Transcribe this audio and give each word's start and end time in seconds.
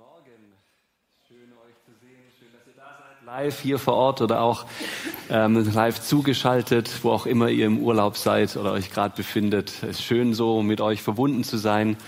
Morgen. 0.00 0.54
Schön 1.28 1.52
euch 1.52 1.76
zu 1.84 1.92
sehen, 2.00 2.22
schön, 2.38 2.48
dass 2.54 2.66
ihr 2.66 2.72
da 2.74 2.96
seid. 2.96 3.26
Live 3.26 3.60
hier 3.60 3.78
vor 3.78 3.92
Ort 3.92 4.22
oder 4.22 4.40
auch 4.40 4.64
ähm, 5.28 5.70
live 5.74 6.00
zugeschaltet, 6.00 6.90
wo 7.02 7.10
auch 7.10 7.26
immer 7.26 7.50
ihr 7.50 7.66
im 7.66 7.80
Urlaub 7.80 8.16
seid 8.16 8.56
oder 8.56 8.72
euch 8.72 8.90
gerade 8.90 9.14
befindet. 9.14 9.82
Es 9.82 9.98
ist 9.98 10.02
schön 10.02 10.32
so, 10.32 10.62
mit 10.62 10.80
euch 10.80 11.02
verbunden 11.02 11.44
zu 11.44 11.58
sein. 11.58 11.98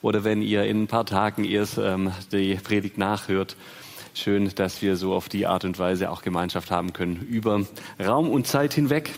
Oder 0.00 0.24
wenn 0.24 0.40
ihr 0.40 0.64
in 0.64 0.84
ein 0.84 0.86
paar 0.86 1.04
Tagen 1.04 1.44
erst 1.44 1.76
ähm, 1.76 2.12
die 2.32 2.54
Predigt 2.54 2.96
nachhört. 2.96 3.56
Schön, 4.14 4.50
dass 4.54 4.80
wir 4.80 4.96
so 4.96 5.12
auf 5.12 5.28
die 5.28 5.46
Art 5.46 5.66
und 5.66 5.78
Weise 5.78 6.10
auch 6.10 6.22
Gemeinschaft 6.22 6.70
haben 6.70 6.94
können 6.94 7.16
über 7.16 7.66
Raum 8.02 8.30
und 8.30 8.46
Zeit 8.46 8.72
hinweg. 8.72 9.10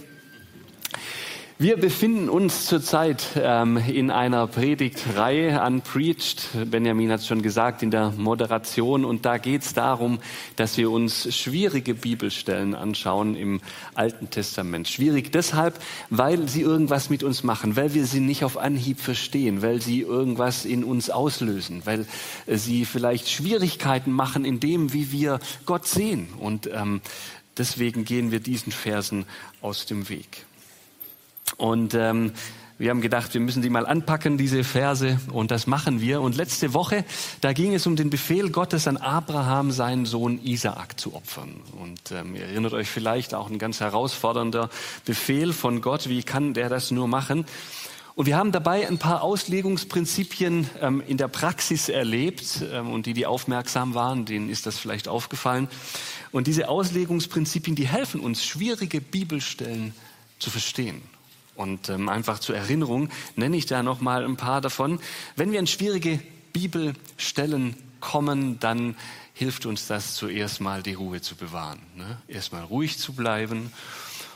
Wir 1.57 1.77
befinden 1.77 2.29
uns 2.29 2.67
zurzeit 2.67 3.29
ähm, 3.37 3.77
in 3.77 4.11
einer 4.11 4.49
Predigtreihe 4.49 5.63
Unpreached. 5.65 6.49
Benjamin 6.69 7.13
hat 7.13 7.21
es 7.21 7.29
schon 7.29 7.43
gesagt 7.43 7.85
in 7.85 7.93
der 7.93 8.11
Moderation. 8.11 9.05
Und 9.05 9.25
da 9.25 9.39
geht 9.39 9.63
es 9.63 9.73
darum, 9.73 10.19
dass 10.57 10.77
wir 10.79 10.91
uns 10.91 11.33
schwierige 11.33 11.95
Bibelstellen 11.95 12.75
anschauen 12.75 13.37
im 13.37 13.61
Alten 13.95 14.30
Testament. 14.30 14.89
Schwierig 14.89 15.30
deshalb, 15.30 15.79
weil 16.11 16.49
sie 16.49 16.63
irgendwas 16.63 17.09
mit 17.09 17.23
uns 17.23 17.45
machen, 17.45 17.77
weil 17.77 17.95
wir 17.95 18.05
sie 18.07 18.18
nicht 18.18 18.43
auf 18.43 18.59
Anhieb 18.59 18.99
verstehen, 18.99 19.63
weil 19.63 19.80
sie 19.80 20.01
irgendwas 20.01 20.65
in 20.65 20.83
uns 20.83 21.09
auslösen, 21.09 21.83
weil 21.85 22.05
sie 22.49 22.85
vielleicht 22.85 23.30
Schwierigkeiten 23.30 24.11
machen 24.11 24.45
in 24.45 24.59
dem, 24.59 24.93
wie 24.93 25.13
wir 25.13 25.39
Gott 25.66 25.87
sehen. 25.87 26.30
Und 26.37 26.68
ähm, 26.73 27.01
deswegen 27.57 28.05
gehen 28.05 28.33
wir 28.33 28.41
diesen 28.41 28.73
Versen 28.73 29.24
aus 29.63 29.87
dem 29.87 30.09
Weg. 30.09 30.46
Und 31.57 31.95
ähm, 31.95 32.33
wir 32.77 32.91
haben 32.91 33.01
gedacht, 33.01 33.33
wir 33.35 33.41
müssen 33.41 33.63
die 33.63 33.71
mal 33.71 33.87
anpacken, 33.87 34.37
diese 34.37 34.65
Verse, 34.65 35.21
und 35.33 35.52
das 35.52 35.69
machen 35.69 36.01
wir. 36.01 36.21
Und 36.21 36.35
letzte 36.35 36.74
Woche, 36.74 37.05
da 37.41 37.52
ging 37.52 37.73
es 37.73 37.87
um 37.87 37.95
den 37.95 38.11
Befehl 38.11 38.51
Gottes 38.51 38.88
an 38.88 38.96
Abraham, 38.96 39.71
seinen 39.71 40.07
Sohn 40.07 40.41
Isaak 40.43 40.99
zu 40.99 41.15
opfern. 41.15 41.55
Und 41.80 42.11
ähm, 42.11 42.35
ihr 42.35 42.46
erinnert 42.46 42.73
euch 42.73 42.88
vielleicht 42.88 43.33
auch 43.33 43.49
ein 43.49 43.61
ganz 43.61 43.79
herausfordernder 43.79 44.71
Befehl 45.05 45.52
von 45.52 45.83
Gott. 45.83 46.09
Wie 46.09 46.24
kann 46.24 46.52
der 46.52 46.69
das 46.69 46.91
nur 46.91 47.07
machen? 47.07 47.46
Und 48.16 48.27
wir 48.27 48.37
haben 48.37 48.51
dabei 48.51 48.89
ein 48.89 48.99
paar 48.99 49.23
Auslegungsprinzipien 49.23 50.68
ähm, 50.80 51.02
in 51.07 51.16
der 51.16 51.29
Praxis 51.29 51.89
erlebt 51.89 52.61
ähm, 52.73 52.91
und 52.93 53.07
die, 53.07 53.13
die 53.13 53.27
aufmerksam 53.27 53.95
waren, 53.95 54.24
denen 54.24 54.51
ist 54.51 54.66
das 54.66 54.79
vielleicht 54.79 55.07
aufgefallen. 55.07 55.68
Und 56.33 56.49
diese 56.49 56.68
Auslegungsprinzipien, 56.68 57.77
die 57.77 57.87
helfen 57.87 58.21
uns, 58.21 58.45
schwierige 58.45 59.01
Bibelstellen 59.01 59.95
zu 60.41 60.51
verstehen. 60.51 61.02
Und 61.57 61.88
ähm, 61.88 62.09
einfach 62.09 62.38
zur 62.38 62.57
Erinnerung 62.57 63.10
nenne 63.37 63.57
ich 63.57 63.66
da 63.66 63.83
noch 63.83 64.00
mal 64.00 64.25
ein 64.25 64.37
paar 64.37 64.60
davon. 64.60 64.99
Wenn 65.37 65.53
wir 65.53 65.61
in 65.61 65.66
schwierige 65.66 66.21
Bibelstellen 66.53 67.77
kommen, 68.00 68.59
dann 68.61 68.97
hilft 69.34 69.66
uns 69.66 69.87
das 69.87 70.15
zuerst 70.15 70.61
mal 70.61 70.83
die 70.83 70.94
Ruhe 70.94 71.21
zu 71.21 71.34
bewahren. 71.37 71.81
Ne? 71.97 72.19
Erstmal 72.28 72.62
ruhig 72.62 72.99
zu 72.99 73.12
bleiben. 73.12 73.72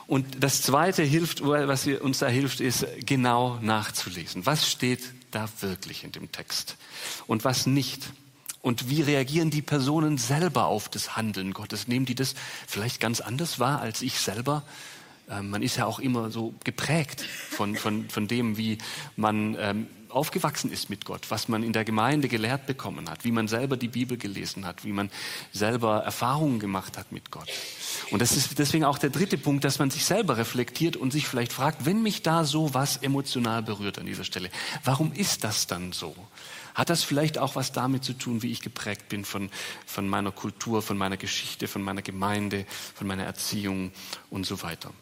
Und 0.06 0.42
das 0.42 0.62
Zweite 0.62 1.02
hilft, 1.02 1.42
was 1.42 1.86
uns 1.86 2.18
da 2.18 2.28
hilft, 2.28 2.60
ist 2.60 2.86
genau 3.04 3.58
nachzulesen. 3.60 4.46
Was 4.46 4.68
steht 4.68 5.12
da 5.30 5.48
wirklich 5.60 6.02
in 6.02 6.12
dem 6.12 6.32
Text 6.32 6.76
und 7.26 7.44
was 7.44 7.66
nicht? 7.66 8.10
Und 8.62 8.88
wie 8.88 9.02
reagieren 9.02 9.50
die 9.50 9.62
Personen 9.62 10.18
selber 10.18 10.64
auf 10.64 10.88
das 10.88 11.16
Handeln 11.16 11.52
Gottes? 11.52 11.88
Nehmen 11.88 12.06
die 12.06 12.14
das 12.14 12.34
vielleicht 12.66 13.00
ganz 13.00 13.20
anders 13.20 13.58
wahr 13.58 13.80
als 13.80 14.02
ich 14.02 14.18
selber? 14.18 14.62
Ähm, 15.30 15.50
man 15.50 15.62
ist 15.62 15.76
ja 15.76 15.86
auch 15.86 15.98
immer 15.98 16.30
so 16.30 16.54
geprägt 16.64 17.22
von, 17.22 17.76
von, 17.76 18.08
von 18.08 18.28
dem, 18.28 18.56
wie 18.56 18.78
man 19.16 19.56
ähm, 19.58 19.86
aufgewachsen 20.10 20.72
ist 20.72 20.90
mit 20.90 21.04
Gott, 21.04 21.30
was 21.30 21.48
man 21.48 21.62
in 21.62 21.72
der 21.72 21.84
Gemeinde 21.84 22.28
gelehrt 22.28 22.66
bekommen 22.66 23.08
hat, 23.10 23.24
wie 23.24 23.32
man 23.32 23.48
selber 23.48 23.76
die 23.76 23.88
Bibel 23.88 24.16
gelesen 24.16 24.66
hat, 24.66 24.84
wie 24.84 24.92
man 24.92 25.10
selber 25.52 25.98
Erfahrungen 25.98 26.58
gemacht 26.60 26.96
hat 26.96 27.12
mit 27.12 27.30
Gott. 27.30 27.48
Und 28.10 28.22
das 28.22 28.36
ist 28.36 28.58
deswegen 28.58 28.84
auch 28.84 28.98
der 28.98 29.10
dritte 29.10 29.38
Punkt, 29.38 29.64
dass 29.64 29.78
man 29.78 29.90
sich 29.90 30.04
selber 30.04 30.36
reflektiert 30.36 30.96
und 30.96 31.12
sich 31.12 31.26
vielleicht 31.26 31.52
fragt, 31.52 31.84
wenn 31.84 32.02
mich 32.02 32.22
da 32.22 32.44
so 32.44 32.74
was 32.74 32.98
emotional 32.98 33.62
berührt 33.62 33.98
an 33.98 34.06
dieser 34.06 34.24
Stelle, 34.24 34.50
warum 34.84 35.12
ist 35.12 35.44
das 35.44 35.66
dann 35.66 35.92
so? 35.92 36.14
Hat 36.74 36.90
das 36.90 37.02
vielleicht 37.02 37.38
auch 37.38 37.56
was 37.56 37.72
damit 37.72 38.04
zu 38.04 38.12
tun, 38.12 38.42
wie 38.42 38.52
ich 38.52 38.60
geprägt 38.60 39.08
bin 39.08 39.24
von, 39.24 39.50
von 39.84 40.08
meiner 40.08 40.30
Kultur, 40.30 40.80
von 40.80 40.96
meiner 40.96 41.16
Geschichte, 41.16 41.66
von 41.66 41.82
meiner 41.82 42.02
Gemeinde, 42.02 42.66
von 42.94 43.06
meiner 43.06 43.24
Erziehung 43.24 43.90
und 44.30 44.46
so 44.46 44.62
weiter? 44.62 44.92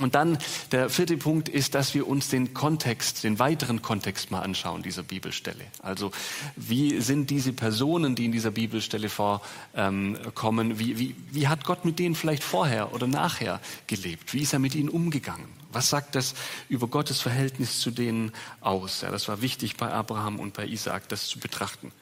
Und 0.00 0.14
dann 0.14 0.38
der 0.72 0.88
vierte 0.88 1.16
Punkt 1.16 1.48
ist, 1.48 1.74
dass 1.74 1.94
wir 1.94 2.08
uns 2.08 2.28
den 2.28 2.54
Kontext, 2.54 3.22
den 3.22 3.38
weiteren 3.38 3.82
Kontext 3.82 4.30
mal 4.30 4.40
anschauen 4.40 4.82
dieser 4.82 5.02
Bibelstelle. 5.02 5.64
Also 5.82 6.10
wie 6.56 7.00
sind 7.00 7.30
diese 7.30 7.52
Personen, 7.52 8.14
die 8.14 8.24
in 8.24 8.32
dieser 8.32 8.50
Bibelstelle 8.50 9.08
vorkommen, 9.08 10.78
wie, 10.78 10.98
wie, 10.98 11.16
wie 11.30 11.48
hat 11.48 11.64
Gott 11.64 11.84
mit 11.84 11.98
denen 11.98 12.14
vielleicht 12.14 12.42
vorher 12.42 12.94
oder 12.94 13.06
nachher 13.06 13.60
gelebt? 13.86 14.32
Wie 14.32 14.40
ist 14.40 14.52
er 14.52 14.58
mit 14.58 14.74
ihnen 14.74 14.88
umgegangen? 14.88 15.60
Was 15.72 15.88
sagt 15.88 16.16
das 16.16 16.34
über 16.68 16.88
Gottes 16.88 17.20
Verhältnis 17.20 17.78
zu 17.78 17.92
denen 17.92 18.32
aus? 18.60 19.02
Ja, 19.02 19.10
das 19.10 19.28
war 19.28 19.40
wichtig 19.40 19.76
bei 19.76 19.92
Abraham 19.92 20.40
und 20.40 20.54
bei 20.54 20.66
Isaak, 20.66 21.08
das 21.08 21.28
zu 21.28 21.38
betrachten. 21.38 21.92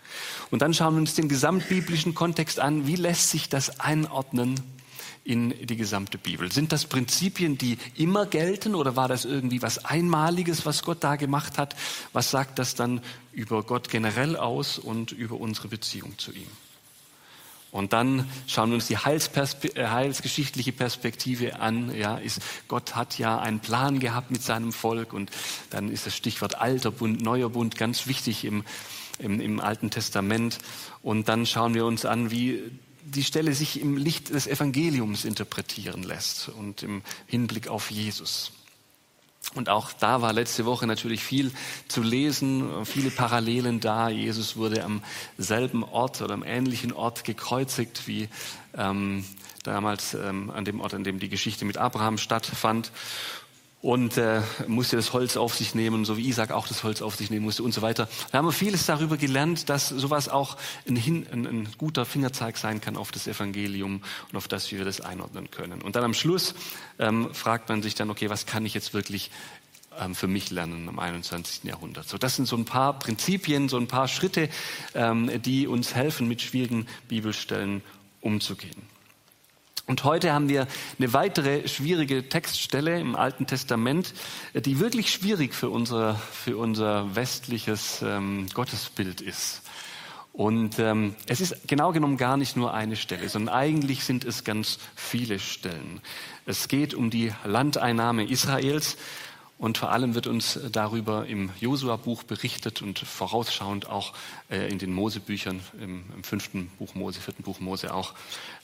Und 0.51 0.63
dann 0.63 0.73
schauen 0.73 0.95
wir 0.95 1.01
uns 1.01 1.15
den 1.15 1.29
gesamtbiblischen 1.29 2.15
Kontext 2.15 2.61
an. 2.61 2.87
Wie 2.87 2.97
lässt 2.97 3.29
sich 3.29 3.51
das 3.51 3.81
einordnen 3.81 4.59
in 5.29 5.51
die 5.67 5.77
gesamte 5.77 6.17
Bibel? 6.17 6.51
Sind 6.51 6.73
das 6.73 6.87
Prinzipien, 6.87 7.59
die 7.59 7.77
immer 7.97 8.25
gelten 8.25 8.75
oder 8.75 8.97
war 8.97 9.09
das 9.09 9.27
irgendwie 9.27 9.61
was 9.61 9.85
Einmaliges, 9.85 10.65
was 10.65 10.83
Gott 10.83 11.05
da 11.05 11.17
gemacht 11.17 11.59
hat? 11.59 11.77
Was 12.15 12.31
sagt 12.31 12.59
das 12.59 12.75
dann 12.75 13.03
über 13.33 13.63
Gott 13.63 13.91
generell 13.91 14.37
aus 14.37 14.79
und 14.79 15.13
über 15.13 15.39
unsere 15.39 15.69
Beziehung 15.69 16.19
zu 16.19 16.33
ihm? 16.33 16.49
Und 17.71 17.93
dann 17.93 18.27
schauen 18.47 18.71
wir 18.71 18.77
uns 18.77 18.87
die 18.87 18.97
Heilsperspe 18.97 19.77
äh, 19.77 19.89
heilsgeschichtliche 19.89 20.73
Perspektive 20.73 21.61
an. 21.61 21.95
Ja, 21.95 22.17
ist, 22.17 22.41
Gott 22.67 22.97
hat 22.97 23.19
ja 23.19 23.39
einen 23.39 23.61
Plan 23.61 24.01
gehabt 24.01 24.31
mit 24.31 24.43
seinem 24.43 24.73
Volk 24.73 25.13
und 25.13 25.31
dann 25.69 25.91
ist 25.91 26.07
das 26.07 26.17
Stichwort 26.17 26.59
alter 26.59 26.91
Bund, 26.91 27.21
neuer 27.21 27.51
Bund 27.51 27.77
ganz 27.77 28.07
wichtig 28.07 28.47
im, 28.47 28.65
im, 29.19 29.43
im 29.43 29.61
Alten 29.61 29.91
Testament. 29.91 30.57
Und 31.03 31.29
dann 31.29 31.45
schauen 31.45 31.75
wir 31.75 31.85
uns 31.85 32.07
an, 32.07 32.31
wie 32.31 32.63
die 33.11 33.25
Stelle 33.25 33.55
sich 33.55 33.81
im 33.81 33.97
Licht 33.97 34.31
des 34.31 34.47
Evangeliums 34.47 35.25
interpretieren 35.25 36.03
lässt 36.03 36.49
und 36.49 36.83
im 36.83 37.03
Hinblick 37.27 37.69
auf 37.69 37.91
Jesus. 37.91 38.53
Und 39.55 39.69
auch 39.69 39.93
da 39.93 40.21
war 40.21 40.33
letzte 40.33 40.67
Woche 40.67 40.87
natürlich 40.87 41.25
viel 41.25 41.53
zu 41.89 42.03
lesen, 42.03 42.85
viele 42.85 43.11
Parallelen 43.11 43.81
da. 43.81 44.11
Jesus 44.11 44.57
wurde 44.57 44.85
am 44.85 45.03
selben 45.39 45.85
Ort 45.85 46.21
oder 46.21 46.35
am 46.35 46.43
ähnlichen 46.43 46.93
Ort 46.93 47.25
gekreuzigt 47.25 48.07
wie 48.07 48.29
ähm, 48.77 49.25
damals 49.65 50.15
ähm, 50.15 50.51
an 50.51 50.65
dem 50.65 50.81
Ort, 50.81 50.93
an 50.93 51.05
dem 51.05 51.19
die 51.19 51.31
Geschichte 51.31 51.65
mit 51.65 51.79
Abraham 51.79 52.19
stattfand 52.19 52.93
und 53.81 54.17
äh, 54.17 54.43
musste 54.67 54.97
das 54.97 55.13
Holz 55.13 55.37
auf 55.37 55.55
sich 55.55 55.75
nehmen, 55.75 56.05
so 56.05 56.17
wie 56.17 56.27
Isaac 56.29 56.51
auch 56.51 56.67
das 56.67 56.83
Holz 56.83 57.01
auf 57.01 57.15
sich 57.15 57.31
nehmen 57.31 57.45
musste 57.45 57.63
und 57.63 57.73
so 57.73 57.81
weiter. 57.81 58.09
Da 58.33 58.39
haben 58.39 58.47
wir 58.47 58.53
vieles 58.53 58.87
darüber 58.87 59.17
gelernt, 59.17 59.69
dass 59.69 59.89
sowas 59.89 60.29
auch 60.29 60.57
ein, 60.89 60.97
ein, 60.97 61.47
ein 61.47 61.69
guter 61.79 62.05
Fingerzeig 62.05 62.57
sein 62.57 62.81
kann 62.81 62.97
auf 62.97 63.13
das 63.13 63.29
Evangelium 63.29 64.03
und 64.31 64.37
auf 64.37 64.49
das, 64.49 64.73
wie 64.73 64.79
wir 64.79 64.85
das 64.85 65.01
einordnen 65.01 65.51
können. 65.51 65.81
Und 65.81 65.95
dann 65.95 66.03
am 66.03 66.15
Schluss 66.15 66.55
ähm, 66.99 67.33
fragt 67.33 67.69
man 67.69 67.83
sich 67.83 67.95
dann, 67.95 68.11
okay, 68.11 68.31
was 68.31 68.47
kann 68.47 68.67
ich 68.67 68.75
jetzt 68.75 68.95
wirklich 68.95 69.31
ähm, 70.01 70.17
für 70.17 70.27
mich 70.27 70.51
lernen 70.51 70.89
im 70.89 70.99
21. 70.99 71.63
Jahrhundert? 71.63 72.09
So, 72.09 72.19
das 72.19 72.35
sind 72.35 72.47
so 72.47 72.57
ein 72.57 72.65
paar 72.65 72.99
Prinzipien, 72.99 73.69
so 73.69 73.77
ein 73.77 73.87
paar 73.87 74.09
Schritte, 74.09 74.49
ähm, 74.95 75.31
die 75.43 75.69
uns 75.69 75.95
helfen, 75.95 76.27
mit 76.27 76.43
schwierigen 76.43 76.89
Bibelstellen 77.07 77.83
umzugehen. 78.21 78.98
Und 79.89 80.05
heute 80.05 80.35
haben 80.35 80.51
wir 80.51 80.69
eine 80.99 81.15
weitere 81.15 81.67
schwierige 81.67 82.29
Textstelle 82.29 83.01
im 83.01 83.17
Alten 83.17 83.47
Testament, 83.47 84.13
die 84.53 84.81
wirklich 84.81 85.11
schwierig 85.11 85.55
für 85.55 85.71
unser, 85.71 86.17
für 86.17 86.59
unser 86.59 87.17
westliches 87.17 88.03
ähm, 88.03 88.49
Gottesbild 88.53 89.23
ist. 89.23 89.63
Und 90.35 90.79
ähm, 90.79 91.17
es 91.27 91.41
ist 91.41 91.67
genau 91.67 91.93
genommen 91.93 92.19
gar 92.19 92.37
nicht 92.37 92.55
nur 92.55 92.75
eine 92.75 92.97
Stelle, 92.97 93.31
sondern 93.31 93.55
eigentlich 93.55 94.05
sind 94.05 94.27
es 94.27 94.45
ganz 94.45 94.79
viele 94.95 95.39
Stellen. 95.39 96.03
Es 96.45 96.69
geht 96.69 96.93
um 96.93 97.09
die 97.09 97.33
Landeinnahme 97.45 98.29
Israels 98.29 98.99
und 99.59 99.77
vor 99.77 99.91
allem 99.91 100.15
wird 100.15 100.29
uns 100.29 100.59
darüber 100.71 101.27
im 101.27 101.51
Josua-Buch 101.61 102.23
berichtet 102.23 102.81
und 102.81 103.01
vorausschauend 103.01 103.89
auch 103.89 104.15
äh, 104.51 104.69
in 104.71 104.79
den 104.79 104.93
Mosebüchern, 104.93 105.61
im, 105.81 106.05
im, 106.15 106.25
fünften 106.25 106.69
Buch 106.79 106.95
Mose, 106.95 107.21
vierten 107.21 107.43
Buch 107.43 107.59
Mose 107.59 107.93
auch. 107.93 108.15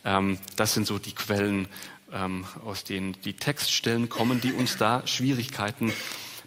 Ähm, 0.04 0.38
das 0.56 0.74
sind 0.74 0.86
so 0.86 0.98
die 0.98 1.12
Quellen, 1.12 1.66
ähm, 2.12 2.44
aus 2.64 2.84
denen 2.84 3.16
die 3.24 3.34
Textstellen 3.34 4.08
kommen, 4.08 4.40
die 4.40 4.52
uns 4.52 4.76
da 4.76 5.04
Schwierigkeiten 5.06 5.92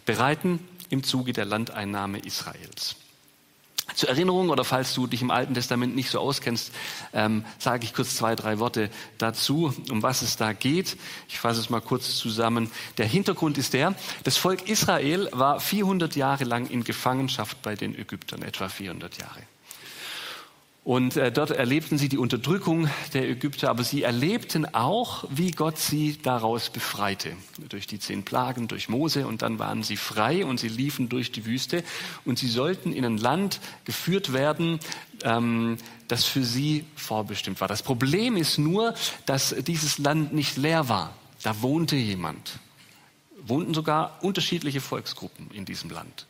bereiten 0.06 0.60
im 0.88 1.04
Zuge 1.04 1.34
der 1.34 1.44
Landeinnahme 1.44 2.18
Israels. 2.18 2.96
Zur 3.94 4.10
Erinnerung 4.10 4.50
oder 4.50 4.64
falls 4.64 4.94
du 4.94 5.06
dich 5.06 5.22
im 5.22 5.30
Alten 5.30 5.54
Testament 5.54 5.96
nicht 5.96 6.10
so 6.10 6.20
auskennst, 6.20 6.72
ähm, 7.12 7.44
sage 7.58 7.84
ich 7.84 7.94
kurz 7.94 8.16
zwei, 8.16 8.36
drei 8.36 8.58
Worte 8.58 8.90
dazu, 9.16 9.74
um 9.90 10.02
was 10.02 10.22
es 10.22 10.36
da 10.36 10.52
geht. 10.52 10.96
Ich 11.28 11.38
fasse 11.38 11.60
es 11.60 11.70
mal 11.70 11.80
kurz 11.80 12.16
zusammen. 12.16 12.70
Der 12.98 13.06
Hintergrund 13.06 13.58
ist 13.58 13.72
der, 13.72 13.94
das 14.24 14.36
Volk 14.36 14.68
Israel 14.68 15.28
war 15.32 15.60
400 15.60 16.16
Jahre 16.16 16.44
lang 16.44 16.66
in 16.68 16.84
Gefangenschaft 16.84 17.62
bei 17.62 17.74
den 17.74 17.98
Ägyptern, 17.98 18.42
etwa 18.42 18.68
400 18.68 19.18
Jahre. 19.18 19.40
Und 20.88 21.18
äh, 21.18 21.30
dort 21.30 21.50
erlebten 21.50 21.98
sie 21.98 22.08
die 22.08 22.16
Unterdrückung 22.16 22.88
der 23.12 23.28
Ägypter, 23.28 23.68
aber 23.68 23.84
sie 23.84 24.04
erlebten 24.04 24.64
auch, 24.74 25.24
wie 25.28 25.50
Gott 25.50 25.76
sie 25.76 26.16
daraus 26.22 26.70
befreite. 26.70 27.36
Durch 27.68 27.86
die 27.86 27.98
zehn 27.98 28.22
Plagen, 28.22 28.68
durch 28.68 28.88
Mose 28.88 29.26
und 29.26 29.42
dann 29.42 29.58
waren 29.58 29.82
sie 29.82 29.98
frei 29.98 30.46
und 30.46 30.58
sie 30.58 30.68
liefen 30.68 31.10
durch 31.10 31.30
die 31.30 31.44
Wüste 31.44 31.84
und 32.24 32.38
sie 32.38 32.48
sollten 32.48 32.94
in 32.94 33.04
ein 33.04 33.18
Land 33.18 33.60
geführt 33.84 34.32
werden, 34.32 34.80
ähm, 35.24 35.76
das 36.08 36.24
für 36.24 36.42
sie 36.42 36.86
vorbestimmt 36.96 37.60
war. 37.60 37.68
Das 37.68 37.82
Problem 37.82 38.34
ist 38.38 38.56
nur, 38.56 38.94
dass 39.26 39.54
dieses 39.58 39.98
Land 39.98 40.32
nicht 40.32 40.56
leer 40.56 40.88
war. 40.88 41.12
Da 41.42 41.60
wohnte 41.60 41.96
jemand. 41.96 42.60
Wohnten 43.42 43.74
sogar 43.74 44.24
unterschiedliche 44.24 44.80
Volksgruppen 44.80 45.50
in 45.50 45.66
diesem 45.66 45.90
Land. 45.90 46.26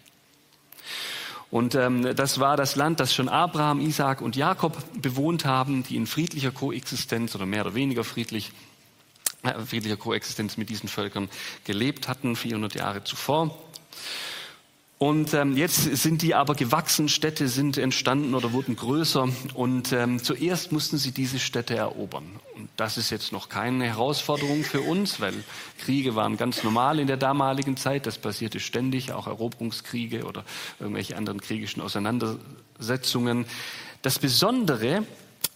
Und 1.51 1.75
ähm, 1.75 2.15
das 2.15 2.41
war 2.41 2.57
das 2.57 2.77
Land, 2.77 3.01
das 3.01 3.15
schon 3.15 3.29
Abraham, 3.29 3.81
Isaac 3.81 4.21
und 4.21 4.37
Jakob 4.37 4.77
bewohnt 5.01 5.47
haben, 5.47 5.83
die 5.83 5.97
in 5.97 6.07
friedlicher 6.07 6.51
Koexistenz 6.51 7.35
oder 7.35 7.47
mehr 7.47 7.63
oder 7.65 7.75
weniger 7.75 8.05
friedlich, 8.05 8.53
äh, 9.43 9.55
friedlicher 9.55 9.97
Koexistenz 9.97 10.59
mit 10.59 10.69
diesen 10.69 10.89
Völkern 10.89 11.29
gelebt 11.65 12.07
hatten, 12.07 12.37
400 12.37 12.75
Jahre 12.75 13.05
zuvor. 13.05 13.57
Und 14.99 15.33
ähm, 15.33 15.57
jetzt 15.57 15.77
sind 15.97 16.23
die 16.23 16.35
aber 16.35 16.57
gewachsen, 16.57 17.09
Städte 17.09 17.47
sind 17.47 17.79
entstanden 17.79 18.35
oder 18.35 18.53
wurden 18.53 18.75
größer. 18.75 19.29
Und 19.55 19.93
ähm, 19.93 20.21
zuerst 20.21 20.73
mussten 20.73 20.99
sie 20.99 21.13
diese 21.13 21.39
Städte 21.39 21.77
erobern. 21.77 22.25
Und 22.57 22.69
das 22.77 22.99
ist 22.99 23.11
jetzt 23.11 23.31
noch 23.31 23.49
keine 23.49 23.85
Herausforderung 23.85 24.65
für 24.65 24.81
uns, 24.81 25.21
weil 25.21 25.35
Kriege 25.79 26.17
waren 26.17 26.37
ganz 26.37 26.65
normal 26.65 26.99
in 26.99 27.07
der 27.07 27.17
damaligen 27.17 27.77
Zeit. 27.77 28.07
Das 28.07 28.19
passierte 28.19 28.59
ständig, 28.59 29.13
auch 29.13 29.29
Eroberungskriege 29.29 30.25
oder 30.25 30.45
irgendwelche 30.81 31.17
anderen 31.17 31.41
kriegischen 31.41 31.81
Auseinandersetzungen. 31.81 33.47
Das 34.03 34.19
Besondere 34.19 35.05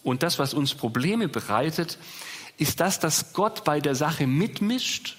und 0.05 0.23
das, 0.23 0.39
was 0.39 0.55
uns 0.55 0.75
Probleme 0.75 1.27
bereitet, 1.27 1.99
ist 2.59 2.79
das, 2.79 3.01
dass 3.01 3.33
Gott 3.33 3.65
bei 3.65 3.81
der 3.81 3.97
Sache 3.97 4.29
mitmischt 4.29 5.17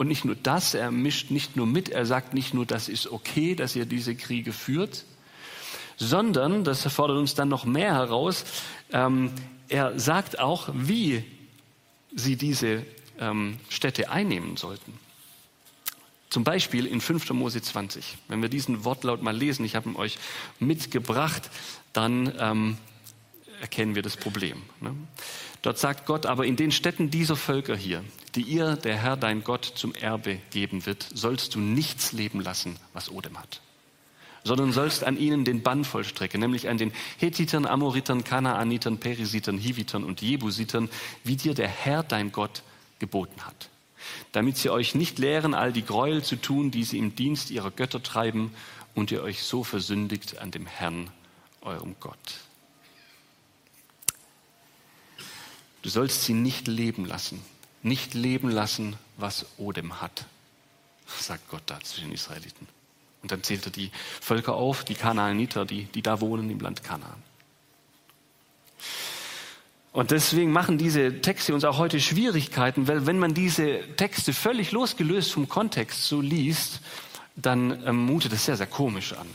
und 0.00 0.08
nicht 0.08 0.24
nur 0.24 0.34
das, 0.34 0.72
er 0.72 0.90
mischt 0.90 1.30
nicht 1.30 1.56
nur 1.56 1.66
mit, 1.66 1.90
er 1.90 2.06
sagt 2.06 2.32
nicht 2.32 2.54
nur, 2.54 2.64
das 2.64 2.88
ist 2.88 3.12
okay, 3.12 3.54
dass 3.54 3.76
ihr 3.76 3.84
diese 3.84 4.14
Kriege 4.14 4.54
führt, 4.54 5.04
sondern, 5.98 6.64
das 6.64 6.90
fordert 6.90 7.18
uns 7.18 7.34
dann 7.34 7.50
noch 7.50 7.66
mehr 7.66 7.92
heraus, 7.92 8.46
ähm, 8.92 9.30
er 9.68 10.00
sagt 10.00 10.38
auch, 10.38 10.70
wie 10.72 11.22
sie 12.16 12.36
diese 12.36 12.82
ähm, 13.18 13.58
Städte 13.68 14.10
einnehmen 14.10 14.56
sollten. 14.56 14.98
Zum 16.30 16.44
Beispiel 16.44 16.86
in 16.86 17.02
5. 17.02 17.32
Mose 17.34 17.60
20. 17.60 18.16
Wenn 18.26 18.40
wir 18.40 18.48
diesen 18.48 18.86
Wortlaut 18.86 19.22
mal 19.22 19.36
lesen, 19.36 19.66
ich 19.66 19.76
habe 19.76 19.90
ihn 19.90 19.96
euch 19.96 20.16
mitgebracht, 20.60 21.50
dann 21.92 22.32
ähm, 22.38 22.78
erkennen 23.60 23.94
wir 23.94 24.02
das 24.02 24.16
Problem. 24.16 24.62
Ne? 24.80 24.94
Dort 25.62 25.78
sagt 25.78 26.06
Gott, 26.06 26.24
aber 26.24 26.46
in 26.46 26.56
den 26.56 26.72
Städten 26.72 27.10
dieser 27.10 27.36
Völker 27.36 27.76
hier, 27.76 28.02
die 28.34 28.42
ihr, 28.42 28.76
der 28.76 28.96
Herr, 28.96 29.16
dein 29.16 29.44
Gott, 29.44 29.64
zum 29.64 29.94
Erbe 29.94 30.38
geben 30.50 30.86
wird, 30.86 31.06
sollst 31.14 31.54
du 31.54 31.60
nichts 31.60 32.12
leben 32.12 32.40
lassen, 32.40 32.76
was 32.94 33.10
Odem 33.10 33.38
hat, 33.38 33.60
sondern 34.42 34.72
sollst 34.72 35.04
an 35.04 35.18
ihnen 35.18 35.44
den 35.44 35.62
Bann 35.62 35.84
vollstrecken, 35.84 36.40
nämlich 36.40 36.68
an 36.68 36.78
den 36.78 36.92
Hethitern, 37.18 37.66
Amoritern, 37.66 38.24
Kanaanitern, 38.24 38.98
Perisitern, 38.98 39.58
Hivitern 39.58 40.04
und 40.04 40.22
Jebusitern, 40.22 40.88
wie 41.24 41.36
dir 41.36 41.52
der 41.52 41.68
Herr, 41.68 42.02
dein 42.02 42.32
Gott, 42.32 42.62
geboten 42.98 43.44
hat, 43.44 43.68
damit 44.32 44.56
sie 44.56 44.70
euch 44.70 44.94
nicht 44.94 45.18
lehren, 45.18 45.52
all 45.52 45.72
die 45.72 45.84
Gräuel 45.84 46.22
zu 46.22 46.36
tun, 46.36 46.70
die 46.70 46.84
sie 46.84 46.98
im 46.98 47.14
Dienst 47.16 47.50
ihrer 47.50 47.70
Götter 47.70 48.02
treiben, 48.02 48.54
und 48.94 49.12
ihr 49.12 49.22
euch 49.22 49.42
so 49.42 49.62
versündigt 49.62 50.38
an 50.38 50.50
dem 50.50 50.66
Herrn, 50.66 51.10
eurem 51.62 51.94
Gott. 52.00 52.40
Du 55.82 55.88
sollst 55.88 56.24
sie 56.24 56.34
nicht 56.34 56.68
leben 56.68 57.06
lassen, 57.06 57.42
nicht 57.82 58.14
leben 58.14 58.50
lassen, 58.50 58.96
was 59.16 59.46
Odem 59.56 60.00
hat, 60.00 60.26
sagt 61.06 61.48
Gott 61.48 61.62
da 61.66 61.80
zu 61.80 62.00
den 62.00 62.12
Israeliten. 62.12 62.66
Und 63.22 63.32
dann 63.32 63.42
zählt 63.42 63.66
er 63.66 63.72
die 63.72 63.90
Völker 64.20 64.54
auf, 64.54 64.84
die 64.84 64.94
Kanaaniter, 64.94 65.64
die, 65.64 65.84
die 65.84 66.02
da 66.02 66.20
wohnen 66.20 66.50
im 66.50 66.60
Land 66.60 66.82
Kanaan. 66.84 67.22
Und 69.92 70.12
deswegen 70.12 70.52
machen 70.52 70.78
diese 70.78 71.20
Texte 71.20 71.52
uns 71.52 71.64
auch 71.64 71.78
heute 71.78 72.00
Schwierigkeiten, 72.00 72.86
weil 72.86 73.06
wenn 73.06 73.18
man 73.18 73.34
diese 73.34 73.80
Texte 73.96 74.32
völlig 74.32 74.70
losgelöst 74.70 75.32
vom 75.32 75.48
Kontext 75.48 76.04
so 76.04 76.20
liest, 76.20 76.80
dann 77.34 77.84
ähm, 77.86 77.96
mutet 77.96 78.32
es 78.32 78.44
sehr, 78.44 78.56
sehr 78.56 78.68
komisch 78.68 79.14
an. 79.14 79.26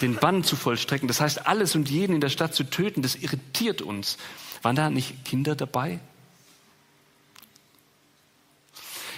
Den 0.00 0.16
Bann 0.16 0.42
zu 0.42 0.56
vollstrecken, 0.56 1.06
das 1.06 1.20
heißt 1.20 1.46
alles 1.46 1.74
und 1.74 1.90
jeden 1.90 2.14
in 2.14 2.20
der 2.20 2.30
Stadt 2.30 2.54
zu 2.54 2.64
töten, 2.64 3.02
das 3.02 3.16
irritiert 3.16 3.82
uns. 3.82 4.16
Waren 4.64 4.76
da 4.76 4.88
nicht 4.88 5.26
Kinder 5.26 5.54
dabei? 5.54 6.00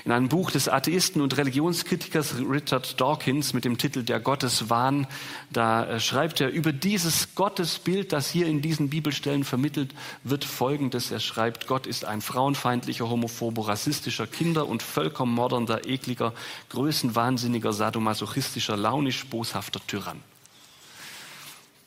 In 0.05 0.11
einem 0.11 0.29
Buch 0.29 0.51
des 0.51 0.69
Atheisten 0.69 1.21
und 1.21 1.37
Religionskritikers 1.37 2.35
Richard 2.39 3.01
Dawkins 3.01 3.53
mit 3.53 3.65
dem 3.65 3.79
Titel 3.79 4.03
Der 4.03 4.19
Gotteswahn, 4.19 5.07
da 5.51 5.87
äh, 5.87 6.01
schreibt 6.01 6.41
er 6.41 6.49
über 6.51 6.73
dieses 6.73 7.37
Gottesbild, 7.37 8.13
das 8.13 8.29
hier 8.29 8.49
in 8.49 8.61
diesen 8.61 8.91
Bibelstellen 8.91 9.45
vermittelt 9.45 9.95
wird, 10.25 10.45
Folgendes. 10.45 11.13
Er 11.13 11.21
schreibt, 11.21 11.69
Gott 11.69 11.87
ist 11.87 12.05
ein 12.05 12.23
frauenfeindlicher, 12.23 13.09
homophober, 13.09 13.69
rassistischer, 13.69 14.27
Kinder- 14.27 14.67
und 14.67 14.83
völkermordernder, 14.83 15.87
ekliger, 15.87 16.33
größenwahnsinniger, 16.71 17.73
sadomasochistischer, 17.73 18.77
launisch, 18.77 19.27
boshafter 19.27 19.81
Tyrann. 19.87 20.21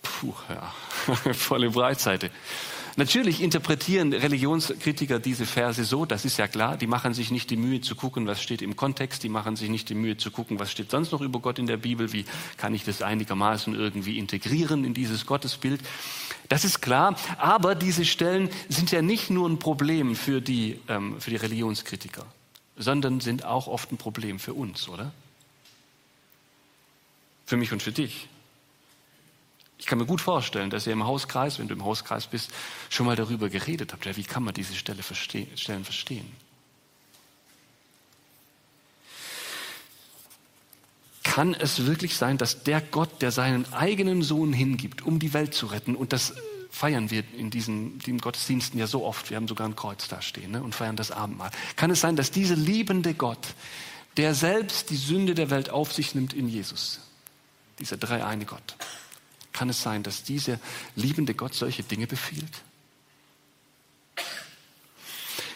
Puh, 0.01 0.33
ja, 0.49 1.33
volle 1.33 1.69
Breitseite. 1.69 2.31
Natürlich 2.99 3.41
interpretieren 3.41 4.11
Religionskritiker 4.11 5.19
diese 5.19 5.45
Verse 5.45 5.85
so, 5.85 6.05
das 6.05 6.25
ist 6.25 6.35
ja 6.35 6.49
klar, 6.49 6.75
die 6.75 6.85
machen 6.85 7.13
sich 7.13 7.31
nicht 7.31 7.49
die 7.49 7.55
Mühe 7.55 7.79
zu 7.79 7.95
gucken, 7.95 8.27
was 8.27 8.41
steht 8.43 8.61
im 8.61 8.75
Kontext, 8.75 9.23
die 9.23 9.29
machen 9.29 9.55
sich 9.55 9.69
nicht 9.69 9.87
die 9.87 9.95
Mühe 9.95 10.17
zu 10.17 10.31
gucken, 10.31 10.59
was 10.59 10.69
steht 10.69 10.91
sonst 10.91 11.13
noch 11.13 11.21
über 11.21 11.39
Gott 11.39 11.59
in 11.59 11.65
der 11.65 11.77
Bibel, 11.77 12.11
wie 12.11 12.25
kann 12.57 12.73
ich 12.73 12.83
das 12.83 13.01
einigermaßen 13.01 13.73
irgendwie 13.73 14.17
integrieren 14.17 14.83
in 14.83 14.93
dieses 14.93 15.25
Gottesbild. 15.25 15.79
Das 16.49 16.65
ist 16.65 16.81
klar, 16.81 17.15
aber 17.37 17.73
diese 17.73 18.03
Stellen 18.03 18.49
sind 18.67 18.91
ja 18.91 19.01
nicht 19.01 19.29
nur 19.29 19.47
ein 19.47 19.59
Problem 19.59 20.13
für 20.13 20.41
die, 20.41 20.77
ähm, 20.89 21.21
für 21.21 21.29
die 21.29 21.37
Religionskritiker, 21.37 22.25
sondern 22.75 23.21
sind 23.21 23.45
auch 23.45 23.67
oft 23.67 23.93
ein 23.93 23.97
Problem 23.97 24.39
für 24.39 24.53
uns, 24.53 24.89
oder? 24.89 25.13
Für 27.45 27.55
mich 27.55 27.71
und 27.71 27.81
für 27.81 27.93
dich. 27.93 28.27
Ich 29.79 29.85
kann 29.85 29.97
mir 29.97 30.05
gut 30.05 30.21
vorstellen, 30.21 30.69
dass 30.69 30.85
ihr 30.85 30.93
im 30.93 31.05
Hauskreis, 31.05 31.57
wenn 31.57 31.69
du 31.69 31.73
im 31.73 31.85
Hauskreis 31.85 32.27
bist, 32.27 32.51
schon 32.89 33.05
mal 33.05 33.15
darüber 33.15 33.49
geredet 33.49 33.93
habt. 33.93 34.05
Ja, 34.05 34.15
wie 34.17 34.23
kann 34.23 34.43
man 34.43 34.53
diese 34.53 34.75
Stelle 34.75 35.01
verstehen, 35.01 35.47
Stellen 35.57 35.85
verstehen? 35.85 36.29
Kann 41.23 41.53
es 41.53 41.85
wirklich 41.85 42.17
sein, 42.17 42.37
dass 42.37 42.63
der 42.63 42.81
Gott, 42.81 43.21
der 43.21 43.31
seinen 43.31 43.71
eigenen 43.71 44.21
Sohn 44.21 44.51
hingibt, 44.51 45.01
um 45.01 45.19
die 45.19 45.33
Welt 45.33 45.53
zu 45.53 45.67
retten, 45.67 45.95
und 45.95 46.11
das 46.11 46.33
feiern 46.69 47.09
wir 47.09 47.23
in 47.37 47.49
diesen, 47.49 47.99
diesen 47.99 48.19
Gottesdiensten 48.19 48.79
ja 48.79 48.87
so 48.87 49.05
oft, 49.05 49.29
wir 49.29 49.37
haben 49.37 49.47
sogar 49.47 49.67
ein 49.67 49.75
Kreuz 49.75 50.07
da 50.07 50.21
stehen 50.21 50.51
ne, 50.51 50.61
und 50.61 50.75
feiern 50.75 50.95
das 50.95 51.11
Abendmahl. 51.11 51.51
Kann 51.75 51.91
es 51.91 52.01
sein, 52.01 52.15
dass 52.15 52.31
dieser 52.31 52.55
liebende 52.55 53.13
Gott, 53.13 53.53
der 54.17 54.35
selbst 54.35 54.89
die 54.89 54.97
Sünde 54.97 55.35
der 55.35 55.49
Welt 55.49 55.69
auf 55.69 55.93
sich 55.93 56.15
nimmt 56.15 56.33
in 56.33 56.49
Jesus, 56.49 56.99
dieser 57.79 57.97
dreieine 57.97 58.45
Gott, 58.45 58.75
kann 59.53 59.69
es 59.69 59.81
sein, 59.81 60.03
dass 60.03 60.23
dieser 60.23 60.59
liebende 60.95 61.33
Gott 61.33 61.53
solche 61.53 61.83
Dinge 61.83 62.07
befiehlt? 62.07 62.63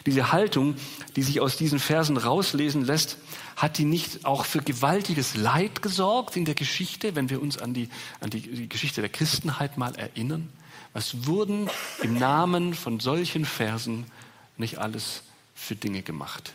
Diese 0.06 0.32
Haltung, 0.32 0.76
die 1.16 1.24
sich 1.24 1.40
aus 1.40 1.56
diesen 1.58 1.80
Versen 1.80 2.18
rauslesen 2.18 2.84
lässt, 2.84 3.18
hat 3.56 3.78
die 3.78 3.86
nicht 3.86 4.26
auch 4.26 4.46
für 4.46 4.62
gewaltiges 4.62 5.36
Leid 5.36 5.82
gesorgt 5.82 6.36
in 6.36 6.46
der 6.46 6.56
Geschichte, 6.56 7.16
wenn 7.16 7.30
wir 7.30 7.42
uns 7.42 7.58
an 7.58 7.74
die, 7.74 7.90
an 8.20 8.30
die, 8.30 8.68
Geschichte 8.68 9.02
der 9.02 9.10
Christenheit 9.10 9.78
mal 9.78 9.96
erinnern? 9.96 10.50
Was 10.94 11.26
wurden 11.26 11.70
im 12.02 12.18
Namen 12.18 12.74
von 12.74 13.00
solchen 13.00 13.46
Versen 13.46 14.06
nicht 14.58 14.78
alles 14.78 15.24
für 15.56 15.76
Dinge 15.76 16.02
gemacht? 16.02 16.54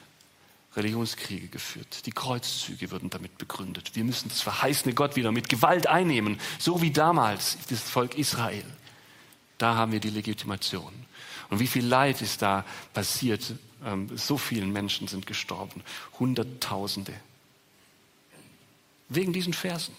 Religionskriege 0.77 1.49
geführt. 1.49 2.07
Die 2.07 2.13
Kreuzzüge 2.13 2.91
würden 2.91 3.11
damit 3.11 3.39
begründet. 3.39 3.95
Wir 3.95 4.05
müssen 4.05 4.29
das 4.29 4.43
verheißene 4.43 4.95
Gott 4.95 5.17
wieder 5.17 5.33
mit 5.33 5.49
Gewalt 5.49 5.87
einnehmen, 5.87 6.39
so 6.59 6.83
wie 6.83 6.91
damals 6.91 7.59
das 7.69 7.81
Volk 7.83 8.17
Israel. 8.17 8.65
Da 9.57 9.75
haben 9.75 9.93
wir 9.93 10.01
die 10.01 10.11
Legitimation. 10.11 10.93
Und 11.51 11.61
wie 11.61 11.67
viel 11.67 11.85
Leid 11.85 12.23
ist 12.23 12.43
da 12.43 12.65
passiert? 12.93 13.55
Ähm, 13.85 14.11
so 14.17 14.39
vielen 14.39 14.73
Menschen 14.73 15.09
sind 15.09 15.27
gestorben. 15.27 15.83
Hunderttausende. 16.19 17.15
Wegen 19.09 19.33
diesen 19.33 19.55
Versen. 19.55 19.97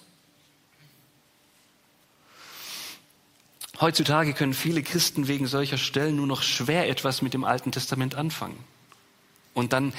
Heutzutage 3.81 4.33
können 4.33 4.53
viele 4.53 4.83
Christen 4.83 5.27
wegen 5.27 5.47
solcher 5.47 5.77
Stellen 5.77 6.17
nur 6.17 6.27
noch 6.27 6.43
schwer 6.43 6.89
etwas 6.89 7.21
mit 7.21 7.33
dem 7.33 7.45
Alten 7.45 7.71
Testament 7.71 8.15
anfangen. 8.15 8.61
Und 9.53 9.73
dann 9.73 9.93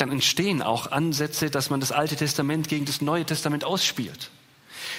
dann 0.00 0.10
entstehen 0.10 0.62
auch 0.62 0.90
Ansätze, 0.90 1.50
dass 1.50 1.70
man 1.70 1.80
das 1.80 1.92
Alte 1.92 2.16
Testament 2.16 2.68
gegen 2.68 2.84
das 2.84 3.00
Neue 3.00 3.24
Testament 3.24 3.64
ausspielt. 3.64 4.30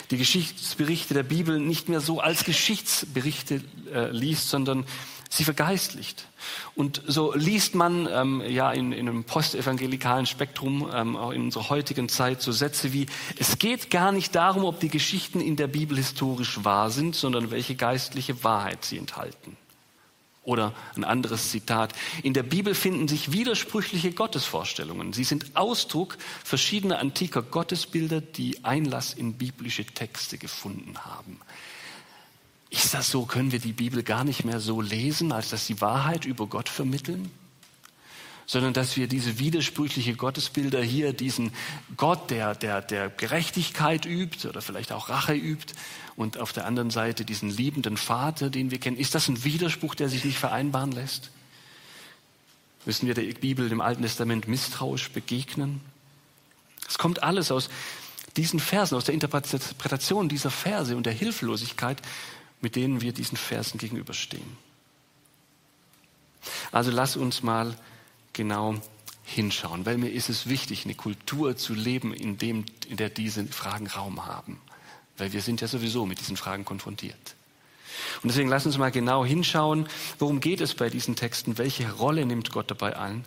die 0.09 0.17
Geschichtsberichte 0.17 1.13
der 1.13 1.23
Bibel 1.23 1.59
nicht 1.59 1.89
mehr 1.89 2.01
so 2.01 2.19
als 2.19 2.43
Geschichtsberichte 2.43 3.61
äh, 3.93 4.09
liest, 4.11 4.49
sondern 4.49 4.85
sie 5.29 5.43
vergeistlicht. 5.45 6.27
Und 6.75 7.01
so 7.07 7.33
liest 7.33 7.73
man 7.73 8.07
ähm, 8.11 8.43
ja 8.45 8.71
in, 8.71 8.91
in 8.91 9.07
einem 9.07 9.23
postevangelikalen 9.23 10.25
Spektrum, 10.25 10.89
ähm, 10.93 11.15
auch 11.15 11.31
in 11.31 11.43
unserer 11.43 11.69
heutigen 11.69 12.09
Zeit, 12.09 12.41
so 12.41 12.51
Sätze 12.51 12.93
wie, 12.93 13.05
es 13.37 13.57
geht 13.57 13.89
gar 13.89 14.11
nicht 14.11 14.35
darum, 14.35 14.65
ob 14.65 14.79
die 14.79 14.89
Geschichten 14.89 15.39
in 15.39 15.55
der 15.55 15.67
Bibel 15.67 15.97
historisch 15.97 16.63
wahr 16.63 16.89
sind, 16.89 17.15
sondern 17.15 17.51
welche 17.51 17.75
geistliche 17.75 18.43
Wahrheit 18.43 18.83
sie 18.83 18.97
enthalten. 18.97 19.57
Oder 20.43 20.73
ein 20.95 21.03
anderes 21.03 21.51
Zitat. 21.51 21.93
In 22.23 22.33
der 22.33 22.41
Bibel 22.43 22.73
finden 22.73 23.07
sich 23.07 23.31
widersprüchliche 23.31 24.11
Gottesvorstellungen. 24.11 25.13
Sie 25.13 25.23
sind 25.23 25.55
Ausdruck 25.55 26.17
verschiedener 26.43 26.97
antiker 26.97 27.43
Gottesbilder, 27.43 28.21
die 28.21 28.63
Einlass 28.63 29.13
in 29.13 29.33
biblische 29.33 29.85
Texte 29.85 30.39
gefunden 30.39 30.97
haben. 31.05 31.39
Ist 32.71 32.93
das 32.93 33.11
so? 33.11 33.25
Können 33.25 33.51
wir 33.51 33.59
die 33.59 33.73
Bibel 33.73 34.01
gar 34.01 34.23
nicht 34.23 34.45
mehr 34.45 34.59
so 34.59 34.81
lesen, 34.81 35.31
als 35.31 35.49
dass 35.49 35.67
sie 35.67 35.79
Wahrheit 35.81 36.25
über 36.25 36.47
Gott 36.47 36.69
vermitteln? 36.69 37.29
Sondern 38.45 38.73
dass 38.73 38.97
wir 38.97 39.07
diese 39.07 39.39
widersprüchliche 39.39 40.15
Gottesbilder 40.15 40.81
hier, 40.81 41.13
diesen 41.13 41.53
Gott, 41.95 42.29
der, 42.31 42.55
der, 42.55 42.81
der 42.81 43.09
Gerechtigkeit 43.09 44.05
übt 44.05 44.47
oder 44.47 44.61
vielleicht 44.61 44.91
auch 44.91 45.09
Rache 45.09 45.33
übt, 45.33 45.73
und 46.15 46.37
auf 46.37 46.53
der 46.53 46.65
anderen 46.65 46.91
Seite 46.91 47.25
diesen 47.25 47.49
liebenden 47.49 47.97
Vater, 47.97 48.49
den 48.49 48.71
wir 48.71 48.79
kennen. 48.79 48.97
Ist 48.97 49.15
das 49.15 49.27
ein 49.27 49.43
Widerspruch, 49.43 49.95
der 49.95 50.09
sich 50.09 50.23
nicht 50.23 50.37
vereinbaren 50.37 50.91
lässt? 50.91 51.31
Müssen 52.85 53.07
wir 53.07 53.13
der 53.13 53.23
Bibel 53.33 53.71
im 53.71 53.81
Alten 53.81 54.01
Testament 54.01 54.47
misstrauisch 54.47 55.11
begegnen? 55.11 55.81
Es 56.87 56.97
kommt 56.97 57.23
alles 57.23 57.51
aus 57.51 57.69
diesen 58.37 58.59
Versen, 58.59 58.95
aus 58.95 59.05
der 59.05 59.13
Interpretation 59.13 60.29
dieser 60.29 60.51
Verse 60.51 60.95
und 60.95 61.05
der 61.05 61.13
Hilflosigkeit, 61.13 62.01
mit 62.61 62.75
denen 62.75 63.01
wir 63.01 63.13
diesen 63.13 63.37
Versen 63.37 63.77
gegenüberstehen. 63.77 64.57
Also 66.71 66.91
lass 66.91 67.15
uns 67.15 67.43
mal 67.43 67.75
genau 68.33 68.75
hinschauen, 69.23 69.85
weil 69.85 69.97
mir 69.97 70.09
ist 70.09 70.29
es 70.29 70.47
wichtig, 70.47 70.85
eine 70.85 70.95
Kultur 70.95 71.55
zu 71.55 71.73
leben, 71.73 72.13
in, 72.13 72.37
dem, 72.37 72.65
in 72.87 72.97
der 72.97 73.09
diese 73.09 73.45
Fragen 73.45 73.87
Raum 73.87 74.25
haben 74.25 74.59
weil 75.21 75.33
wir 75.33 75.41
sind 75.41 75.61
ja 75.61 75.67
sowieso 75.67 76.07
mit 76.07 76.19
diesen 76.19 76.35
Fragen 76.35 76.65
konfrontiert. 76.65 77.35
Und 78.23 78.29
deswegen 78.29 78.49
lass 78.49 78.65
uns 78.65 78.79
mal 78.79 78.89
genau 78.89 79.23
hinschauen, 79.23 79.87
worum 80.17 80.39
geht 80.39 80.61
es 80.61 80.73
bei 80.73 80.89
diesen 80.89 81.15
Texten? 81.15 81.59
Welche 81.59 81.91
Rolle 81.91 82.25
nimmt 82.25 82.51
Gott 82.51 82.71
dabei 82.71 82.97
ein? 82.97 83.23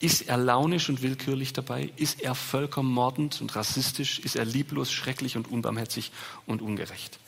Ist 0.00 0.28
er 0.28 0.36
launisch 0.36 0.90
und 0.90 1.00
willkürlich 1.00 1.54
dabei? 1.54 1.90
Ist 1.96 2.20
er 2.20 2.34
völkermordend 2.34 3.40
und 3.40 3.56
rassistisch? 3.56 4.18
Ist 4.18 4.36
er 4.36 4.44
lieblos, 4.44 4.92
schrecklich 4.92 5.38
und 5.38 5.50
unbarmherzig 5.50 6.12
und 6.46 6.60
ungerecht? 6.60 7.18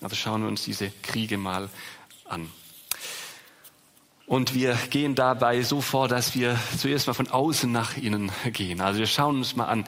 Also 0.00 0.16
schauen 0.16 0.40
wir 0.40 0.48
uns 0.48 0.64
diese 0.64 0.90
Kriege 1.02 1.36
mal 1.36 1.68
an. 2.24 2.48
Und 4.26 4.54
wir 4.54 4.76
gehen 4.90 5.14
dabei 5.14 5.62
so 5.62 5.80
vor, 5.80 6.08
dass 6.08 6.34
wir 6.34 6.58
zuerst 6.76 7.06
mal 7.06 7.12
von 7.12 7.28
außen 7.28 7.70
nach 7.70 7.96
innen 7.96 8.32
gehen. 8.52 8.80
Also 8.80 8.98
wir 8.98 9.06
schauen 9.06 9.36
uns 9.36 9.54
mal 9.54 9.66
an, 9.66 9.86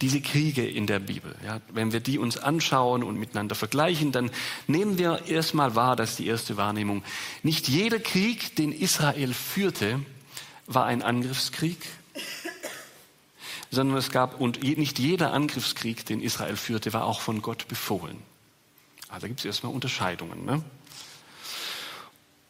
diese 0.00 0.20
Kriege 0.20 0.66
in 0.66 0.86
der 0.86 1.00
Bibel. 1.00 1.34
Ja, 1.44 1.60
wenn 1.72 1.92
wir 1.92 2.00
die 2.00 2.18
uns 2.18 2.38
anschauen 2.38 3.02
und 3.02 3.18
miteinander 3.18 3.54
vergleichen, 3.54 4.12
dann 4.12 4.30
nehmen 4.66 4.96
wir 4.96 5.26
erstmal 5.26 5.74
wahr, 5.74 5.96
dass 5.96 6.16
die 6.16 6.26
erste 6.26 6.56
Wahrnehmung, 6.56 7.02
nicht 7.42 7.68
jeder 7.68 7.98
Krieg, 7.98 8.54
den 8.56 8.72
Israel 8.72 9.34
führte, 9.34 10.00
war 10.66 10.86
ein 10.86 11.02
Angriffskrieg, 11.02 11.78
sondern 13.70 13.96
es 13.98 14.10
gab, 14.10 14.40
und 14.40 14.62
nicht 14.62 14.98
jeder 14.98 15.32
Angriffskrieg, 15.32 16.06
den 16.06 16.22
Israel 16.22 16.56
führte, 16.56 16.92
war 16.92 17.04
auch 17.04 17.20
von 17.20 17.42
Gott 17.42 17.66
befohlen. 17.68 18.16
Also 19.08 19.22
da 19.22 19.28
gibt 19.28 19.40
es 19.40 19.46
erstmal 19.46 19.72
Unterscheidungen. 19.72 20.44
Ne? 20.44 20.62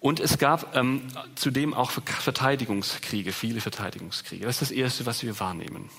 Und 0.00 0.19
es 0.19 0.38
gab 0.38 0.75
ähm, 0.75 1.02
zudem 1.35 1.75
auch 1.75 1.90
Verteidigungskriege, 1.90 3.33
viele 3.33 3.61
Verteidigungskriege. 3.61 4.47
Das 4.47 4.57
ist 4.57 4.71
das 4.71 4.76
Erste, 4.76 5.07
was 5.07 5.23
wir 5.23 5.38
wahrnehmen. 5.38 5.90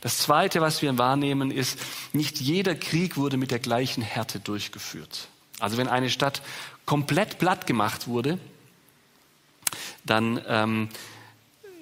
Das 0.00 0.18
Zweite, 0.18 0.60
was 0.60 0.80
wir 0.80 0.96
wahrnehmen, 0.96 1.50
ist, 1.50 1.78
nicht 2.12 2.40
jeder 2.40 2.74
Krieg 2.74 3.16
wurde 3.16 3.36
mit 3.36 3.50
der 3.50 3.58
gleichen 3.58 4.02
Härte 4.02 4.40
durchgeführt. 4.40 5.28
Also 5.58 5.76
wenn 5.76 5.88
eine 5.88 6.08
Stadt 6.08 6.42
komplett 6.86 7.38
platt 7.38 7.66
gemacht 7.66 8.06
wurde, 8.06 8.38
dann 10.04 10.40
ähm, 10.46 10.88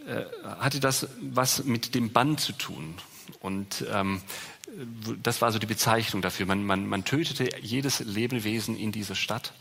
äh, 0.06 0.24
hatte 0.58 0.80
das 0.80 1.08
was 1.20 1.64
mit 1.64 1.94
dem 1.94 2.12
Bann 2.12 2.36
zu 2.36 2.52
tun. 2.52 2.94
Und 3.40 3.84
ähm, 3.90 4.20
das 5.22 5.40
war 5.40 5.52
so 5.52 5.58
die 5.58 5.66
Bezeichnung 5.66 6.22
dafür. 6.22 6.46
Man, 6.46 6.64
man, 6.64 6.86
man 6.86 7.04
tötete 7.04 7.48
jedes 7.60 8.00
Lebewesen 8.00 8.76
in 8.76 8.92
dieser 8.92 9.14
Stadt, 9.14 9.52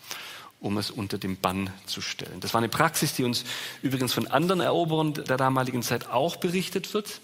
um 0.59 0.77
es 0.77 0.91
unter 0.91 1.17
dem 1.17 1.37
Bann 1.37 1.71
zu 1.85 2.01
stellen. 2.01 2.39
Das 2.39 2.53
war 2.53 2.59
eine 2.59 2.69
Praxis, 2.69 3.13
die 3.13 3.23
uns 3.23 3.45
übrigens 3.81 4.13
von 4.13 4.27
anderen 4.27 4.59
Eroberern 4.59 5.13
der 5.13 5.37
damaligen 5.37 5.83
Zeit 5.83 6.09
auch 6.09 6.35
berichtet 6.35 6.93
wird 6.93 7.21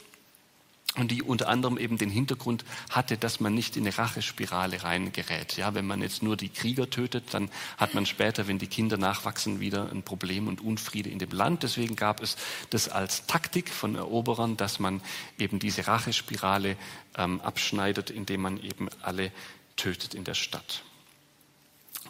und 0.96 1.12
die 1.12 1.22
unter 1.22 1.50
anderem 1.50 1.78
eben 1.78 1.98
den 1.98 2.10
Hintergrund 2.10 2.64
hatte, 2.90 3.18
dass 3.18 3.40
man 3.40 3.54
nicht 3.54 3.76
in 3.76 3.84
eine 3.84 3.98
Rachespirale 3.98 4.84
reingerät. 4.84 5.58
Ja, 5.58 5.74
wenn 5.74 5.86
man 5.86 6.02
jetzt 6.02 6.24
nur 6.24 6.38
die 6.38 6.50
Krieger 6.50 6.90
tötet, 6.90 7.34
dann 7.34 7.50
hat 7.78 7.94
man 7.94 8.06
später, 8.06 8.48
wenn 8.48 8.60
die 8.60 8.68
Kinder 8.68 8.98
nachwachsen, 8.98 9.60
wieder 9.60 9.92
ein 9.92 10.04
Problem 10.04 10.48
und 10.48 10.62
Unfriede 10.62 11.10
in 11.10 11.20
dem 11.20 11.32
Land. 11.32 11.64
Deswegen 11.64 11.96
gab 11.96 12.22
es 12.22 12.38
das 12.70 12.88
als 12.88 13.26
Taktik 13.26 13.70
von 13.70 13.96
Eroberern, 13.96 14.56
dass 14.56 14.80
man 14.80 15.02
eben 15.38 15.60
diese 15.60 15.86
Rachespirale 15.88 16.78
ähm, 17.18 17.42
abschneidet, 17.42 18.10
indem 18.10 18.42
man 18.42 18.62
eben 18.64 18.88
alle 19.02 19.32
tötet 19.76 20.14
in 20.14 20.24
der 20.24 20.36
Stadt. 20.36 20.84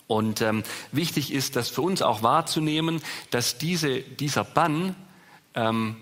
Und 0.08 0.42
ähm, 0.42 0.64
wichtig 0.92 1.34
ist, 1.34 1.56
das 1.56 1.70
für 1.70 1.82
uns 1.82 2.02
auch 2.02 2.22
wahrzunehmen, 2.22 3.02
dass 3.32 3.58
diese, 3.58 4.02
dieser 4.02 4.44
Bann 4.44 4.96
ähm, 5.56 5.98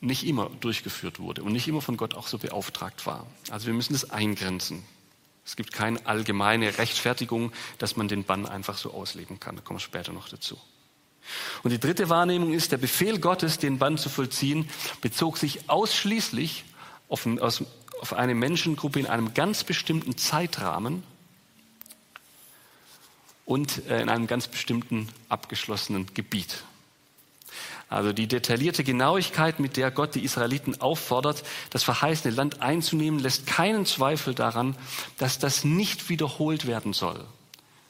nicht 0.00 0.26
immer 0.26 0.50
durchgeführt 0.60 1.18
wurde 1.18 1.42
und 1.42 1.52
nicht 1.52 1.66
immer 1.66 1.80
von 1.80 1.96
Gott 1.96 2.14
auch 2.14 2.28
so 2.28 2.38
beauftragt 2.38 3.06
war. 3.06 3.26
Also 3.50 3.66
wir 3.66 3.74
müssen 3.74 3.94
das 3.94 4.10
eingrenzen. 4.10 4.84
Es 5.44 5.56
gibt 5.56 5.72
keine 5.72 6.04
allgemeine 6.06 6.76
Rechtfertigung, 6.76 7.52
dass 7.78 7.96
man 7.96 8.06
den 8.06 8.24
Bann 8.24 8.44
einfach 8.46 8.76
so 8.76 8.92
ausleben 8.92 9.40
kann. 9.40 9.56
Da 9.56 9.62
kommen 9.62 9.78
wir 9.78 9.82
später 9.82 10.12
noch 10.12 10.28
dazu. 10.28 10.58
Und 11.62 11.70
die 11.70 11.80
dritte 11.80 12.08
Wahrnehmung 12.08 12.52
ist, 12.52 12.70
der 12.70 12.76
Befehl 12.76 13.18
Gottes, 13.18 13.58
den 13.58 13.78
Bann 13.78 13.98
zu 13.98 14.08
vollziehen, 14.08 14.68
bezog 15.00 15.38
sich 15.38 15.68
ausschließlich 15.68 16.64
auf, 17.08 17.26
auf 18.00 18.12
eine 18.12 18.34
Menschengruppe 18.34 19.00
in 19.00 19.06
einem 19.06 19.34
ganz 19.34 19.64
bestimmten 19.64 20.16
Zeitrahmen 20.16 21.02
und 23.48 23.86
äh, 23.88 24.02
in 24.02 24.10
einem 24.10 24.26
ganz 24.26 24.46
bestimmten 24.46 25.08
abgeschlossenen 25.30 26.12
Gebiet. 26.12 26.64
Also 27.88 28.12
die 28.12 28.26
detaillierte 28.26 28.84
Genauigkeit, 28.84 29.58
mit 29.58 29.78
der 29.78 29.90
Gott 29.90 30.14
die 30.14 30.22
Israeliten 30.22 30.82
auffordert, 30.82 31.42
das 31.70 31.82
verheißene 31.82 32.34
Land 32.34 32.60
einzunehmen, 32.60 33.18
lässt 33.18 33.46
keinen 33.46 33.86
Zweifel 33.86 34.34
daran, 34.34 34.76
dass 35.16 35.38
das 35.38 35.64
nicht 35.64 36.10
wiederholt 36.10 36.66
werden 36.66 36.92
soll, 36.92 37.24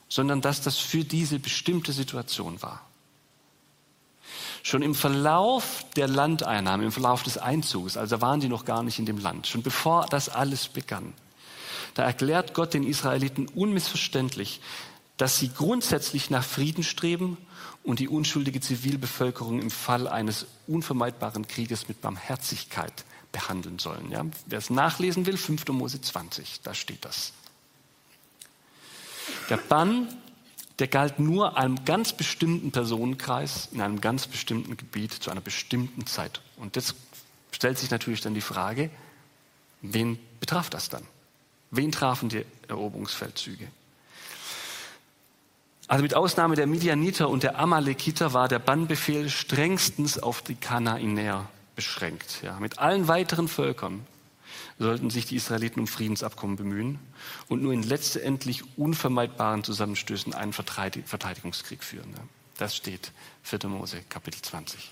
sondern 0.08 0.40
dass 0.40 0.62
das 0.62 0.78
für 0.78 1.02
diese 1.02 1.40
bestimmte 1.40 1.90
Situation 1.90 2.62
war. 2.62 2.80
Schon 4.62 4.82
im 4.82 4.94
Verlauf 4.94 5.84
der 5.96 6.06
Landeinnahme, 6.06 6.84
im 6.84 6.92
Verlauf 6.92 7.24
des 7.24 7.36
Einzugs, 7.36 7.96
also 7.96 8.20
waren 8.20 8.38
die 8.38 8.48
noch 8.48 8.64
gar 8.64 8.84
nicht 8.84 9.00
in 9.00 9.06
dem 9.06 9.18
Land, 9.18 9.48
schon 9.48 9.64
bevor 9.64 10.06
das 10.06 10.28
alles 10.28 10.68
begann, 10.68 11.14
da 11.94 12.04
erklärt 12.04 12.54
Gott 12.54 12.74
den 12.74 12.84
Israeliten 12.84 13.48
unmissverständlich, 13.48 14.60
dass 15.18 15.38
sie 15.38 15.50
grundsätzlich 15.52 16.30
nach 16.30 16.44
Frieden 16.44 16.82
streben 16.82 17.36
und 17.82 17.98
die 17.98 18.08
unschuldige 18.08 18.60
Zivilbevölkerung 18.60 19.60
im 19.60 19.70
Fall 19.70 20.08
eines 20.08 20.46
unvermeidbaren 20.66 21.46
Krieges 21.46 21.88
mit 21.88 22.00
Barmherzigkeit 22.00 23.04
behandeln 23.32 23.78
sollen. 23.78 24.10
Ja? 24.10 24.24
Wer 24.46 24.58
es 24.58 24.70
nachlesen 24.70 25.26
will, 25.26 25.36
5. 25.36 25.68
Mose 25.68 26.00
20, 26.00 26.60
da 26.62 26.72
steht 26.72 27.04
das. 27.04 27.32
Der 29.50 29.56
Bann, 29.56 30.08
der 30.78 30.86
galt 30.86 31.18
nur 31.18 31.58
einem 31.58 31.84
ganz 31.84 32.12
bestimmten 32.12 32.70
Personenkreis 32.70 33.68
in 33.72 33.80
einem 33.80 34.00
ganz 34.00 34.26
bestimmten 34.28 34.76
Gebiet 34.76 35.12
zu 35.12 35.30
einer 35.30 35.40
bestimmten 35.40 36.06
Zeit. 36.06 36.40
Und 36.56 36.76
jetzt 36.76 36.94
stellt 37.50 37.78
sich 37.78 37.90
natürlich 37.90 38.20
dann 38.20 38.34
die 38.34 38.40
Frage, 38.40 38.90
wen 39.82 40.18
betraf 40.38 40.70
das 40.70 40.88
dann? 40.88 41.02
Wen 41.70 41.90
trafen 41.92 42.28
die 42.28 42.44
Eroberungsfeldzüge? 42.68 43.68
Also 45.88 46.02
mit 46.02 46.12
Ausnahme 46.12 46.54
der 46.54 46.66
Midianiter 46.66 47.30
und 47.30 47.42
der 47.42 47.58
Amalekiter 47.58 48.34
war 48.34 48.46
der 48.46 48.58
Bannbefehl 48.58 49.30
strengstens 49.30 50.18
auf 50.18 50.42
die 50.42 50.54
Kanaanäer 50.54 51.48
beschränkt. 51.74 52.42
Ja, 52.42 52.60
mit 52.60 52.78
allen 52.78 53.08
weiteren 53.08 53.48
Völkern 53.48 54.06
sollten 54.78 55.08
sich 55.08 55.24
die 55.24 55.36
Israeliten 55.36 55.80
um 55.80 55.86
Friedensabkommen 55.86 56.56
bemühen 56.56 56.98
und 57.48 57.62
nur 57.62 57.72
in 57.72 57.82
letztendlich 57.82 58.64
unvermeidbaren 58.76 59.64
Zusammenstößen 59.64 60.34
einen 60.34 60.52
Verteidigungskrieg 60.52 61.82
führen. 61.82 62.12
Das 62.58 62.76
steht 62.76 63.12
4. 63.44 63.70
Mose 63.70 64.02
Kapitel 64.10 64.42
20. 64.42 64.90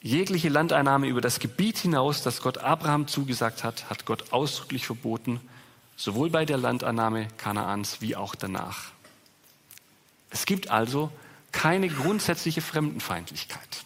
Jegliche 0.00 0.48
Landeinnahme 0.48 1.06
über 1.06 1.20
das 1.20 1.38
Gebiet 1.38 1.76
hinaus, 1.76 2.22
das 2.22 2.40
Gott 2.40 2.58
Abraham 2.58 3.08
zugesagt 3.08 3.62
hat, 3.62 3.90
hat 3.90 4.06
Gott 4.06 4.32
ausdrücklich 4.32 4.86
verboten 4.86 5.38
sowohl 5.96 6.30
bei 6.30 6.46
der 6.46 6.56
Landannahme 6.56 7.28
Kanaans 7.36 8.00
wie 8.00 8.16
auch 8.16 8.34
danach. 8.34 8.92
Es 10.30 10.46
gibt 10.46 10.70
also 10.70 11.10
keine 11.52 11.88
grundsätzliche 11.88 12.60
Fremdenfeindlichkeit, 12.60 13.84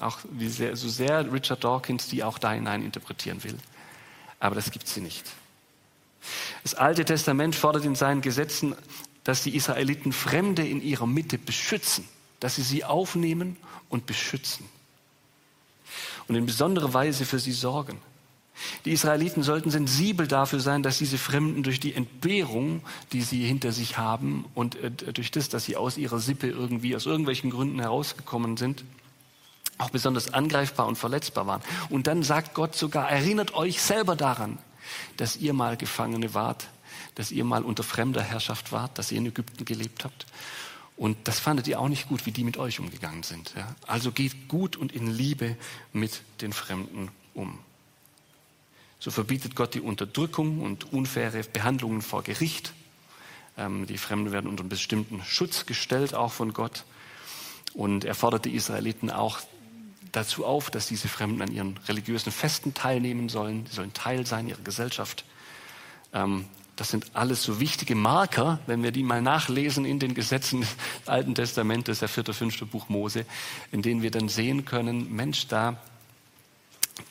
auch 0.00 0.18
sehr, 0.38 0.76
so 0.76 0.88
sehr 0.88 1.32
Richard 1.32 1.64
Dawkins 1.64 2.08
die 2.08 2.24
auch 2.24 2.38
da 2.38 2.52
hinein 2.52 2.82
interpretieren 2.82 3.44
will. 3.44 3.56
Aber 4.40 4.54
das 4.54 4.70
gibt 4.70 4.88
sie 4.88 5.00
nicht. 5.00 5.24
Das 6.62 6.74
Alte 6.74 7.04
Testament 7.04 7.54
fordert 7.54 7.84
in 7.84 7.94
seinen 7.94 8.20
Gesetzen, 8.20 8.74
dass 9.22 9.42
die 9.42 9.54
Israeliten 9.54 10.12
Fremde 10.12 10.66
in 10.66 10.82
ihrer 10.82 11.06
Mitte 11.06 11.38
beschützen, 11.38 12.06
dass 12.40 12.56
sie 12.56 12.62
sie 12.62 12.84
aufnehmen 12.84 13.56
und 13.88 14.06
beschützen 14.06 14.66
und 16.28 16.34
in 16.34 16.46
besonderer 16.46 16.92
Weise 16.94 17.24
für 17.24 17.38
sie 17.38 17.52
sorgen. 17.52 17.98
Die 18.84 18.92
Israeliten 18.92 19.42
sollten 19.42 19.70
sensibel 19.70 20.26
dafür 20.26 20.60
sein, 20.60 20.82
dass 20.82 20.98
diese 20.98 21.18
Fremden 21.18 21.62
durch 21.62 21.80
die 21.80 21.94
Entbehrung, 21.94 22.82
die 23.12 23.22
sie 23.22 23.44
hinter 23.44 23.72
sich 23.72 23.98
haben 23.98 24.44
und 24.54 24.76
äh, 24.76 24.90
durch 24.90 25.30
das, 25.30 25.48
dass 25.48 25.64
sie 25.64 25.76
aus 25.76 25.96
ihrer 25.96 26.20
Sippe 26.20 26.48
irgendwie 26.48 26.94
aus 26.94 27.06
irgendwelchen 27.06 27.50
Gründen 27.50 27.80
herausgekommen 27.80 28.56
sind, 28.56 28.84
auch 29.78 29.90
besonders 29.90 30.32
angreifbar 30.32 30.86
und 30.86 30.96
verletzbar 30.96 31.46
waren. 31.46 31.62
Und 31.90 32.06
dann 32.06 32.22
sagt 32.22 32.54
Gott 32.54 32.76
sogar, 32.76 33.10
erinnert 33.10 33.54
euch 33.54 33.82
selber 33.82 34.14
daran, 34.14 34.58
dass 35.16 35.36
ihr 35.36 35.52
mal 35.52 35.76
Gefangene 35.76 36.34
wart, 36.34 36.68
dass 37.16 37.32
ihr 37.32 37.44
mal 37.44 37.64
unter 37.64 37.82
fremder 37.82 38.22
Herrschaft 38.22 38.72
wart, 38.72 38.98
dass 38.98 39.10
ihr 39.10 39.18
in 39.18 39.26
Ägypten 39.26 39.64
gelebt 39.64 40.04
habt. 40.04 40.26
Und 40.96 41.16
das 41.24 41.40
fandet 41.40 41.66
ihr 41.66 41.80
auch 41.80 41.88
nicht 41.88 42.08
gut, 42.08 42.24
wie 42.24 42.30
die 42.30 42.44
mit 42.44 42.56
euch 42.56 42.78
umgegangen 42.78 43.24
sind. 43.24 43.52
Ja? 43.56 43.74
Also 43.86 44.12
geht 44.12 44.46
gut 44.46 44.76
und 44.76 44.92
in 44.92 45.10
Liebe 45.10 45.56
mit 45.92 46.22
den 46.40 46.52
Fremden 46.52 47.08
um. 47.34 47.58
So 49.04 49.10
verbietet 49.10 49.54
Gott 49.54 49.74
die 49.74 49.82
Unterdrückung 49.82 50.62
und 50.62 50.90
unfaire 50.94 51.42
Behandlungen 51.52 52.00
vor 52.00 52.22
Gericht. 52.22 52.72
Ähm, 53.58 53.86
die 53.86 53.98
Fremden 53.98 54.32
werden 54.32 54.48
unter 54.48 54.62
einen 54.62 54.70
bestimmten 54.70 55.22
Schutz 55.22 55.66
gestellt, 55.66 56.14
auch 56.14 56.32
von 56.32 56.54
Gott. 56.54 56.84
Und 57.74 58.06
er 58.06 58.14
fordert 58.14 58.46
die 58.46 58.54
Israeliten 58.54 59.10
auch 59.10 59.40
dazu 60.12 60.46
auf, 60.46 60.70
dass 60.70 60.86
diese 60.86 61.08
Fremden 61.08 61.42
an 61.42 61.52
ihren 61.52 61.78
religiösen 61.86 62.32
Festen 62.32 62.72
teilnehmen 62.72 63.28
sollen. 63.28 63.66
Sie 63.66 63.76
sollen 63.76 63.92
Teil 63.92 64.24
sein 64.24 64.48
ihrer 64.48 64.62
Gesellschaft. 64.62 65.26
Ähm, 66.14 66.46
das 66.74 66.88
sind 66.88 67.10
alles 67.12 67.42
so 67.42 67.60
wichtige 67.60 67.94
Marker, 67.94 68.58
wenn 68.66 68.82
wir 68.82 68.90
die 68.90 69.02
mal 69.02 69.20
nachlesen 69.20 69.84
in 69.84 69.98
den 69.98 70.14
Gesetzen 70.14 70.62
des 70.62 70.76
Alten 71.04 71.34
Testamentes, 71.34 71.98
der 71.98 72.08
vierte, 72.08 72.32
fünfte 72.32 72.64
Buch 72.64 72.88
Mose, 72.88 73.26
in 73.70 73.82
denen 73.82 74.00
wir 74.00 74.10
dann 74.10 74.30
sehen 74.30 74.64
können, 74.64 75.14
Mensch, 75.14 75.46
da 75.46 75.76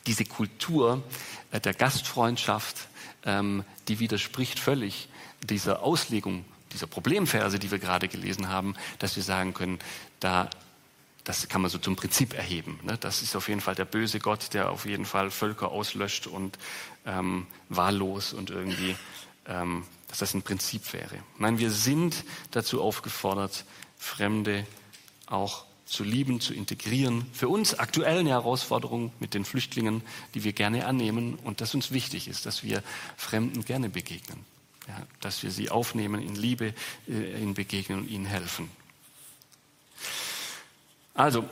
diese 0.07 0.25
Kultur 0.25 1.03
äh, 1.51 1.59
der 1.59 1.73
Gastfreundschaft, 1.73 2.87
ähm, 3.25 3.63
die 3.87 3.99
widerspricht 3.99 4.59
völlig 4.59 5.09
dieser 5.43 5.83
Auslegung, 5.83 6.45
dieser 6.71 6.87
Problemverse, 6.87 7.59
die 7.59 7.71
wir 7.71 7.79
gerade 7.79 8.07
gelesen 8.07 8.49
haben, 8.49 8.75
dass 8.99 9.15
wir 9.15 9.23
sagen 9.23 9.53
können, 9.53 9.79
da 10.19 10.49
das 11.23 11.47
kann 11.47 11.61
man 11.61 11.71
so 11.71 11.77
zum 11.77 11.95
Prinzip 11.95 12.33
erheben. 12.33 12.79
Ne? 12.83 12.97
Das 12.97 13.21
ist 13.21 13.35
auf 13.35 13.47
jeden 13.47 13.61
Fall 13.61 13.75
der 13.75 13.85
böse 13.85 14.19
Gott, 14.19 14.53
der 14.53 14.69
auf 14.71 14.85
jeden 14.85 15.05
Fall 15.05 15.31
Völker 15.31 15.71
auslöscht 15.71 16.27
und 16.27 16.57
ähm, 17.05 17.47
wahllos 17.69 18.33
und 18.33 18.49
irgendwie, 18.49 18.95
ähm, 19.47 19.85
dass 20.09 20.19
das 20.19 20.33
ein 20.33 20.41
Prinzip 20.41 20.91
wäre. 20.91 21.17
Nein, 21.37 21.59
wir 21.59 21.71
sind 21.71 22.25
dazu 22.51 22.81
aufgefordert, 22.81 23.65
Fremde 23.97 24.67
auch 25.27 25.65
zu 25.85 26.03
lieben, 26.03 26.39
zu 26.39 26.53
integrieren. 26.53 27.25
Für 27.33 27.49
uns 27.49 27.73
aktuell 27.73 28.19
eine 28.19 28.29
Herausforderung 28.29 29.11
mit 29.19 29.33
den 29.33 29.45
Flüchtlingen, 29.45 30.01
die 30.33 30.43
wir 30.43 30.53
gerne 30.53 30.85
annehmen 30.85 31.35
und 31.43 31.61
dass 31.61 31.75
uns 31.75 31.91
wichtig 31.91 32.27
ist, 32.27 32.45
dass 32.45 32.63
wir 32.63 32.83
Fremden 33.17 33.65
gerne 33.65 33.89
begegnen. 33.89 34.39
Ja, 34.87 35.01
dass 35.21 35.43
wir 35.43 35.51
sie 35.51 35.69
aufnehmen, 35.69 36.21
in 36.21 36.35
Liebe 36.35 36.73
äh, 37.07 37.41
ihnen 37.41 37.53
begegnen 37.53 37.99
und 37.99 38.09
ihnen 38.09 38.25
helfen. 38.25 38.69
Also, 41.13 41.47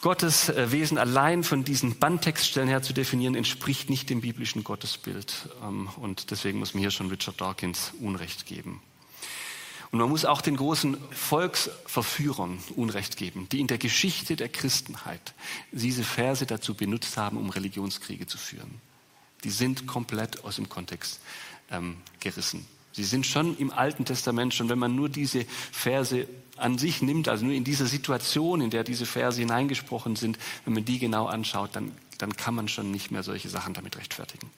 Gottes 0.00 0.48
äh, 0.48 0.72
Wesen 0.72 0.98
allein 0.98 1.44
von 1.44 1.62
diesen 1.62 1.98
Bandtextstellen 1.98 2.68
her 2.68 2.82
zu 2.82 2.92
definieren, 2.92 3.34
entspricht 3.34 3.90
nicht 3.90 4.08
dem 4.08 4.20
biblischen 4.20 4.64
Gottesbild. 4.64 5.48
Ähm, 5.62 5.88
und 5.96 6.30
deswegen 6.30 6.58
muss 6.58 6.74
mir 6.74 6.80
hier 6.80 6.90
schon 6.90 7.08
Richard 7.08 7.40
Dawkins 7.40 7.92
Unrecht 8.00 8.46
geben. 8.46 8.82
Und 9.92 9.98
man 9.98 10.08
muss 10.08 10.24
auch 10.24 10.40
den 10.40 10.56
großen 10.56 10.96
Volksverführern 11.10 12.58
Unrecht 12.76 13.18
geben, 13.18 13.46
die 13.52 13.60
in 13.60 13.66
der 13.66 13.76
Geschichte 13.76 14.36
der 14.36 14.48
Christenheit 14.48 15.34
diese 15.70 16.02
Verse 16.02 16.46
dazu 16.46 16.74
benutzt 16.74 17.18
haben, 17.18 17.36
um 17.36 17.50
Religionskriege 17.50 18.26
zu 18.26 18.38
führen. 18.38 18.80
Die 19.44 19.50
sind 19.50 19.86
komplett 19.86 20.44
aus 20.44 20.56
dem 20.56 20.70
Kontext 20.70 21.20
ähm, 21.70 21.98
gerissen. 22.20 22.66
Sie 22.92 23.04
sind 23.04 23.26
schon 23.26 23.56
im 23.58 23.70
Alten 23.70 24.06
Testament, 24.06 24.54
schon 24.54 24.70
wenn 24.70 24.78
man 24.78 24.96
nur 24.96 25.10
diese 25.10 25.44
Verse 25.72 26.26
an 26.56 26.78
sich 26.78 27.02
nimmt, 27.02 27.28
also 27.28 27.44
nur 27.44 27.54
in 27.54 27.64
dieser 27.64 27.86
Situation, 27.86 28.62
in 28.62 28.70
der 28.70 28.84
diese 28.84 29.04
Verse 29.04 29.38
hineingesprochen 29.38 30.16
sind, 30.16 30.38
wenn 30.64 30.72
man 30.72 30.86
die 30.86 31.00
genau 31.00 31.26
anschaut, 31.26 31.70
dann, 31.74 31.92
dann 32.16 32.34
kann 32.34 32.54
man 32.54 32.68
schon 32.68 32.90
nicht 32.90 33.10
mehr 33.10 33.22
solche 33.22 33.50
Sachen 33.50 33.74
damit 33.74 33.98
rechtfertigen. 33.98 34.50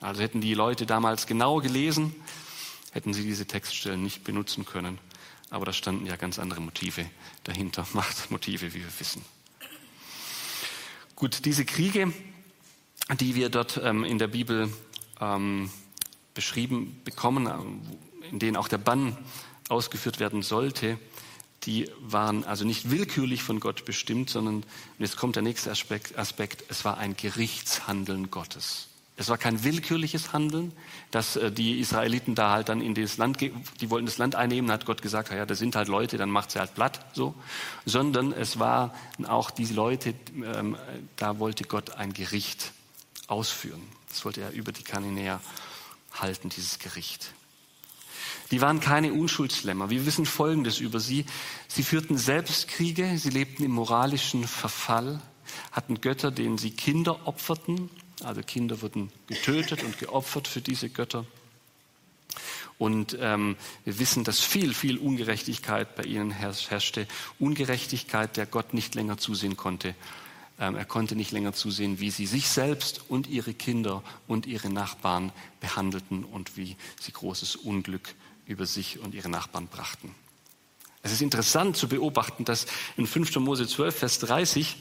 Also 0.00 0.22
hätten 0.22 0.40
die 0.40 0.54
Leute 0.54 0.86
damals 0.86 1.28
genau 1.28 1.58
gelesen, 1.60 2.14
hätten 2.96 3.12
sie 3.12 3.24
diese 3.24 3.46
Textstellen 3.46 4.02
nicht 4.02 4.24
benutzen 4.24 4.64
können. 4.64 4.98
Aber 5.50 5.66
da 5.66 5.74
standen 5.74 6.06
ja 6.06 6.16
ganz 6.16 6.38
andere 6.38 6.62
Motive 6.62 7.04
dahinter, 7.44 7.86
Machtmotive, 7.92 8.72
wie 8.72 8.80
wir 8.80 8.98
wissen. 8.98 9.22
Gut, 11.14 11.44
diese 11.44 11.66
Kriege, 11.66 12.12
die 13.20 13.34
wir 13.34 13.50
dort 13.50 13.78
ähm, 13.82 14.02
in 14.02 14.18
der 14.18 14.28
Bibel 14.28 14.72
ähm, 15.20 15.70
beschrieben 16.32 16.98
bekommen, 17.04 17.46
äh, 17.46 18.28
in 18.30 18.38
denen 18.38 18.56
auch 18.56 18.68
der 18.68 18.78
Bann 18.78 19.16
ausgeführt 19.68 20.18
werden 20.18 20.42
sollte, 20.42 20.98
die 21.64 21.90
waren 22.00 22.44
also 22.44 22.64
nicht 22.64 22.90
willkürlich 22.90 23.42
von 23.42 23.60
Gott 23.60 23.84
bestimmt, 23.84 24.30
sondern, 24.30 24.56
und 24.56 24.64
jetzt 24.98 25.18
kommt 25.18 25.36
der 25.36 25.42
nächste 25.42 25.70
Aspekt, 25.70 26.16
Aspekt 26.16 26.64
es 26.70 26.84
war 26.86 26.96
ein 26.96 27.14
Gerichtshandeln 27.14 28.30
Gottes. 28.30 28.88
Es 29.18 29.28
war 29.28 29.38
kein 29.38 29.64
willkürliches 29.64 30.34
Handeln, 30.34 30.72
dass 31.10 31.36
äh, 31.36 31.50
die 31.50 31.80
Israeliten 31.80 32.34
da 32.34 32.50
halt 32.50 32.68
dann 32.68 32.82
in 32.82 32.94
das 32.94 33.16
Land, 33.16 33.40
die 33.40 33.90
wollten 33.90 34.06
das 34.06 34.18
Land 34.18 34.34
einnehmen, 34.34 34.70
hat 34.70 34.84
Gott 34.84 35.00
gesagt, 35.00 35.30
ja, 35.30 35.46
das 35.46 35.58
sind 35.58 35.74
halt 35.74 35.88
Leute, 35.88 36.18
dann 36.18 36.30
macht 36.30 36.50
sie 36.50 36.58
halt 36.58 36.74
platt, 36.74 37.00
so. 37.14 37.34
Sondern 37.86 38.32
es 38.32 38.58
waren 38.58 38.90
auch 39.26 39.50
diese 39.50 39.74
Leute, 39.74 40.14
ähm, 40.34 40.76
da 41.16 41.38
wollte 41.38 41.64
Gott 41.64 41.92
ein 41.92 42.12
Gericht 42.12 42.72
ausführen. 43.26 43.82
Das 44.10 44.24
wollte 44.24 44.42
er 44.42 44.52
über 44.52 44.72
die 44.72 44.84
Kananäer 44.84 45.40
halten, 46.12 46.50
dieses 46.50 46.78
Gericht. 46.78 47.32
Die 48.50 48.60
waren 48.60 48.80
keine 48.80 49.12
Unschuldslämmer. 49.12 49.90
Wir 49.90 50.06
wissen 50.06 50.26
Folgendes 50.26 50.78
über 50.78 51.00
sie. 51.00 51.24
Sie 51.68 51.82
führten 51.82 52.16
selbst 52.16 52.68
Kriege, 52.68 53.18
sie 53.18 53.30
lebten 53.30 53.64
im 53.64 53.72
moralischen 53.72 54.46
Verfall, 54.46 55.20
hatten 55.72 56.00
Götter, 56.00 56.30
denen 56.30 56.58
sie 56.58 56.70
Kinder 56.70 57.26
opferten, 57.26 57.90
also 58.22 58.42
Kinder 58.42 58.80
wurden 58.82 59.10
getötet 59.26 59.82
und 59.82 59.98
geopfert 59.98 60.48
für 60.48 60.60
diese 60.60 60.88
Götter. 60.88 61.26
Und 62.78 63.16
ähm, 63.20 63.56
wir 63.84 63.98
wissen, 63.98 64.24
dass 64.24 64.40
viel, 64.40 64.74
viel 64.74 64.98
Ungerechtigkeit 64.98 65.96
bei 65.96 66.02
ihnen 66.02 66.30
herrschte. 66.30 67.06
Ungerechtigkeit, 67.38 68.36
der 68.36 68.46
Gott 68.46 68.74
nicht 68.74 68.94
länger 68.94 69.16
zusehen 69.16 69.56
konnte. 69.56 69.94
Ähm, 70.58 70.76
er 70.76 70.84
konnte 70.84 71.16
nicht 71.16 71.32
länger 71.32 71.52
zusehen, 71.52 72.00
wie 72.00 72.10
sie 72.10 72.26
sich 72.26 72.48
selbst 72.48 73.02
und 73.08 73.26
ihre 73.26 73.54
Kinder 73.54 74.02
und 74.26 74.46
ihre 74.46 74.70
Nachbarn 74.70 75.32
behandelten 75.60 76.24
und 76.24 76.56
wie 76.56 76.76
sie 77.00 77.12
großes 77.12 77.56
Unglück 77.56 78.14
über 78.46 78.66
sich 78.66 78.98
und 78.98 79.14
ihre 79.14 79.28
Nachbarn 79.28 79.68
brachten. 79.68 80.14
Es 81.02 81.12
ist 81.12 81.22
interessant 81.22 81.76
zu 81.76 81.88
beobachten, 81.88 82.44
dass 82.44 82.66
in 82.96 83.06
5. 83.06 83.36
Mose 83.36 83.66
12, 83.66 83.96
Vers 83.96 84.18
30 84.20 84.76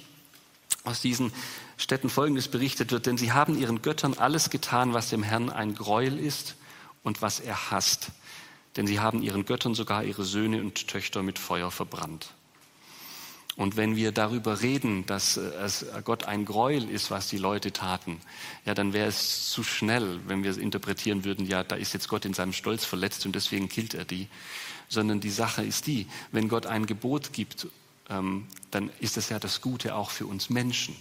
aus 0.84 1.02
diesen 1.02 1.32
Städten 1.78 2.10
Folgendes 2.10 2.48
berichtet 2.48 2.92
wird, 2.92 3.06
denn 3.06 3.18
sie 3.18 3.32
haben 3.32 3.58
ihren 3.58 3.82
Göttern 3.82 4.14
alles 4.14 4.50
getan, 4.50 4.94
was 4.94 5.10
dem 5.10 5.24
Herrn 5.24 5.50
ein 5.50 5.76
Gräuel 5.76 6.20
ist 6.20 6.56
und 7.04 7.22
was 7.22 7.40
er 7.40 7.72
hasst. 7.72 8.12
Denn 8.78 8.88
sie 8.88 9.00
haben 9.00 9.22
ihren 9.22 9.46
Göttern 9.46 9.76
sogar 9.76 10.04
ihre 10.04 10.24
Söhne 10.24 10.62
und 10.62 10.88
Töchter 10.88 11.24
mit 11.24 11.40
Feuer 11.40 11.72
verbrannt. 11.72 12.34
Und 13.56 13.78
wenn 13.78 13.96
wir 13.96 14.12
darüber 14.12 14.62
reden, 14.62 15.06
dass 15.06 15.38
es 15.38 15.86
Gott 16.04 16.26
ein 16.26 16.44
Gräuel 16.44 16.90
ist, 16.90 17.10
was 17.10 17.30
die 17.30 17.38
Leute 17.38 17.72
taten, 17.72 18.20
ja, 18.66 18.74
dann 18.74 18.92
wäre 18.92 19.08
es 19.08 19.50
zu 19.50 19.64
schnell, 19.64 20.20
wenn 20.28 20.44
wir 20.44 20.58
interpretieren 20.58 21.24
würden, 21.24 21.46
ja, 21.46 21.64
da 21.64 21.76
ist 21.76 21.94
jetzt 21.94 22.10
Gott 22.10 22.26
in 22.26 22.34
seinem 22.34 22.52
Stolz 22.52 22.84
verletzt 22.84 23.26
und 23.26 23.34
deswegen 23.34 23.70
killt 23.70 23.94
er 23.94 24.04
die. 24.04 24.28
Sondern 24.90 25.22
die 25.22 25.30
Sache 25.30 25.64
ist 25.64 25.88
die, 25.88 26.08
wenn 26.32 26.50
Gott 26.50 26.66
ein 26.66 26.86
Gebot 26.86 27.32
gibt 27.32 27.68
ähm, 28.10 28.48
dann 28.72 28.90
ist 29.00 29.18
das 29.18 29.30
ja 29.30 29.40
das 29.40 29.62
Gute 29.62 29.96
auch 29.96 30.12
für 30.12 30.26
uns 30.28 30.50
Menschen. 30.50 30.96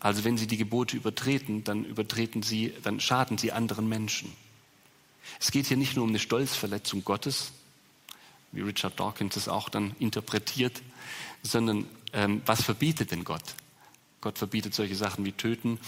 Also 0.00 0.24
wenn 0.24 0.38
sie 0.38 0.46
die 0.46 0.56
Gebote 0.56 0.96
übertreten, 0.96 1.62
dann 1.62 1.84
übertreten 1.84 2.42
sie, 2.42 2.72
dann 2.82 3.00
schaden 3.00 3.38
sie 3.38 3.52
anderen 3.52 3.88
Menschen. 3.88 4.32
Es 5.38 5.50
geht 5.50 5.66
hier 5.66 5.76
nicht 5.76 5.94
nur 5.94 6.04
um 6.04 6.10
eine 6.10 6.18
Stolzverletzung 6.18 7.04
Gottes, 7.04 7.52
wie 8.52 8.62
Richard 8.62 8.98
Dawkins 8.98 9.36
es 9.36 9.48
auch 9.48 9.68
dann 9.68 9.94
interpretiert, 9.98 10.82
sondern 11.42 11.86
ähm, 12.12 12.42
was 12.46 12.62
verbietet 12.62 13.12
denn 13.12 13.24
Gott? 13.24 13.54
Gott 14.20 14.38
verbietet 14.38 14.74
solche 14.74 14.96
Sachen 14.96 15.24
wie 15.24 15.32
töten, 15.32 15.78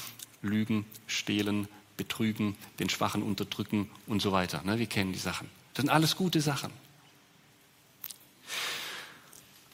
lügen, 0.43 0.87
stehlen, 1.07 1.67
betrügen, 1.97 2.57
den 2.79 2.89
Schwachen 2.89 3.23
unterdrücken 3.23 3.91
und 4.07 4.23
so 4.23 4.33
weiter. 4.33 4.63
Ne? 4.65 4.79
Wir 4.79 4.87
kennen 4.87 5.13
die 5.13 5.19
Sachen. 5.19 5.49
Das 5.75 5.83
sind 5.83 5.91
alles 5.91 6.17
gute 6.17 6.41
Sachen. 6.41 6.71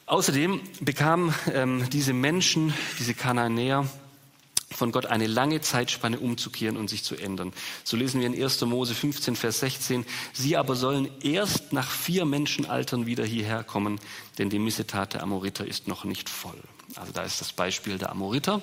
Außerdem 0.05 0.61
bekamen 0.79 1.33
ähm, 1.53 1.87
diese 1.91 2.13
Menschen, 2.13 2.73
diese 2.97 3.13
Kananäer, 3.13 3.87
von 4.71 4.91
Gott 4.91 5.05
eine 5.07 5.27
lange 5.27 5.61
Zeitspanne 5.61 6.19
umzukehren 6.19 6.77
und 6.77 6.89
sich 6.89 7.03
zu 7.03 7.15
ändern. 7.15 7.53
So 7.83 7.97
lesen 7.97 8.21
wir 8.21 8.27
in 8.27 8.41
1. 8.41 8.61
Mose 8.61 8.93
15, 8.93 9.35
Vers 9.35 9.59
16. 9.59 10.05
Sie 10.33 10.57
aber 10.57 10.75
sollen 10.75 11.09
erst 11.21 11.73
nach 11.73 11.89
vier 11.89 12.25
Menschenaltern 12.25 13.05
wieder 13.05 13.25
hierher 13.25 13.63
kommen, 13.63 13.99
denn 14.37 14.49
die 14.49 14.59
Missetat 14.59 15.13
der 15.13 15.23
Amoriter 15.23 15.65
ist 15.65 15.87
noch 15.87 16.03
nicht 16.03 16.29
voll. 16.29 16.59
Also 16.95 17.11
da 17.11 17.23
ist 17.23 17.41
das 17.41 17.53
Beispiel 17.53 17.97
der 17.97 18.11
Amoriter, 18.11 18.61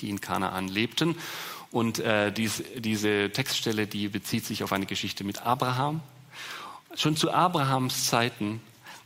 die 0.00 0.08
in 0.08 0.20
Kanaan 0.20 0.68
lebten. 0.68 1.16
Und 1.70 1.98
äh, 1.98 2.30
dies, 2.30 2.62
diese 2.76 3.30
Textstelle, 3.30 3.86
die 3.86 4.08
bezieht 4.08 4.44
sich 4.44 4.62
auf 4.62 4.72
eine 4.72 4.86
Geschichte 4.86 5.24
mit 5.24 5.42
Abraham. 5.42 6.00
Schon 6.94 7.16
zu 7.16 7.32
Abrahams 7.32 8.06
Zeiten 8.06 8.60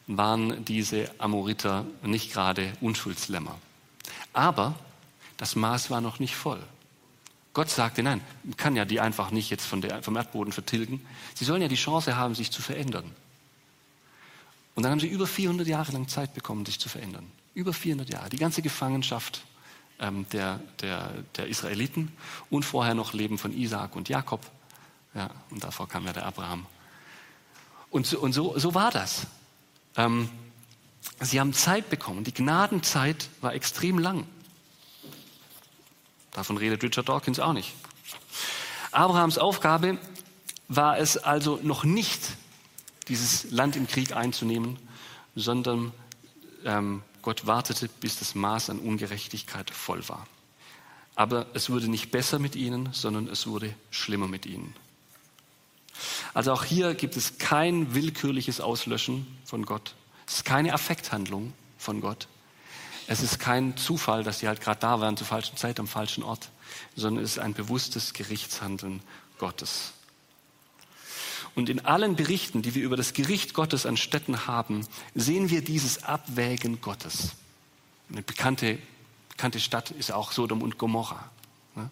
waren 0.09 0.65
diese 0.65 1.11
Amoriter 1.19 1.87
nicht 2.03 2.33
gerade 2.33 2.73
Unschuldslämmer. 2.81 3.57
Aber 4.33 4.75
das 5.37 5.57
Maß 5.57 5.91
war 5.91 6.01
noch 6.01 6.19
nicht 6.19 6.37
voll. 6.37 6.63
Gott 7.53 7.71
sagte, 7.71 8.03
nein, 8.03 8.21
kann 8.57 8.77
ja 8.77 8.85
die 8.85 9.01
einfach 9.01 9.31
nicht 9.31 9.51
jetzt 9.51 9.65
vom 9.65 9.83
Erdboden 10.17 10.53
vertilgen. 10.53 11.05
Sie 11.35 11.45
sollen 11.45 11.63
ja 11.63 11.69
die 11.69 11.77
Chance 11.77 12.17
haben, 12.17 12.35
sich 12.35 12.51
zu 12.51 12.61
verändern. 12.61 13.11
Und 14.75 14.83
dann 14.83 14.93
haben 14.93 15.01
sie 15.01 15.09
über 15.09 15.27
400 15.27 15.67
Jahre 15.67 15.93
lang 15.93 16.07
Zeit 16.07 16.35
bekommen, 16.35 16.67
sich 16.67 16.79
zu 16.79 16.91
verändern. 16.91 17.31
Über 17.55 17.73
400 17.73 18.11
Jahre. 18.11 18.29
Die 18.29 18.37
ganze 18.37 18.61
Gefangenschaft 18.61 19.43
ähm, 19.99 20.27
der, 20.33 20.61
der, 20.83 21.13
der 21.37 21.47
Israeliten 21.47 22.13
und 22.51 22.65
vorher 22.65 22.95
noch 22.95 23.15
Leben 23.15 23.39
von 23.39 23.57
Isaak 23.57 23.97
und 23.97 24.11
Jakob. 24.11 24.45
Ja, 25.15 25.31
und 25.51 25.65
davor 25.65 25.89
kam 25.89 26.05
ja 26.05 26.13
der 26.13 26.27
Abraham. 26.27 26.67
Und 27.89 28.07
so, 28.07 28.19
und 28.19 28.35
so, 28.35 28.59
so 28.59 28.75
war 28.75 28.91
das. 28.91 29.27
Ähm, 29.97 30.29
sie 31.21 31.41
haben 31.41 31.55
Zeit 31.55 31.89
bekommen. 31.89 32.25
Die 32.25 32.35
Gnadenzeit 32.35 33.31
war 33.41 33.55
extrem 33.55 33.99
lang. 33.99 34.27
Davon 36.37 36.59
redet 36.59 36.83
Richard 36.83 37.09
Dawkins 37.09 37.41
auch 37.41 37.55
nicht. 37.55 37.73
Abrahams 38.93 39.39
Aufgabe 39.39 39.99
war 40.69 40.99
es 40.99 41.17
also 41.17 41.59
noch 41.63 41.83
nicht, 41.83 42.37
dieses 43.09 43.51
Land 43.51 43.75
im 43.75 43.87
Krieg 43.87 44.15
einzunehmen, 44.15 44.79
sondern 45.35 45.93
ähm, 46.65 47.03
Gott 47.23 47.47
wartete, 47.47 47.89
bis 47.89 48.19
das 48.19 48.35
Maß 48.35 48.69
an 48.69 48.81
Ungerechtigkeit 48.81 49.71
voll 49.71 50.07
war. 50.11 50.27
Aber 51.15 51.47
es 51.55 51.71
wurde 51.71 51.89
nicht 51.89 52.11
besser 52.11 52.39
mit 52.39 52.55
ihnen, 52.55 52.91
sondern 52.93 53.29
es 53.29 53.47
wurde 53.47 53.75
schlimmer 53.91 54.29
mit 54.29 54.45
ihnen. 54.45 54.75
Also 56.35 56.53
auch 56.53 56.65
hier 56.65 56.95
gibt 56.95 57.17
es 57.17 57.39
kein 57.39 57.95
willkürliches 57.95 58.61
Auslöschen 58.61 59.27
von 59.47 59.65
Gott. 59.65 59.95
Es 60.27 60.35
ist 60.35 60.45
keine 60.45 60.75
Affekthandlung 60.75 61.55
von 61.79 62.03
Gott, 62.03 62.29
es 63.07 63.23
ist 63.23 63.39
kein 63.39 63.77
Zufall, 63.77 64.25
dass 64.25 64.41
sie 64.41 64.49
halt 64.49 64.61
gerade 64.61 64.81
da 64.81 65.01
waren 65.01 65.17
zur 65.17 65.27
falschen 65.27 65.57
Zeit 65.57 65.79
am 65.79 65.87
falschen 65.87 66.23
Ort, 66.23 66.51
sondern 66.95 67.25
es 67.25 67.33
ist 67.33 67.39
ein 67.39 67.55
bewusstes 67.55 68.13
Gerichtshandeln 68.13 69.01
Gottes. 69.39 69.93
Und 71.55 71.71
in 71.71 71.85
allen 71.85 72.17
Berichten, 72.17 72.63
die 72.63 72.75
wir 72.75 72.83
über 72.83 72.97
das 72.97 73.15
Gericht 73.15 73.55
Gottes 73.55 73.87
an 73.87 73.97
Städten 73.97 74.47
haben, 74.47 74.87
sehen 75.15 75.49
wir 75.49 75.63
dieses 75.63 76.05
Abwägen 76.05 76.81
Gottes. 76.83 77.31
Eine 78.11 78.23
bekannte, 78.23 78.79
bekannte 79.31 79.59
Stadt 79.59 79.91
ist 79.93 80.13
auch 80.13 80.33
Sodom 80.33 80.61
und 80.61 80.77
Gomorra, 80.77 81.31
ne? 81.75 81.89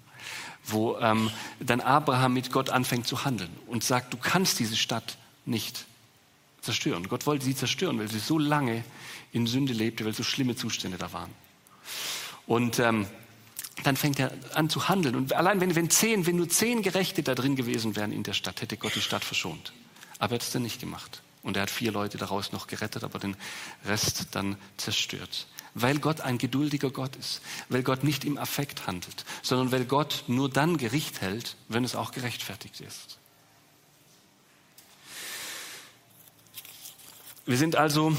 wo 0.65 0.99
ähm, 0.99 1.31
dann 1.61 1.81
Abraham 1.81 2.35
mit 2.35 2.53
Gott 2.53 2.71
anfängt 2.71 3.07
zu 3.07 3.25
handeln 3.25 3.51
und 3.67 3.83
sagt, 3.83 4.13
du 4.13 4.19
kannst 4.19 4.59
diese 4.59 4.77
Stadt 4.77 5.17
nicht 5.47 5.87
zerstören. 6.61 7.09
Gott 7.09 7.27
wollte 7.27 7.45
sie 7.45 7.55
zerstören, 7.55 7.99
weil 7.99 8.11
sie 8.11 8.19
so 8.19 8.39
lange 8.39 8.85
in 9.35 9.47
Sünde 9.49 9.73
lebte, 9.73 10.05
weil 10.05 10.15
so 10.15 10.23
schlimme 10.23 10.55
Zustände 10.55 10.97
da 10.97 11.13
waren. 11.13 11.31
Und 12.47 12.79
ähm, 12.79 13.07
dann 13.83 13.97
fängt 13.97 14.21
er 14.21 14.33
an 14.55 14.71
zu 14.71 14.89
handeln. 14.89 15.17
Und 15.17 15.33
allein 15.33 15.61
wenn, 15.61 15.75
wenn, 15.75 15.91
zehn, 15.91 16.25
wenn 16.27 16.37
nur 16.37 16.49
zehn 16.49 16.83
Gerechte 16.83 17.23
da 17.25 17.35
drin 17.35 17.57
gewesen 17.57 17.97
wären 17.97 18.13
in 18.13 18.23
der 18.23 18.33
Stadt, 18.33 18.63
hätte 18.63 18.77
Gott 18.77 18.95
die 18.95 19.01
Stadt 19.01 19.25
verschont. 19.25 19.73
Aber 20.21 20.33
er 20.33 20.35
hat 20.37 20.43
es 20.43 20.53
dann 20.53 20.63
nicht 20.63 20.81
gemacht. 20.81 21.23
Und 21.43 21.57
er 21.57 21.65
hat 21.65 21.71
vier 21.71 21.91
Leute 21.91 22.17
daraus 22.17 22.53
noch 22.53 22.69
gerettet, 22.69 23.03
aber 23.03 23.19
den 23.19 23.37
Rest 23.85 24.29
dann 24.31 24.57
zerstört. 24.77 25.49
Weil 25.75 25.99
Gott 25.99 26.21
ein 26.21 26.39
geduldiger 26.39 26.91
Gott 26.91 27.17
ist. 27.17 27.43
Weil 27.69 27.83
Gott 27.83 28.05
nicht 28.05 28.25
im 28.25 28.39
Affekt 28.39 28.87
handelt, 28.87 29.25
sondern 29.43 29.73
weil 29.73 29.85
Gott 29.85 30.25
nur 30.29 30.49
dann 30.49 30.77
Gericht 30.77 31.21
hält, 31.21 31.57
wenn 31.69 31.83
es 31.83 31.97
auch 31.97 32.13
gerechtfertigt 32.13 32.81
ist. 32.81 33.19
Wir 37.47 37.59
sind 37.59 37.75
also 37.77 38.17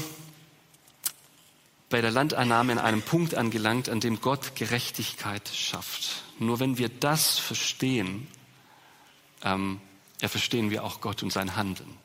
bei 1.88 2.00
der 2.00 2.10
Landannahme 2.10 2.72
an 2.72 2.78
einem 2.78 3.02
Punkt 3.02 3.34
angelangt, 3.34 3.88
an 3.88 4.00
dem 4.00 4.20
Gott 4.20 4.56
Gerechtigkeit 4.56 5.48
schafft. 5.48 6.22
Nur 6.38 6.60
wenn 6.60 6.78
wir 6.78 6.88
das 6.88 7.38
verstehen, 7.38 8.26
ähm, 9.42 9.80
ja, 10.20 10.28
verstehen 10.28 10.70
wir 10.70 10.84
auch 10.84 11.00
Gott 11.00 11.22
und 11.22 11.32
sein 11.32 11.56
Handeln. 11.56 11.96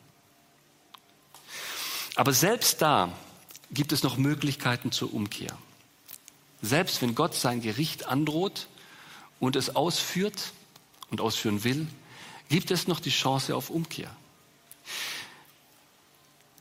Aber 2.16 2.34
selbst 2.34 2.82
da 2.82 3.12
gibt 3.72 3.92
es 3.92 4.04
noch 4.04 4.18
Möglichkeiten 4.18 4.92
zur 4.92 5.14
Umkehr. 5.14 5.58
Selbst 6.62 7.02
wenn 7.02 7.16
Gott 7.16 7.34
sein 7.34 7.62
Gericht 7.62 8.08
androht 8.08 8.68
und 9.40 9.56
es 9.56 9.76
ausführt 9.76 10.54
und 11.10 11.22
ausführen 11.22 11.64
will, 11.64 11.88
gibt 12.50 12.70
es 12.70 12.88
noch 12.88 13.00
die 13.00 13.10
Chance 13.10 13.56
auf 13.56 13.70
Umkehr 13.70 14.16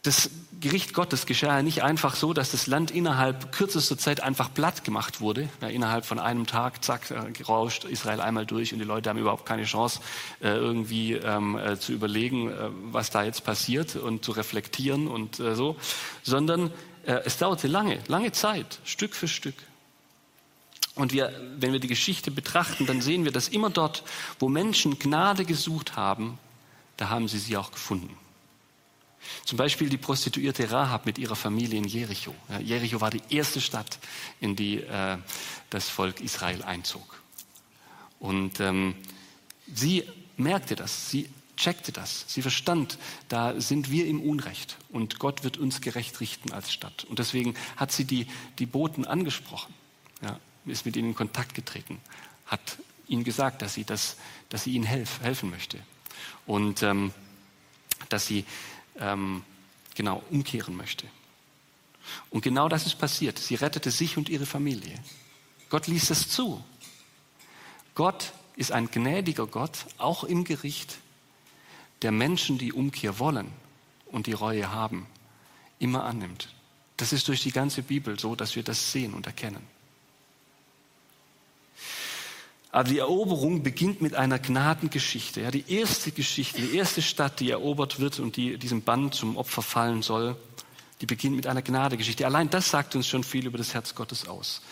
das 0.03 0.31
Gericht 0.61 0.93
Gottes 0.93 1.27
geschah 1.27 1.57
ja 1.57 1.63
nicht 1.63 1.83
einfach 1.83 2.17
so, 2.17 2.33
dass 2.33 2.51
das 2.51 2.67
Land 2.67 2.91
innerhalb 2.91 3.53
kürzester 3.53 3.97
Zeit 3.97 4.23
einfach 4.23 4.53
platt 4.53 4.85
gemacht 4.85 5.21
wurde. 5.21 5.49
Ja, 5.63 5.69
innerhalb 5.69 6.05
von 6.05 6.19
einem 6.19 6.47
Tag, 6.47 6.85
zack, 6.85 7.11
äh, 7.11 7.43
rauscht 7.43 7.85
Israel 7.85 8.21
einmal 8.21 8.47
durch 8.47 8.73
und 8.73 8.79
die 8.79 8.85
Leute 8.85 9.09
haben 9.09 9.19
überhaupt 9.19 9.47
keine 9.47 9.65
Chance, 9.65 10.01
äh, 10.41 10.49
irgendwie 10.49 11.15
ähm, 11.15 11.57
äh, 11.59 11.79
zu 11.79 11.93
überlegen, 11.93 12.51
äh, 12.51 12.71
was 12.93 13.11
da 13.11 13.25
jetzt 13.25 13.45
passiert 13.45 13.97
und 13.97 14.25
zu 14.25 14.33
reflektieren 14.33 15.09
und 15.09 15.41
äh, 15.41 15.55
so, 15.55 15.77
sondern 16.23 16.71
äh, 17.05 17.21
es 17.25 17.39
dauerte 17.39 17.67
lange, 17.67 17.99
lange 18.09 18.33
Zeit, 18.33 18.81
Stück 18.85 19.15
für 19.15 19.29
Stück. 19.29 19.57
Und 20.95 21.13
wir, 21.13 21.33
wenn 21.57 21.73
wir 21.73 21.81
die 21.81 21.89
Geschichte 21.89 22.31
betrachten, 22.31 22.85
dann 22.85 23.01
sehen 23.01 23.25
wir, 23.25 23.33
dass 23.33 23.49
immer 23.49 23.71
dort, 23.71 24.03
wo 24.39 24.49
Menschen 24.49 24.99
Gnade 24.99 25.47
gesucht 25.47 25.97
haben, 25.97 26.39
da 26.97 27.09
haben 27.09 27.29
sie 27.29 27.39
sie 27.39 27.57
auch 27.57 27.71
gefunden. 27.71 28.15
Zum 29.45 29.59
Beispiel 29.59 29.89
die 29.89 29.99
Prostituierte 29.99 30.71
Rahab 30.71 31.07
mit 31.07 31.19
ihrer 31.19 31.37
Familie 31.37 31.79
in 31.79 31.85
Jericho. 31.85 32.35
Jericho 32.63 33.01
war 33.01 33.11
die 33.11 33.23
erste 33.29 33.61
Stadt, 33.61 33.99
in 34.41 34.57
die 34.57 34.79
äh, 34.79 35.19
das 35.71 35.89
Volk 35.89 36.21
Israel 36.21 36.63
einzog. 36.63 37.23
Und 38.19 38.61
ähm, 38.61 38.95
sie 39.73 40.05
merkte 40.37 40.77
das, 40.77 41.11
sie 41.11 41.29
checkte 41.61 41.93
das, 41.93 42.25
sie 42.27 42.43
verstand, 42.43 42.99
da 43.29 43.61
sind 43.61 43.91
wir 43.91 44.07
im 44.07 44.23
Unrecht 44.23 44.79
und 44.89 45.19
Gott 45.19 45.45
wird 45.45 45.59
uns 45.59 45.83
gerecht 45.83 46.21
richten 46.21 46.53
als 46.53 46.73
Stadt. 46.73 47.05
Und 47.05 47.19
deswegen 47.19 47.55
hat 47.77 47.93
sie 47.93 48.05
die, 48.05 48.27
die 48.59 48.67
Boten 48.67 49.05
angesprochen, 49.05 49.75
ja, 50.23 50.39
ist 50.65 50.87
mit 50.87 50.97
ihnen 50.97 51.11
in 51.11 51.15
Kontakt 51.15 51.55
getreten, 51.55 52.01
hat 52.47 52.79
ihnen 53.09 53.25
gesagt, 53.25 53.61
dass 53.61 53.75
sie, 53.75 53.85
das, 53.85 54.17
dass 54.49 54.65
sie 54.65 54.73
ihnen 54.73 54.85
helf, 54.85 55.21
helfen 55.21 55.51
möchte 55.51 55.79
und 56.47 56.83
ähm, 56.83 57.13
dass 58.09 58.27
sie 58.27 58.47
ähm, 59.01 59.43
genau 59.95 60.23
umkehren 60.31 60.77
möchte. 60.77 61.07
Und 62.31 62.43
genau 62.43 62.69
das 62.69 62.87
ist 62.87 62.99
passiert. 62.99 63.39
Sie 63.39 63.55
rettete 63.55 63.91
sich 63.91 64.17
und 64.17 64.29
ihre 64.29 64.47
Familie. 64.47 64.95
Gott 65.69 65.87
ließ 65.87 66.11
es 66.11 66.29
zu. 66.29 66.63
Gott 67.95 68.33
ist 68.57 68.73
ein 68.73 68.91
gnädiger 68.91 69.47
Gott, 69.47 69.87
auch 69.99 70.25
im 70.25 70.45
Gericht, 70.45 70.99
der 72.03 72.13
Menschen, 72.13 72.59
die 72.59 72.73
Umkehr 72.73 73.19
wollen 73.19 73.49
und 74.07 74.27
die 74.27 74.33
Reue 74.33 74.71
haben, 74.71 75.07
immer 75.79 76.05
annimmt. 76.05 76.55
Das 76.97 77.13
ist 77.13 77.29
durch 77.29 77.43
die 77.43 77.53
ganze 77.53 77.83
Bibel 77.83 78.19
so, 78.19 78.35
dass 78.35 78.57
wir 78.57 78.63
das 78.63 78.93
sehen 78.93 79.15
und 79.15 79.27
erkennen. 79.27 79.67
Aber 82.73 82.89
die 82.89 82.99
Eroberung 82.99 83.63
beginnt 83.63 84.01
mit 84.01 84.15
einer 84.15 84.39
Gnadengeschichte. 84.39 85.41
Ja, 85.41 85.51
die 85.51 85.65
erste 85.73 86.13
Geschichte, 86.13 86.63
die 86.63 86.77
erste 86.77 87.03
Stadt, 87.03 87.41
die 87.41 87.51
erobert 87.51 87.99
wird 87.99 88.21
und 88.21 88.37
die 88.37 88.59
diesem 88.59 88.83
Band 88.83 89.15
zum 89.15 89.37
Opfer 89.37 89.63
fallen 89.63 90.03
soll, 90.03 90.37
die 91.01 91.07
beginnt 91.07 91.35
mit 91.35 91.47
einer 91.47 91.63
Gnadegeschichte. 91.63 92.27
Allein 92.27 92.49
das 92.51 92.71
sagt 92.71 92.95
uns 92.95 93.09
schon 93.09 93.25
viel 93.25 93.47
über 93.47 93.59
das 93.59 93.75
Herz 93.75 93.95
Gottes 93.95 94.29
aus. 94.29 94.63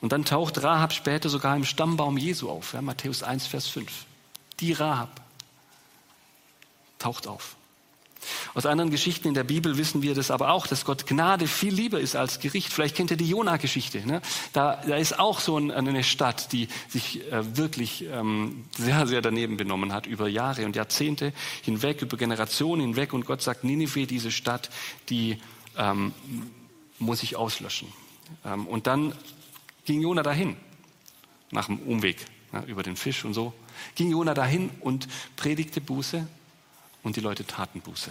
Und 0.00 0.12
dann 0.12 0.24
taucht 0.24 0.62
Rahab 0.62 0.92
später 0.92 1.28
sogar 1.28 1.56
im 1.56 1.64
Stammbaum 1.64 2.16
Jesu 2.16 2.48
auf. 2.48 2.72
Ja, 2.72 2.82
Matthäus 2.82 3.22
1, 3.22 3.46
Vers 3.46 3.68
5. 3.68 3.90
Die 4.60 4.72
Rahab 4.72 5.20
taucht 6.98 7.26
auf. 7.26 7.57
Aus 8.54 8.66
anderen 8.66 8.90
Geschichten 8.90 9.28
in 9.28 9.34
der 9.34 9.44
Bibel 9.44 9.78
wissen 9.78 10.02
wir 10.02 10.14
das 10.14 10.30
aber 10.30 10.50
auch, 10.50 10.66
dass 10.66 10.84
Gott 10.84 11.06
Gnade 11.06 11.46
viel 11.46 11.72
lieber 11.72 12.00
ist 12.00 12.16
als 12.16 12.40
Gericht. 12.40 12.72
Vielleicht 12.72 12.96
kennt 12.96 13.10
ihr 13.10 13.16
die 13.16 13.28
Jona-Geschichte. 13.28 14.06
Ne? 14.06 14.20
Da, 14.52 14.82
da 14.86 14.96
ist 14.96 15.18
auch 15.18 15.40
so 15.40 15.56
ein, 15.58 15.70
eine 15.70 16.02
Stadt, 16.04 16.52
die 16.52 16.68
sich 16.88 17.30
äh, 17.30 17.56
wirklich 17.56 18.04
ähm, 18.10 18.64
sehr, 18.76 19.06
sehr 19.06 19.22
daneben 19.22 19.56
benommen 19.56 19.92
hat 19.92 20.06
über 20.06 20.28
Jahre 20.28 20.64
und 20.64 20.76
Jahrzehnte 20.76 21.32
hinweg, 21.62 22.02
über 22.02 22.16
Generationen 22.16 22.82
hinweg. 22.82 23.12
Und 23.12 23.26
Gott 23.26 23.42
sagt, 23.42 23.64
Ninive, 23.64 24.06
diese 24.06 24.30
Stadt, 24.30 24.70
die 25.08 25.38
ähm, 25.76 26.12
muss 26.98 27.22
ich 27.22 27.36
auslöschen. 27.36 27.88
Ähm, 28.44 28.66
und 28.66 28.86
dann 28.86 29.12
ging 29.84 30.00
Jona 30.02 30.22
dahin, 30.22 30.56
nach 31.50 31.66
dem 31.66 31.78
Umweg 31.78 32.18
ja, 32.52 32.62
über 32.64 32.82
den 32.82 32.96
Fisch 32.96 33.24
und 33.24 33.34
so, 33.34 33.52
ging 33.94 34.10
Jona 34.10 34.34
dahin 34.34 34.70
und 34.80 35.08
predigte 35.36 35.80
Buße 35.80 36.26
und 37.02 37.16
die 37.16 37.20
Leute 37.20 37.46
taten 37.46 37.80
Buße. 37.80 38.10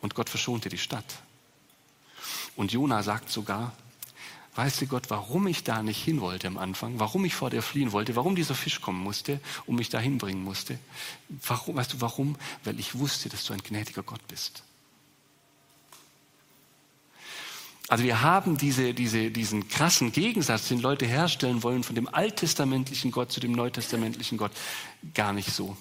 Und 0.00 0.14
Gott 0.14 0.30
verschonte 0.30 0.68
die 0.68 0.78
Stadt. 0.78 1.04
Und 2.56 2.72
Jona 2.72 3.02
sagt 3.02 3.30
sogar, 3.30 3.72
weißt 4.54 4.82
du 4.82 4.86
Gott, 4.86 5.10
warum 5.10 5.46
ich 5.46 5.64
da 5.64 5.82
nicht 5.82 6.02
hin 6.02 6.20
wollte 6.20 6.46
am 6.46 6.58
Anfang, 6.58 7.00
warum 7.00 7.24
ich 7.24 7.34
vor 7.34 7.50
dir 7.50 7.62
fliehen 7.62 7.92
wollte, 7.92 8.14
warum 8.16 8.36
dieser 8.36 8.54
Fisch 8.54 8.80
kommen 8.80 9.02
musste 9.02 9.40
und 9.66 9.76
mich 9.76 9.88
da 9.88 9.98
hinbringen 9.98 10.44
musste? 10.44 10.78
Warum, 11.28 11.76
weißt 11.76 11.94
du 11.94 12.00
warum? 12.00 12.36
Weil 12.62 12.78
ich 12.78 12.98
wusste, 12.98 13.28
dass 13.28 13.44
du 13.44 13.52
ein 13.52 13.62
gnädiger 13.62 14.02
Gott 14.02 14.26
bist. 14.28 14.62
Also 17.88 18.04
wir 18.04 18.22
haben 18.22 18.56
diese, 18.56 18.94
diese, 18.94 19.30
diesen 19.30 19.68
krassen 19.68 20.10
Gegensatz, 20.10 20.68
den 20.68 20.80
Leute 20.80 21.04
herstellen 21.04 21.62
wollen 21.62 21.82
von 21.82 21.94
dem 21.94 22.08
alttestamentlichen 22.08 23.10
Gott 23.10 23.30
zu 23.30 23.40
dem 23.40 23.52
neutestamentlichen 23.52 24.38
Gott, 24.38 24.52
gar 25.12 25.32
nicht 25.32 25.52
so. 25.52 25.76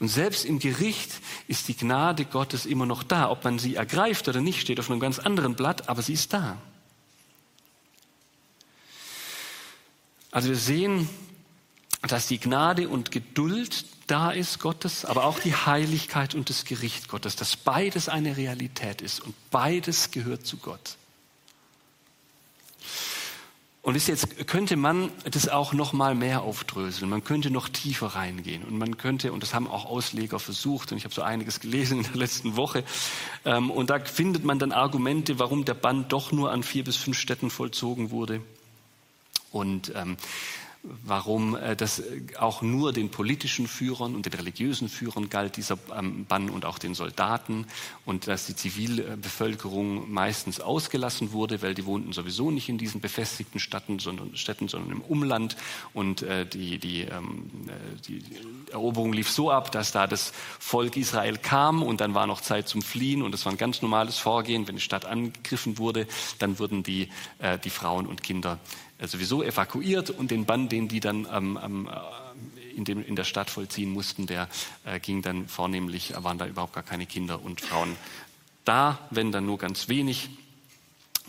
Und 0.00 0.08
selbst 0.08 0.44
im 0.44 0.58
Gericht 0.58 1.20
ist 1.48 1.68
die 1.68 1.76
Gnade 1.76 2.24
Gottes 2.24 2.66
immer 2.66 2.86
noch 2.86 3.02
da. 3.02 3.30
Ob 3.30 3.44
man 3.44 3.58
sie 3.58 3.76
ergreift 3.76 4.28
oder 4.28 4.40
nicht, 4.40 4.60
steht 4.60 4.80
auf 4.80 4.90
einem 4.90 5.00
ganz 5.00 5.18
anderen 5.18 5.54
Blatt, 5.54 5.88
aber 5.88 6.02
sie 6.02 6.14
ist 6.14 6.32
da. 6.32 6.56
Also 10.30 10.48
wir 10.48 10.56
sehen, 10.56 11.08
dass 12.02 12.26
die 12.26 12.40
Gnade 12.40 12.88
und 12.88 13.12
Geduld 13.12 13.86
da 14.06 14.30
ist 14.30 14.58
Gottes, 14.58 15.04
aber 15.04 15.24
auch 15.24 15.38
die 15.38 15.54
Heiligkeit 15.54 16.34
und 16.34 16.50
das 16.50 16.64
Gericht 16.64 17.08
Gottes, 17.08 17.36
dass 17.36 17.56
beides 17.56 18.08
eine 18.08 18.36
Realität 18.36 19.00
ist 19.00 19.20
und 19.20 19.34
beides 19.50 20.10
gehört 20.10 20.46
zu 20.46 20.58
Gott. 20.58 20.96
Und 23.84 24.08
jetzt 24.08 24.46
könnte 24.46 24.76
man 24.76 25.10
das 25.30 25.46
auch 25.46 25.74
noch 25.74 25.92
mal 25.92 26.14
mehr 26.14 26.40
aufdröseln. 26.40 27.10
Man 27.10 27.22
könnte 27.22 27.50
noch 27.50 27.68
tiefer 27.68 28.06
reingehen 28.06 28.62
und 28.62 28.78
man 28.78 28.96
könnte 28.96 29.30
und 29.30 29.42
das 29.42 29.52
haben 29.52 29.68
auch 29.68 29.84
Ausleger 29.84 30.38
versucht 30.38 30.90
und 30.90 30.96
ich 30.96 31.04
habe 31.04 31.14
so 31.14 31.20
einiges 31.20 31.60
gelesen 31.60 31.98
in 31.98 32.04
der 32.04 32.16
letzten 32.16 32.56
Woche 32.56 32.82
ähm, 33.44 33.70
und 33.70 33.90
da 33.90 34.00
findet 34.00 34.42
man 34.42 34.58
dann 34.58 34.72
Argumente, 34.72 35.38
warum 35.38 35.66
der 35.66 35.74
Bann 35.74 36.08
doch 36.08 36.32
nur 36.32 36.50
an 36.50 36.62
vier 36.62 36.82
bis 36.82 36.96
fünf 36.96 37.18
Städten 37.18 37.50
vollzogen 37.50 38.10
wurde. 38.10 38.40
Und 39.52 39.92
ähm, 39.94 40.16
warum 41.02 41.56
äh, 41.56 41.76
das 41.76 42.00
äh, 42.00 42.22
auch 42.38 42.62
nur 42.62 42.92
den 42.92 43.10
politischen 43.10 43.66
Führern 43.66 44.14
und 44.14 44.26
den 44.26 44.34
religiösen 44.34 44.88
Führern 44.88 45.30
galt, 45.30 45.56
dieser 45.56 45.78
ähm, 45.96 46.26
Bann 46.26 46.50
und 46.50 46.64
auch 46.64 46.78
den 46.78 46.94
Soldaten 46.94 47.66
und 48.04 48.26
dass 48.26 48.46
die 48.46 48.54
Zivilbevölkerung 48.54 50.12
meistens 50.12 50.60
ausgelassen 50.60 51.32
wurde, 51.32 51.62
weil 51.62 51.74
die 51.74 51.86
wohnten 51.86 52.12
sowieso 52.12 52.50
nicht 52.50 52.68
in 52.68 52.76
diesen 52.76 53.00
befestigten 53.00 53.60
Städten, 53.60 53.98
sondern, 53.98 54.36
Städten, 54.36 54.68
sondern 54.68 54.92
im 54.92 55.00
Umland 55.00 55.56
und 55.94 56.22
äh, 56.22 56.44
die, 56.46 56.78
die, 56.78 57.02
ähm, 57.02 57.50
die 58.06 58.22
Eroberung 58.70 59.12
lief 59.12 59.30
so 59.30 59.50
ab, 59.50 59.72
dass 59.72 59.92
da 59.92 60.06
das 60.06 60.32
Volk 60.58 60.96
Israel 60.96 61.38
kam 61.38 61.82
und 61.82 62.00
dann 62.00 62.14
war 62.14 62.26
noch 62.26 62.42
Zeit 62.42 62.68
zum 62.68 62.82
Fliehen 62.82 63.22
und 63.22 63.32
das 63.32 63.46
war 63.46 63.52
ein 63.52 63.58
ganz 63.58 63.80
normales 63.80 64.18
Vorgehen. 64.18 64.68
Wenn 64.68 64.76
die 64.76 64.82
Stadt 64.82 65.06
angegriffen 65.06 65.78
wurde, 65.78 66.06
dann 66.38 66.58
wurden 66.58 66.82
die, 66.82 67.08
die 67.64 67.70
Frauen 67.70 68.06
und 68.06 68.22
Kinder 68.22 68.58
äh, 68.93 68.93
sowieso 69.08 69.42
evakuiert 69.42 70.10
und 70.10 70.30
den 70.30 70.44
Bann, 70.44 70.68
den 70.68 70.88
die 70.88 71.00
dann 71.00 71.26
ähm, 71.32 71.58
ähm, 71.62 71.90
in, 72.76 72.84
dem, 72.84 73.04
in, 73.04 73.16
der 73.16 73.24
Stadt 73.24 73.50
vollziehen 73.50 73.90
mussten, 73.90 74.26
der 74.26 74.48
äh, 74.84 74.98
ging 75.00 75.22
dann 75.22 75.48
vornehmlich, 75.48 76.12
waren 76.16 76.38
da 76.38 76.46
überhaupt 76.46 76.72
gar 76.72 76.82
keine 76.82 77.06
Kinder 77.06 77.42
und 77.42 77.60
Frauen 77.60 77.96
da, 78.64 78.98
wenn 79.10 79.32
dann 79.32 79.46
nur 79.46 79.58
ganz 79.58 79.88
wenig. 79.88 80.30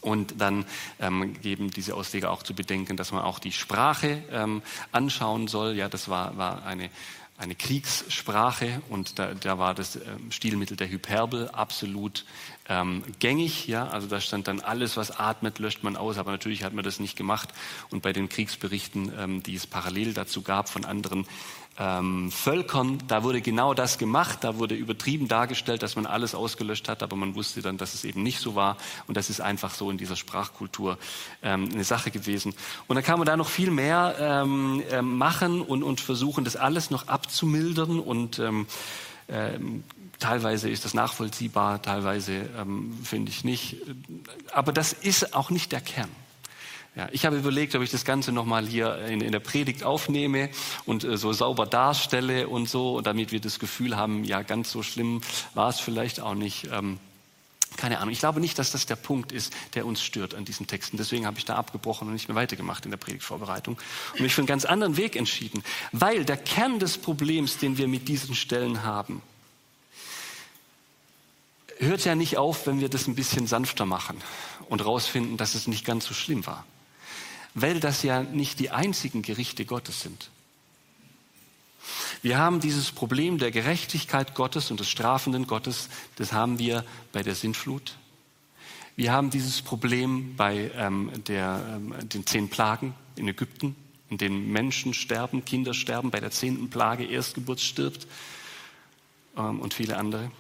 Und 0.02 0.40
dann 0.40 0.66
ähm, 1.00 1.40
geben 1.42 1.72
diese 1.72 1.96
Ausleger 1.96 2.30
auch 2.32 2.44
zu 2.44 2.54
bedenken, 2.54 2.96
dass 2.96 3.12
man 3.12 3.24
auch 3.24 3.40
die 3.40 3.52
Sprache 3.52 4.24
ähm, 4.32 4.62
anschauen 4.92 5.48
soll. 5.48 5.76
Ja, 5.76 5.90
das 5.90 6.10
war, 6.10 6.38
war 6.38 6.64
eine 6.64 6.92
eine 7.38 7.56
Kriegssprache 7.56 8.82
und 8.90 9.20
da, 9.20 9.34
da 9.34 9.60
war 9.60 9.74
das 9.74 9.98
ähm, 9.98 10.32
Stilmittel 10.32 10.78
der 10.78 10.90
Hyperbel 10.90 11.50
absolut 11.50 12.26
ähm, 12.70 13.04
gängig. 13.20 13.68
Ja? 13.68 13.88
Also 13.88 14.08
da 14.08 14.22
stand 14.22 14.48
dann 14.48 14.62
alles, 14.62 14.96
was 14.96 15.20
atmet, 15.20 15.60
löscht 15.60 15.84
man 15.84 15.98
aus, 15.98 16.18
aber 16.18 16.32
natürlich 16.32 16.64
hat 16.64 16.74
man 16.74 16.86
das 16.86 17.00
nicht 17.00 17.18
gemacht. 17.18 17.50
Und 17.90 18.02
bei 18.02 18.14
den 18.14 18.30
Kriegsberichten, 18.30 19.12
ähm, 19.18 19.44
die 19.44 19.56
es 19.56 19.68
parallel 19.68 20.14
dazu 20.14 20.44
gab 20.44 20.70
von 20.70 20.86
anderen 20.86 21.28
ähm, 21.78 22.32
Völkern, 22.32 23.00
da 23.08 23.24
wurde 23.24 23.42
genau 23.42 23.74
das 23.74 23.98
gemacht, 23.98 24.40
da 24.42 24.58
wurde 24.58 24.76
übertrieben 24.76 25.28
dargestellt, 25.28 25.84
dass 25.84 25.96
man 25.96 26.06
alles 26.06 26.34
ausgelöscht 26.34 26.88
hat, 26.88 27.04
aber 27.04 27.16
man 27.16 27.36
wusste 27.36 27.62
dann, 27.62 27.78
dass 27.78 27.94
es 27.94 28.06
eben 28.06 28.24
nicht 28.24 28.40
so 28.40 28.56
war 28.56 28.78
und 29.08 29.18
das 29.18 29.30
ist 29.30 29.42
einfach 29.42 29.74
so 29.74 29.92
in 29.92 29.98
dieser 29.98 30.16
Sprachkultur 30.16 30.98
ähm, 31.44 31.70
eine 31.74 31.84
Sache 31.84 32.12
gewesen. 32.12 32.54
Und 32.88 32.96
dann 32.96 33.04
kann 33.04 33.20
man 33.20 33.26
da 33.26 33.36
noch 33.36 33.50
viel 33.50 33.72
mehr 33.72 34.16
ähm, 34.20 34.84
äh, 34.90 35.02
machen 35.02 35.62
und, 35.62 35.84
und 35.84 36.00
versuchen, 36.00 36.46
das 36.46 36.56
alles 36.56 36.92
noch 36.92 37.08
abzumildern 37.08 38.00
und 38.00 38.40
ähm, 38.40 38.68
ähm, 39.28 39.84
teilweise 40.20 40.70
ist 40.70 40.86
das 40.86 40.94
nachvollziehbar, 40.94 41.82
teilweise 41.82 42.50
ähm, 42.58 42.98
finde 43.04 43.32
ich 43.32 43.44
nicht. 43.44 43.78
Aber 44.54 44.72
das 44.72 44.94
ist 44.94 45.34
auch 45.34 45.50
nicht 45.50 45.72
der 45.72 45.82
Kern. 45.82 46.10
Ja, 46.96 47.10
ich 47.12 47.26
habe 47.26 47.36
überlegt, 47.36 47.76
ob 47.76 47.82
ich 47.82 47.92
das 47.92 48.06
Ganze 48.06 48.32
nochmal 48.32 48.66
hier 48.66 49.00
in, 49.08 49.20
in, 49.20 49.34
der 49.34 49.42
Predigt 49.42 49.84
aufnehme 49.84 50.50
und 50.86 51.04
äh, 51.04 51.18
so 51.18 51.34
sauber 51.34 51.66
darstelle 51.66 52.48
und 52.48 52.70
so, 52.70 53.02
damit 53.02 53.34
wir 53.34 53.42
das 53.42 53.60
Gefühl 53.60 53.98
haben, 53.98 54.24
ja, 54.24 54.44
ganz 54.44 54.72
so 54.72 54.82
schlimm 54.82 55.20
war 55.56 55.68
es 55.68 55.82
vielleicht 55.82 56.22
auch 56.22 56.36
nicht. 56.36 56.70
Ähm, 56.72 56.98
keine 57.76 58.00
Ahnung. 58.00 58.14
Ich 58.14 58.20
glaube 58.20 58.40
nicht, 58.40 58.58
dass 58.58 58.72
das 58.72 58.86
der 58.86 58.96
Punkt 58.96 59.34
ist, 59.34 59.52
der 59.74 59.86
uns 59.86 60.02
stört 60.02 60.36
an 60.36 60.46
diesen 60.46 60.68
Texten. 60.68 60.96
Deswegen 60.96 61.26
habe 61.26 61.38
ich 61.38 61.44
da 61.44 61.58
abgebrochen 61.58 62.08
und 62.08 62.14
nicht 62.14 62.30
mehr 62.30 62.36
weitergemacht 62.36 62.86
in 62.86 62.92
der 62.92 62.98
Predigtvorbereitung 62.98 63.78
und 64.14 64.22
mich 64.22 64.34
für 64.34 64.40
einen 64.40 64.48
ganz 64.48 64.64
anderen 64.64 64.96
Weg 64.96 65.18
entschieden. 65.18 65.64
Weil 65.92 66.24
der 66.24 66.38
Kern 66.38 66.80
des 66.80 66.98
Problems, 66.98 67.58
den 67.58 67.78
wir 67.78 67.90
mit 67.90 68.08
diesen 68.08 68.36
Stellen 68.36 68.84
haben, 68.84 69.22
hört 71.80 72.06
ja 72.06 72.16
nicht 72.16 72.38
auf, 72.38 72.66
wenn 72.68 72.80
wir 72.80 72.88
das 72.88 73.08
ein 73.08 73.16
bisschen 73.16 73.48
sanfter 73.48 73.86
machen 73.86 74.22
und 74.70 74.86
rausfinden, 74.86 75.36
dass 75.36 75.56
es 75.56 75.68
nicht 75.68 75.84
ganz 75.84 76.06
so 76.06 76.14
schlimm 76.14 76.46
war 76.46 76.64
weil 77.56 77.80
das 77.80 78.04
ja 78.04 78.22
nicht 78.22 78.60
die 78.60 78.70
einzigen 78.70 79.22
Gerichte 79.22 79.66
Gottes 79.66 80.02
sind. 80.02 80.30
Wir 82.22 82.38
haben 82.38 82.60
dieses 82.60 82.92
Problem 82.92 83.38
der 83.38 83.52
Gerechtigkeit 83.52 84.36
Gottes 84.36 84.72
und 84.72 84.80
des 84.80 84.90
strafenden 84.90 85.48
Gottes, 85.48 85.90
das 86.18 86.34
haben 86.34 86.60
wir 86.60 86.84
bei 87.12 87.24
der 87.24 87.36
Sintflut. 87.36 87.98
Wir 88.96 89.12
haben 89.12 89.30
dieses 89.30 89.62
Problem 89.62 90.36
bei 90.36 90.72
ähm, 90.76 91.12
der, 91.28 91.62
ähm, 91.76 91.94
den 92.08 92.26
zehn 92.26 92.50
Plagen 92.50 92.94
in 93.16 93.28
Ägypten, 93.28 93.76
in 94.10 94.18
denen 94.18 94.52
Menschen 94.52 94.94
sterben, 94.94 95.46
Kinder 95.46 95.74
sterben, 95.74 96.12
bei 96.12 96.20
der 96.20 96.32
zehnten 96.32 96.70
Plage 96.70 97.06
Erstgeburt 97.06 97.60
stirbt 97.60 98.08
ähm, 99.38 99.60
und 99.60 99.74
viele 99.74 99.98
andere. 99.98 100.32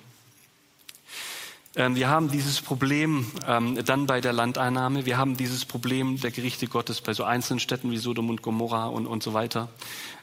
Ähm, 1.77 1.95
wir 1.95 2.07
haben 2.07 2.31
dieses 2.31 2.61
Problem 2.61 3.25
ähm, 3.47 3.77
dann 3.83 4.05
bei 4.05 4.21
der 4.21 4.31
Landeinnahme. 4.31 5.05
Wir 5.05 5.17
haben 5.17 5.35
dieses 5.35 5.65
Problem 5.65 6.19
der 6.21 6.31
Gerichte 6.31 6.67
Gottes 6.67 7.01
bei 7.01 7.13
so 7.13 7.25
einzelnen 7.25 7.59
Städten 7.59 7.91
wie 7.91 7.97
Sodom 7.97 8.29
und 8.29 8.41
Gomorra 8.41 8.87
und, 8.87 9.07
und 9.07 9.21
so 9.21 9.33
weiter. 9.33 9.67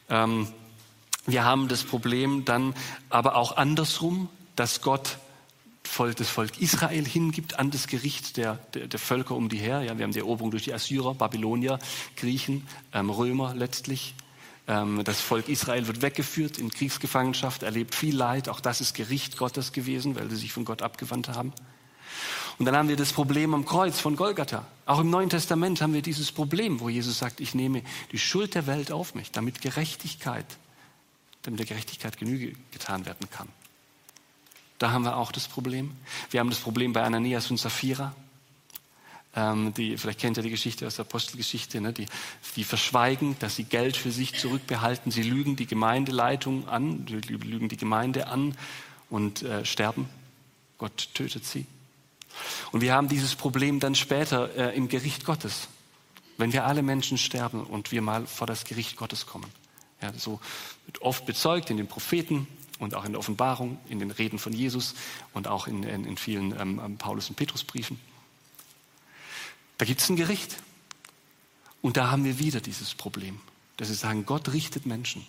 Ähm, 0.09 0.49
wir 1.27 1.45
haben 1.45 1.69
das 1.69 1.85
Problem 1.85 2.45
dann 2.45 2.75
aber 3.11 3.37
auch 3.37 3.57
andersrum, 3.57 4.29
dass 4.57 4.81
Gott 4.81 5.19
das 6.17 6.31
Volk 6.31 6.59
Israel 6.59 7.05
hingibt 7.05 7.59
an 7.59 7.71
das 7.71 7.87
Gericht 7.87 8.39
der, 8.39 8.55
der, 8.73 8.87
der, 8.87 8.99
Völker 8.99 9.35
um 9.35 9.51
die 9.51 9.59
her. 9.59 9.83
Ja, 9.83 9.99
wir 9.99 10.05
haben 10.05 10.13
die 10.13 10.21
Eroberung 10.21 10.51
durch 10.51 10.65
die 10.65 10.73
Assyrer, 10.73 11.15
Babylonier, 11.15 11.79
Griechen, 12.17 12.67
ähm, 12.95 13.11
Römer 13.11 13.55
letztlich. 13.55 14.15
Ähm, 14.73 15.05
das 15.05 15.21
Volk 15.21 15.49
Israel 15.49 15.87
wird 15.87 16.01
weggeführt 16.01 16.57
in 16.57 16.71
Kriegsgefangenschaft, 16.71 17.63
erlebt 17.63 17.95
viel 17.95 18.17
Leid. 18.17 18.49
Auch 18.49 18.61
das 18.61 18.81
ist 18.81 18.95
Gericht 18.95 19.37
Gottes 19.37 19.73
gewesen, 19.73 20.17
weil 20.17 20.31
sie 20.31 20.37
sich 20.37 20.53
von 20.53 20.65
Gott 20.65 20.81
abgewandt 20.81 21.29
haben. 21.29 21.53
Und 22.59 22.67
dann 22.67 22.77
haben 22.77 22.89
wir 22.89 22.97
das 22.97 23.13
Problem 23.13 23.55
am 23.55 23.67
Kreuz 23.67 24.01
von 24.01 24.17
Golgatha. 24.17 24.65
Auch 24.87 25.01
im 25.01 25.11
Neuen 25.11 25.29
Testament 25.29 25.83
haben 25.83 25.93
wir 25.93 26.01
dieses 26.01 26.33
Problem, 26.33 26.81
wo 26.81 26.89
Jesus 26.89 27.19
sagt, 27.19 27.41
ich 27.41 27.55
nehme 27.55 27.83
die 28.13 28.19
Schuld 28.19 28.55
der 28.55 28.67
Welt 28.67 28.93
auf 28.93 29.15
mich, 29.15 29.31
damit 29.31 29.61
Gerechtigkeit, 29.61 30.47
damit 31.43 31.61
der 31.61 31.67
Gerechtigkeit 31.67 32.17
Genüge 32.17 32.55
getan 32.71 33.05
werden 33.05 33.29
kann. 33.31 33.49
Da 34.79 34.91
haben 34.91 35.05
wir 35.05 35.17
auch 35.17 35.33
das 35.33 35.49
Problem. 35.49 35.93
Wir 36.31 36.41
haben 36.41 36.51
das 36.51 36.61
Problem 36.61 36.93
bei 36.93 37.03
Ananias 37.03 37.51
und 37.51 37.59
Sapphira. 37.59 38.15
Ähm, 39.35 39.73
die, 39.75 39.97
vielleicht 39.97 40.21
kennt 40.21 40.37
ihr 40.37 40.43
die 40.43 40.51
Geschichte 40.51 40.87
aus 40.87 40.97
der 40.97 41.07
Apostelgeschichte, 41.07 41.81
ne? 41.81 41.93
die, 41.93 42.07
die 42.57 42.65
verschweigen, 42.65 43.37
dass 43.39 43.57
sie 43.57 43.65
Geld 43.65 43.97
für 43.97 44.13
sich 44.13 44.39
zurückbehalten. 44.39 45.11
Sie 45.11 45.23
lügen 45.23 45.57
die 45.57 45.67
Gemeindeleitung 45.67 46.69
an, 46.69 47.07
lügen 47.07 47.69
die 47.69 47.77
Gemeinde 47.77 48.27
an 48.27 48.55
und 49.09 49.43
äh, 49.43 49.65
sterben. 49.65 50.09
Gott 50.77 51.09
tötet 51.15 51.47
sie. 51.47 51.67
Und 52.73 52.81
wir 52.81 52.95
haben 52.95 53.09
dieses 53.09 53.35
Problem 53.35 53.81
dann 53.81 53.95
später 53.95 54.55
äh, 54.57 54.77
im 54.77 54.89
Gericht 54.89 55.25
Gottes, 55.25 55.69
wenn 56.37 56.53
wir 56.53 56.67
alle 56.67 56.83
Menschen 56.83 57.19
sterben 57.19 57.63
und 57.65 57.93
wir 57.93 58.03
mal 58.03 58.27
vor 58.27 58.47
das 58.47 58.65
Gericht 58.65 58.97
Gottes 58.97 59.27
kommen. 59.27 59.51
Ja, 60.03 60.13
so 60.17 60.41
wird 60.87 61.01
oft 61.01 61.25
bezeugt 61.25 61.71
in 61.71 61.77
den 61.77 61.87
Propheten 61.87 62.49
und 62.79 62.95
auch 62.95 63.05
in 63.05 63.13
der 63.13 63.21
Offenbarung, 63.21 63.79
in 63.89 63.99
den 63.99 64.11
Reden 64.11 64.39
von 64.39 64.53
Jesus 64.53 64.95
und 65.33 65.47
auch 65.47 65.69
in, 65.69 65.85
in, 65.85 66.05
in 66.05 66.17
vielen 66.17 66.59
ähm, 66.59 66.97
Paulus- 66.99 67.29
und 67.29 67.37
Petrusbriefen. 67.37 67.99
Da 69.83 69.87
gibt 69.87 70.01
es 70.01 70.09
ein 70.09 70.15
Gericht. 70.15 70.59
Und 71.81 71.97
da 71.97 72.13
haben 72.13 72.25
wir 72.25 72.39
wieder 72.39 72.61
dieses 72.61 72.95
Problem, 72.95 73.41
dass 73.79 73.89
wir 73.89 73.97
sagen, 73.97 74.25
Gott 74.25 74.53
richtet 74.53 74.87
Menschen. 74.87 75.27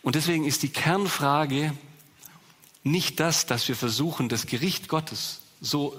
Und 0.00 0.14
deswegen 0.14 0.46
ist 0.46 0.62
die 0.62 0.70
Kernfrage 0.70 1.74
nicht 2.82 3.20
das, 3.20 3.44
dass 3.44 3.68
wir 3.68 3.76
versuchen, 3.76 4.30
das 4.30 4.46
Gericht 4.46 4.88
Gottes 4.88 5.42
so, 5.60 5.94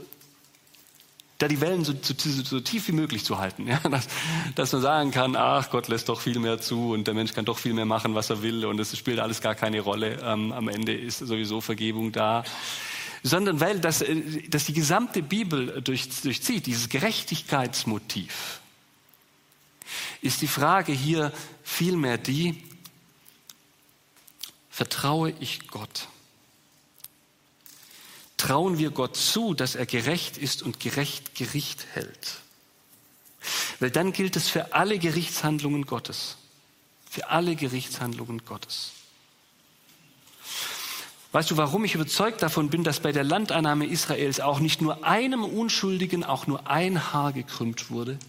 da 1.38 1.48
die 1.48 1.62
Wellen 1.62 1.86
so, 1.86 1.94
so, 2.02 2.16
so 2.18 2.60
tief 2.60 2.88
wie 2.88 2.94
möglich 2.94 3.24
zu 3.24 3.38
halten. 3.38 3.68
Ja? 3.68 3.78
Dass, 3.88 4.08
dass, 4.56 4.72
man 4.72 4.82
sagen 4.82 5.12
kann, 5.12 5.36
ach, 5.36 5.70
Gott 5.70 5.90
lässt 5.90 6.10
doch 6.10 6.22
viel 6.22 6.40
mehr 6.40 6.60
zu 6.60 6.94
und 6.94 7.06
der 7.06 7.14
Mensch 7.14 7.34
kann 7.34 7.46
doch 7.46 7.60
viel 7.60 7.76
mehr 7.76 7.86
machen, 7.86 8.16
was 8.16 8.32
er 8.32 8.42
will 8.42 8.66
und 8.66 8.80
es 8.80 8.98
spielt 8.98 9.20
alles 9.20 9.42
gar 9.42 9.54
keine 9.54 9.82
Rolle. 9.82 10.24
Ähm, 10.24 10.54
am 10.54 10.70
Ende 10.70 10.98
ist 10.98 11.20
sowieso 11.20 11.62
Vergebung 11.62 12.12
da 12.12 12.46
sondern 13.24 13.60
weil 13.60 13.80
das, 13.80 14.02
äh, 14.02 14.48
das 14.50 14.66
die 14.66 14.74
gesamte 14.74 15.22
Bibel 15.22 15.82
durch, 15.82 16.10
durchzieht, 16.22 16.66
dieses 16.66 16.90
Gerechtigkeitsmotiv, 16.90 18.62
ist 20.22 20.42
die 20.42 20.48
Frage 20.48 20.92
hier 20.92 21.34
vielmehr 21.64 22.18
die, 22.18 22.64
vertraue 24.70 25.34
ich 25.40 25.68
Gott? 25.68 26.08
Trauen 28.38 28.78
wir 28.78 28.90
Gott 28.90 29.16
zu, 29.16 29.54
dass 29.54 29.76
er 29.76 29.86
gerecht 29.86 30.38
ist 30.38 30.64
und 30.64 30.80
gerecht 30.80 31.36
Gericht 31.36 31.86
hält? 31.94 32.42
Weil 33.80 33.92
dann 33.92 34.14
gilt 34.14 34.36
es 34.36 34.48
für 34.48 34.74
alle 34.74 34.98
Gerichtshandlungen 35.00 35.86
Gottes. 35.86 36.38
Für 37.10 37.30
alle 37.30 37.56
Gerichtshandlungen 37.56 38.46
Gottes. 38.46 38.94
Weißt 41.32 41.50
du, 41.50 41.58
warum 41.58 41.86
ich 41.86 41.96
überzeugt 41.96 42.42
davon 42.42 42.70
bin, 42.70 42.84
dass 42.84 43.00
bei 43.00 43.14
der 43.14 43.24
Landeinnahme 43.24 43.86
Israels 43.86 44.42
auch 44.42 44.60
nicht 44.60 44.82
nur 44.82 45.06
einem 45.06 45.44
Unschuldigen 45.44 46.26
auch 46.26 46.46
nur 46.46 46.70
ein 46.70 47.14
Haar 47.14 47.32
gekrümmt 47.32 47.90
wurde? 47.90 48.20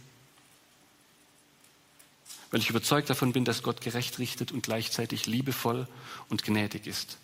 Weil 2.52 2.60
ich 2.60 2.70
überzeugt 2.70 3.10
davon 3.10 3.32
bin, 3.32 3.44
dass 3.44 3.62
Gott 3.62 3.80
gerecht 3.80 4.18
richtet 4.18 4.52
und 4.52 4.62
gleichzeitig 4.62 5.26
liebevoll 5.26 5.88
und 6.28 6.44
gnädig 6.44 6.86
ist. 6.86 7.18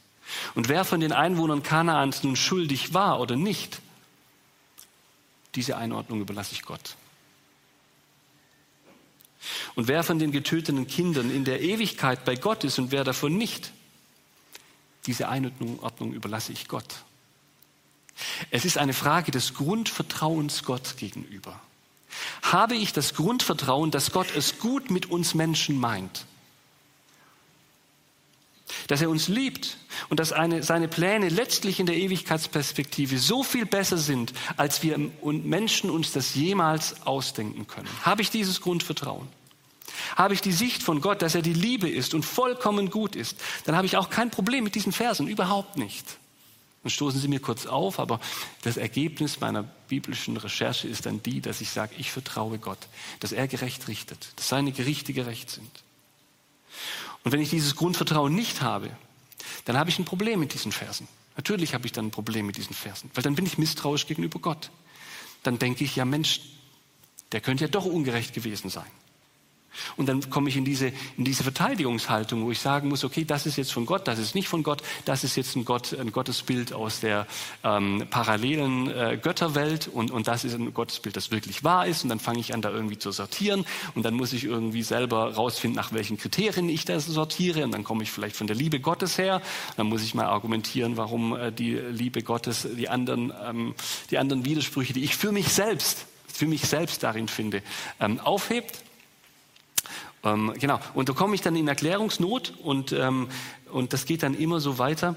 Und 0.54 0.68
wer 0.68 0.84
von 0.84 1.00
den 1.00 1.12
Einwohnern 1.12 1.62
Kanaans 1.62 2.24
nun 2.24 2.34
schuldig 2.34 2.92
war 2.92 3.20
oder 3.20 3.36
nicht, 3.36 3.80
diese 5.54 5.76
Einordnung 5.76 6.20
überlasse 6.20 6.54
ich 6.54 6.62
Gott. 6.62 6.96
Und 9.76 9.86
wer 9.86 10.02
von 10.02 10.18
den 10.18 10.32
getöteten 10.32 10.86
Kindern 10.88 11.30
in 11.30 11.44
der 11.44 11.60
Ewigkeit 11.60 12.24
bei 12.24 12.34
Gott 12.34 12.64
ist 12.64 12.78
und 12.78 12.90
wer 12.90 13.04
davon 13.04 13.36
nicht, 13.36 13.72
diese 15.08 15.28
Einordnung 15.28 16.12
überlasse 16.12 16.52
ich 16.52 16.68
Gott. 16.68 17.02
Es 18.50 18.64
ist 18.64 18.78
eine 18.78 18.92
Frage 18.92 19.32
des 19.32 19.54
Grundvertrauens 19.54 20.64
Gott 20.64 20.96
gegenüber. 20.96 21.60
Habe 22.42 22.76
ich 22.76 22.92
das 22.92 23.14
Grundvertrauen, 23.14 23.90
dass 23.90 24.12
Gott 24.12 24.28
es 24.36 24.58
gut 24.58 24.90
mit 24.90 25.06
uns 25.06 25.34
Menschen 25.34 25.78
meint? 25.78 26.26
Dass 28.88 29.00
er 29.00 29.08
uns 29.08 29.28
liebt 29.28 29.78
und 30.10 30.20
dass 30.20 30.32
eine, 30.32 30.62
seine 30.62 30.88
Pläne 30.88 31.30
letztlich 31.30 31.80
in 31.80 31.86
der 31.86 31.96
Ewigkeitsperspektive 31.96 33.18
so 33.18 33.42
viel 33.42 33.64
besser 33.64 33.96
sind, 33.96 34.34
als 34.56 34.82
wir 34.82 34.98
Menschen 35.22 35.90
uns 35.90 36.12
das 36.12 36.34
jemals 36.34 37.06
ausdenken 37.06 37.66
können. 37.66 37.88
Habe 38.02 38.20
ich 38.20 38.30
dieses 38.30 38.60
Grundvertrauen? 38.60 39.28
Habe 40.16 40.34
ich 40.34 40.40
die 40.40 40.52
Sicht 40.52 40.82
von 40.82 41.00
Gott, 41.00 41.22
dass 41.22 41.34
er 41.34 41.42
die 41.42 41.52
Liebe 41.52 41.88
ist 41.88 42.14
und 42.14 42.24
vollkommen 42.24 42.90
gut 42.90 43.16
ist, 43.16 43.36
dann 43.64 43.76
habe 43.76 43.86
ich 43.86 43.96
auch 43.96 44.10
kein 44.10 44.30
Problem 44.30 44.64
mit 44.64 44.74
diesen 44.74 44.92
Versen, 44.92 45.28
überhaupt 45.28 45.76
nicht. 45.76 46.18
Dann 46.82 46.90
stoßen 46.90 47.20
sie 47.20 47.28
mir 47.28 47.40
kurz 47.40 47.66
auf, 47.66 47.98
aber 47.98 48.20
das 48.62 48.76
Ergebnis 48.76 49.40
meiner 49.40 49.62
biblischen 49.62 50.36
Recherche 50.36 50.86
ist 50.86 51.06
dann 51.06 51.22
die, 51.22 51.40
dass 51.40 51.60
ich 51.60 51.70
sage, 51.70 51.94
ich 51.98 52.12
vertraue 52.12 52.58
Gott, 52.58 52.78
dass 53.20 53.32
er 53.32 53.48
gerecht 53.48 53.88
richtet, 53.88 54.28
dass 54.36 54.48
seine 54.48 54.72
Gerichte 54.72 55.12
gerecht 55.12 55.50
sind. 55.50 55.70
Und 57.24 57.32
wenn 57.32 57.40
ich 57.40 57.50
dieses 57.50 57.74
Grundvertrauen 57.74 58.34
nicht 58.34 58.62
habe, 58.62 58.90
dann 59.64 59.76
habe 59.76 59.90
ich 59.90 59.98
ein 59.98 60.04
Problem 60.04 60.40
mit 60.40 60.54
diesen 60.54 60.72
Versen. 60.72 61.08
Natürlich 61.36 61.74
habe 61.74 61.86
ich 61.86 61.92
dann 61.92 62.06
ein 62.06 62.10
Problem 62.10 62.46
mit 62.46 62.56
diesen 62.56 62.74
Versen, 62.74 63.10
weil 63.14 63.22
dann 63.22 63.34
bin 63.34 63.46
ich 63.46 63.58
misstrauisch 63.58 64.06
gegenüber 64.06 64.38
Gott. 64.38 64.70
Dann 65.42 65.58
denke 65.58 65.84
ich, 65.84 65.96
ja 65.96 66.04
Mensch, 66.04 66.40
der 67.32 67.40
könnte 67.40 67.64
ja 67.64 67.68
doch 67.68 67.84
ungerecht 67.84 68.34
gewesen 68.34 68.70
sein. 68.70 68.90
Und 69.96 70.08
dann 70.08 70.28
komme 70.30 70.48
ich 70.48 70.56
in 70.56 70.64
diese, 70.64 70.92
in 71.16 71.24
diese 71.24 71.42
Verteidigungshaltung, 71.42 72.44
wo 72.44 72.50
ich 72.50 72.60
sagen 72.60 72.88
muss, 72.88 73.04
okay, 73.04 73.24
das 73.24 73.46
ist 73.46 73.56
jetzt 73.56 73.72
von 73.72 73.86
Gott, 73.86 74.08
das 74.08 74.18
ist 74.18 74.34
nicht 74.34 74.48
von 74.48 74.62
Gott, 74.62 74.82
das 75.04 75.24
ist 75.24 75.36
jetzt 75.36 75.56
ein, 75.56 75.64
Gott, 75.64 75.96
ein 75.98 76.12
Gottesbild 76.12 76.72
aus 76.72 77.00
der 77.00 77.26
ähm, 77.64 78.06
parallelen 78.10 78.90
äh, 78.90 79.18
Götterwelt 79.20 79.88
und, 79.88 80.10
und 80.10 80.28
das 80.28 80.44
ist 80.44 80.54
ein 80.54 80.72
Gottesbild, 80.74 81.16
das 81.16 81.30
wirklich 81.30 81.64
wahr 81.64 81.86
ist. 81.86 82.02
Und 82.02 82.08
dann 82.08 82.20
fange 82.20 82.40
ich 82.40 82.54
an, 82.54 82.62
da 82.62 82.70
irgendwie 82.70 82.98
zu 82.98 83.12
sortieren 83.12 83.64
und 83.94 84.04
dann 84.04 84.14
muss 84.14 84.32
ich 84.32 84.44
irgendwie 84.44 84.82
selber 84.82 85.34
rausfinden, 85.34 85.76
nach 85.76 85.92
welchen 85.92 86.18
Kriterien 86.18 86.68
ich 86.68 86.84
das 86.84 87.06
sortiere. 87.06 87.64
Und 87.64 87.72
dann 87.72 87.84
komme 87.84 88.02
ich 88.02 88.10
vielleicht 88.10 88.36
von 88.36 88.46
der 88.46 88.56
Liebe 88.56 88.80
Gottes 88.80 89.18
her. 89.18 89.42
Dann 89.76 89.86
muss 89.86 90.02
ich 90.02 90.14
mal 90.14 90.26
argumentieren, 90.26 90.96
warum 90.96 91.36
äh, 91.36 91.52
die 91.52 91.74
Liebe 91.74 92.22
Gottes 92.22 92.66
die 92.76 92.88
anderen, 92.88 93.32
ähm, 93.46 93.74
die 94.10 94.18
anderen 94.18 94.44
Widersprüche, 94.44 94.92
die 94.92 95.04
ich 95.04 95.16
für 95.16 95.32
mich 95.32 95.48
selbst, 95.48 96.06
für 96.26 96.46
mich 96.46 96.62
selbst 96.62 97.02
darin 97.02 97.28
finde, 97.28 97.62
ähm, 98.00 98.20
aufhebt 98.20 98.82
ähm, 100.24 100.54
genau. 100.58 100.80
Und 100.94 101.08
da 101.08 101.12
komme 101.12 101.34
ich 101.34 101.40
dann 101.40 101.56
in 101.56 101.68
Erklärungsnot 101.68 102.54
und, 102.62 102.92
ähm, 102.92 103.28
und 103.70 103.92
das 103.92 104.04
geht 104.04 104.22
dann 104.22 104.34
immer 104.34 104.60
so 104.60 104.78
weiter. 104.78 105.14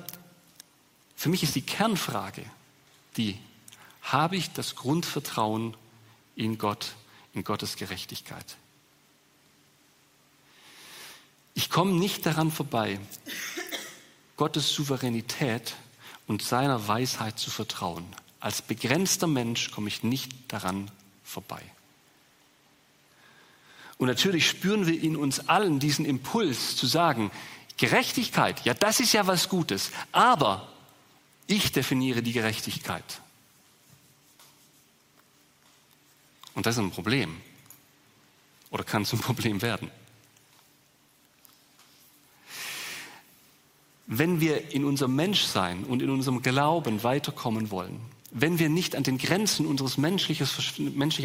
Für 1.15 1.29
mich 1.29 1.43
ist 1.43 1.55
die 1.55 1.61
Kernfrage 1.61 2.43
die, 3.17 3.37
habe 4.01 4.35
ich 4.35 4.51
das 4.51 4.75
Grundvertrauen 4.75 5.75
in 6.35 6.57
Gott, 6.57 6.95
in 7.33 7.43
Gottes 7.43 7.75
Gerechtigkeit? 7.75 8.57
Ich 11.53 11.69
komme 11.69 11.91
nicht 11.91 12.25
daran 12.25 12.51
vorbei, 12.51 12.99
Gottes 14.37 14.73
Souveränität 14.73 15.75
und 16.27 16.41
seiner 16.41 16.87
Weisheit 16.87 17.37
zu 17.37 17.51
vertrauen. 17.51 18.05
Als 18.39 18.61
begrenzter 18.61 19.27
Mensch 19.27 19.71
komme 19.71 19.89
ich 19.89 20.03
nicht 20.03 20.31
daran 20.47 20.89
vorbei. 21.23 21.61
Und 24.01 24.07
natürlich 24.07 24.49
spüren 24.49 24.87
wir 24.87 24.99
in 24.99 25.15
uns 25.15 25.47
allen 25.47 25.77
diesen 25.77 26.05
Impuls 26.05 26.75
zu 26.75 26.87
sagen, 26.87 27.29
Gerechtigkeit, 27.77 28.65
ja, 28.65 28.73
das 28.73 28.99
ist 28.99 29.13
ja 29.13 29.27
was 29.27 29.47
Gutes, 29.47 29.91
aber 30.11 30.67
ich 31.45 31.71
definiere 31.71 32.23
die 32.23 32.31
Gerechtigkeit. 32.31 33.21
Und 36.55 36.65
das 36.65 36.77
ist 36.77 36.81
ein 36.81 36.89
Problem. 36.89 37.39
Oder 38.71 38.83
kann 38.83 39.05
zum 39.05 39.19
Problem 39.21 39.61
werden. 39.61 39.91
Wenn 44.07 44.39
wir 44.39 44.71
in 44.71 44.83
unserem 44.83 45.15
Menschsein 45.15 45.83
und 45.83 46.01
in 46.01 46.09
unserem 46.09 46.41
Glauben 46.41 47.03
weiterkommen 47.03 47.69
wollen, 47.69 48.01
wenn 48.31 48.57
wir 48.57 48.69
nicht 48.69 48.95
an 48.95 49.03
den 49.03 49.19
Grenzen 49.19 49.67
unseres 49.67 49.97
menschlichen 49.99 50.47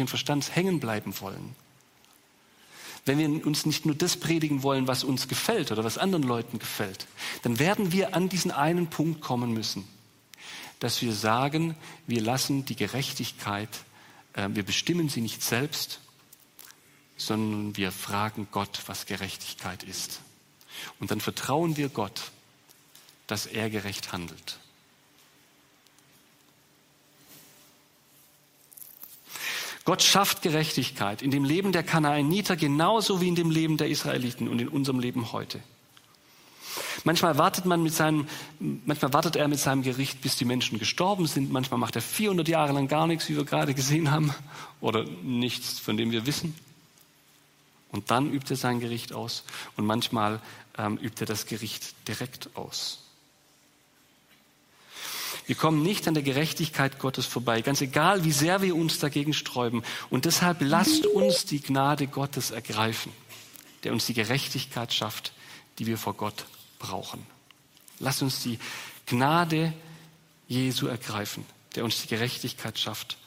Verstands 0.07 0.55
hängen 0.55 0.79
bleiben 0.79 1.19
wollen, 1.21 1.55
wenn 3.07 3.17
wir 3.17 3.45
uns 3.45 3.65
nicht 3.65 3.85
nur 3.85 3.95
das 3.95 4.17
predigen 4.17 4.63
wollen, 4.63 4.87
was 4.87 5.03
uns 5.03 5.27
gefällt 5.27 5.71
oder 5.71 5.83
was 5.83 5.97
anderen 5.97 6.23
Leuten 6.23 6.59
gefällt, 6.59 7.07
dann 7.43 7.59
werden 7.59 7.91
wir 7.91 8.15
an 8.15 8.29
diesen 8.29 8.51
einen 8.51 8.87
Punkt 8.87 9.21
kommen 9.21 9.53
müssen, 9.53 9.87
dass 10.79 11.01
wir 11.01 11.13
sagen, 11.13 11.75
wir 12.05 12.21
lassen 12.21 12.65
die 12.65 12.75
Gerechtigkeit, 12.75 13.69
äh, 14.33 14.49
wir 14.51 14.63
bestimmen 14.63 15.09
sie 15.09 15.21
nicht 15.21 15.41
selbst, 15.41 15.99
sondern 17.17 17.75
wir 17.75 17.91
fragen 17.91 18.47
Gott, 18.51 18.83
was 18.85 19.05
Gerechtigkeit 19.05 19.83
ist. 19.83 20.21
Und 20.99 21.09
dann 21.09 21.21
vertrauen 21.21 21.77
wir 21.77 21.89
Gott, 21.89 22.31
dass 23.25 23.45
er 23.45 23.69
gerecht 23.69 24.11
handelt. 24.11 24.59
Gott 29.87 30.03
schafft 30.03 30.41
Gerechtigkeit 30.41 31.21
in 31.21 31.31
dem 31.31 31.45
Leben 31.45 31.71
der 31.71 31.81
Kanaaniter 31.81 32.57
genauso 32.57 33.21
wie 33.21 33.29
in 33.29 33.35
dem 33.35 33.49
Leben 33.49 33.77
der 33.77 33.87
Israeliten 33.87 34.49
und 34.49 34.59
in 34.59 34.67
unserem 34.67 34.99
Leben 34.99 35.31
heute. 35.31 35.61
Manchmal 37.05 37.37
wartet 37.37 37.63
man 37.63 37.81
mit 37.81 37.93
seinem, 37.93 38.27
manchmal 38.59 39.13
wartet 39.13 39.37
er 39.37 39.47
mit 39.47 39.59
seinem 39.59 39.83
Gericht, 39.83 40.21
bis 40.21 40.35
die 40.35 40.43
Menschen 40.43 40.77
gestorben 40.77 41.25
sind. 41.25 41.53
Manchmal 41.53 41.79
macht 41.79 41.95
er 41.95 42.01
400 42.01 42.49
Jahre 42.49 42.73
lang 42.73 42.89
gar 42.89 43.07
nichts, 43.07 43.29
wie 43.29 43.37
wir 43.37 43.45
gerade 43.45 43.73
gesehen 43.73 44.11
haben, 44.11 44.35
oder 44.81 45.05
nichts, 45.23 45.79
von 45.79 45.95
dem 45.95 46.11
wir 46.11 46.25
wissen. 46.25 46.53
Und 47.93 48.11
dann 48.11 48.29
übt 48.29 48.53
er 48.53 48.57
sein 48.57 48.81
Gericht 48.81 49.13
aus 49.13 49.45
und 49.77 49.85
manchmal 49.85 50.41
ähm, 50.77 50.97
übt 50.97 51.23
er 51.23 51.27
das 51.27 51.45
Gericht 51.45 51.95
direkt 52.09 52.49
aus. 52.55 53.06
Wir 55.47 55.55
kommen 55.55 55.81
nicht 55.81 56.09
an 56.09 56.13
der 56.13 56.23
Gerechtigkeit 56.23 56.99
Gottes 56.99 57.25
vorbei, 57.25 57.61
ganz 57.61 57.79
egal, 57.79 58.25
wie 58.25 58.33
sehr 58.33 58.61
wir 58.61 58.75
uns 58.75 58.99
dagegen 58.99 59.33
sträuben. 59.33 59.81
Und 60.09 60.25
deshalb 60.25 60.57
lasst 60.59 61.05
uns 61.05 61.45
die 61.45 61.61
Gnade 61.61 62.07
Gottes 62.07 62.51
ergreifen, 62.51 63.13
der 63.83 63.93
uns 63.93 64.05
die 64.05 64.13
Gerechtigkeit 64.13 64.93
schafft, 64.93 65.31
die 65.79 65.87
wir 65.87 65.97
vor 65.97 66.15
Gott 66.15 66.45
brauchen. 66.79 67.25
Lasst 67.99 68.21
uns 68.21 68.43
die 68.43 68.59
Gnade 69.05 69.73
Jesu 70.49 70.87
ergreifen, 70.87 71.45
der 71.75 71.85
uns 71.85 72.01
die 72.01 72.09
Gerechtigkeit 72.09 72.77
schafft, 72.77 73.17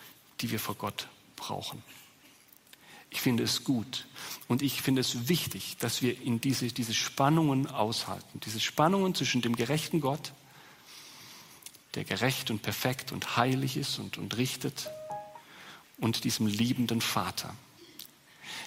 die 0.42 0.50
wir 0.50 0.60
vor 0.60 0.74
Gott 0.74 1.08
brauchen. 1.36 1.82
Ich 3.08 3.22
finde 3.22 3.44
es 3.44 3.64
gut 3.64 4.06
und 4.46 4.60
ich 4.60 4.82
finde 4.82 5.00
es 5.00 5.28
wichtig, 5.28 5.78
dass 5.78 6.02
wir 6.02 6.20
in 6.20 6.38
diese, 6.38 6.66
diese 6.66 6.94
Spannungen 6.94 7.66
aushalten, 7.66 8.40
diese 8.44 8.60
Spannungen 8.60 9.14
zwischen 9.14 9.40
dem 9.40 9.56
gerechten 9.56 10.02
Gott, 10.02 10.32
der 11.94 12.04
gerecht 12.04 12.50
und 12.50 12.62
perfekt 12.62 13.12
und 13.12 13.36
heilig 13.36 13.76
ist 13.76 13.98
und, 13.98 14.18
und 14.18 14.36
richtet, 14.36 14.90
und 15.98 16.24
diesem 16.24 16.46
liebenden 16.46 17.00
Vater. 17.00 17.54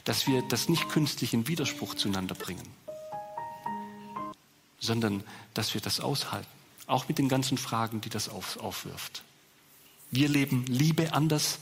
Dass 0.04 0.28
wir 0.28 0.42
das 0.44 0.70
nicht 0.70 0.90
künstlich 0.90 1.34
in 1.34 1.48
Widerspruch 1.48 1.96
zueinander 1.96 2.36
bringen, 2.36 2.68
sondern 4.80 5.24
dass 5.54 5.74
wir 5.74 5.82
das 5.82 6.00
aushalten, 6.00 6.48
auch 6.88 7.08
mit 7.08 7.18
den 7.18 7.30
ganzen 7.30 7.58
Fragen, 7.58 8.02
die 8.02 8.10
das 8.10 8.30
auf, 8.30 8.58
aufwirft. 8.58 9.24
Wir 10.12 10.28
leben 10.30 10.66
Liebe 10.68 11.14
anders, 11.14 11.60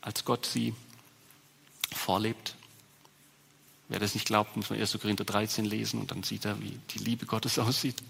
als 0.00 0.24
Gott 0.24 0.46
sie 0.46 0.74
vorlebt. 1.92 2.56
Wer 3.88 4.00
das 4.00 4.14
nicht 4.14 4.26
glaubt, 4.26 4.56
muss 4.56 4.70
man 4.70 4.80
1. 4.80 4.98
Korinther 5.00 5.24
13 5.24 5.66
lesen 5.66 6.00
und 6.00 6.10
dann 6.10 6.22
sieht 6.22 6.46
er, 6.46 6.60
wie 6.60 6.80
die 6.90 6.98
Liebe 6.98 7.26
Gottes 7.26 7.58
aussieht 7.58 8.02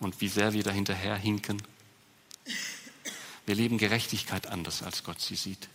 und 0.00 0.20
wie 0.20 0.28
sehr 0.28 0.52
wir 0.52 0.62
da 0.62 0.70
hinterher 0.70 1.16
hinken. 1.16 1.62
Wir 3.46 3.54
leben 3.54 3.78
Gerechtigkeit 3.78 4.46
anders, 4.48 4.82
als 4.82 5.04
Gott 5.04 5.20
sie 5.20 5.36
sieht, 5.36 5.68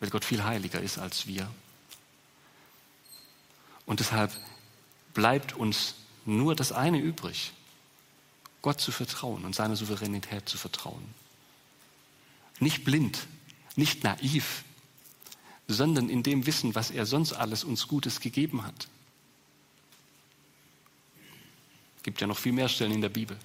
weil 0.00 0.10
Gott 0.10 0.24
viel 0.24 0.42
heiliger 0.42 0.80
ist 0.80 0.98
als 0.98 1.26
wir. 1.26 1.48
Und 3.86 4.00
deshalb 4.00 4.32
bleibt 5.14 5.52
uns 5.52 5.94
nur 6.24 6.54
das 6.54 6.72
eine 6.72 6.98
übrig, 6.98 7.52
Gott 8.62 8.80
zu 8.80 8.92
vertrauen 8.92 9.44
und 9.44 9.54
seiner 9.54 9.76
Souveränität 9.76 10.48
zu 10.48 10.58
vertrauen. 10.58 11.02
Nicht 12.58 12.84
blind, 12.84 13.26
nicht 13.74 14.04
naiv, 14.04 14.64
sondern 15.66 16.08
in 16.08 16.22
dem 16.22 16.46
Wissen, 16.46 16.74
was 16.74 16.90
er 16.90 17.06
sonst 17.06 17.32
alles 17.32 17.64
uns 17.64 17.88
Gutes 17.88 18.20
gegeben 18.20 18.64
hat. 18.64 18.88
Es 22.00 22.04
gibt 22.04 22.22
ja 22.22 22.26
noch 22.26 22.38
viel 22.38 22.52
mehr 22.52 22.70
Stellen 22.70 22.92
in 22.92 23.02
der 23.02 23.10
Bibel. 23.10 23.36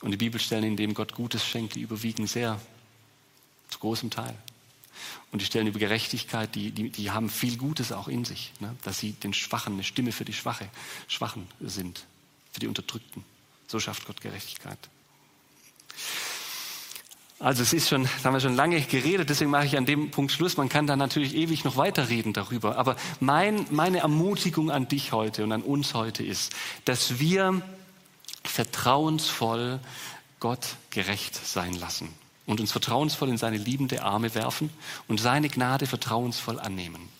Und 0.00 0.10
die 0.10 0.16
Bibelstellen, 0.16 0.64
in 0.64 0.76
denen 0.76 0.94
Gott 0.94 1.14
Gutes 1.14 1.46
schenkt, 1.46 1.76
die 1.76 1.80
überwiegen 1.80 2.26
sehr 2.26 2.60
zu 3.68 3.78
großem 3.78 4.10
Teil. 4.10 4.36
Und 5.30 5.40
die 5.40 5.46
Stellen 5.46 5.68
über 5.68 5.78
Gerechtigkeit, 5.78 6.52
die, 6.56 6.72
die, 6.72 6.90
die 6.90 7.12
haben 7.12 7.30
viel 7.30 7.56
Gutes 7.56 7.92
auch 7.92 8.08
in 8.08 8.24
sich, 8.24 8.52
ne? 8.58 8.74
dass 8.82 8.98
sie 8.98 9.12
den 9.12 9.32
Schwachen 9.32 9.74
eine 9.74 9.84
Stimme 9.84 10.10
für 10.10 10.24
die 10.24 10.32
Schwache, 10.32 10.68
Schwachen 11.06 11.46
sind, 11.60 12.04
für 12.50 12.58
die 12.58 12.66
Unterdrückten. 12.66 13.24
So 13.68 13.78
schafft 13.78 14.06
Gott 14.06 14.20
Gerechtigkeit. 14.20 14.78
Also 17.44 17.62
es 17.62 17.74
ist 17.74 17.90
schon, 17.90 18.04
da 18.22 18.24
haben 18.24 18.32
wir 18.32 18.40
schon 18.40 18.56
lange 18.56 18.80
geredet, 18.80 19.28
deswegen 19.28 19.50
mache 19.50 19.66
ich 19.66 19.76
an 19.76 19.84
dem 19.84 20.10
Punkt 20.10 20.32
Schluss. 20.32 20.56
Man 20.56 20.70
kann 20.70 20.86
da 20.86 20.96
natürlich 20.96 21.34
ewig 21.34 21.62
noch 21.64 21.76
weiterreden 21.76 22.32
darüber. 22.32 22.78
Aber 22.78 22.96
mein, 23.20 23.66
meine 23.70 23.98
Ermutigung 23.98 24.70
an 24.70 24.88
dich 24.88 25.12
heute 25.12 25.44
und 25.44 25.52
an 25.52 25.60
uns 25.60 25.92
heute 25.92 26.24
ist, 26.24 26.54
dass 26.86 27.18
wir 27.20 27.60
vertrauensvoll 28.44 29.78
Gott 30.40 30.76
gerecht 30.88 31.34
sein 31.34 31.74
lassen 31.74 32.08
und 32.46 32.60
uns 32.60 32.72
vertrauensvoll 32.72 33.28
in 33.28 33.36
seine 33.36 33.58
liebende 33.58 34.02
Arme 34.02 34.34
werfen 34.34 34.70
und 35.06 35.20
seine 35.20 35.50
Gnade 35.50 35.86
vertrauensvoll 35.86 36.58
annehmen. 36.58 37.10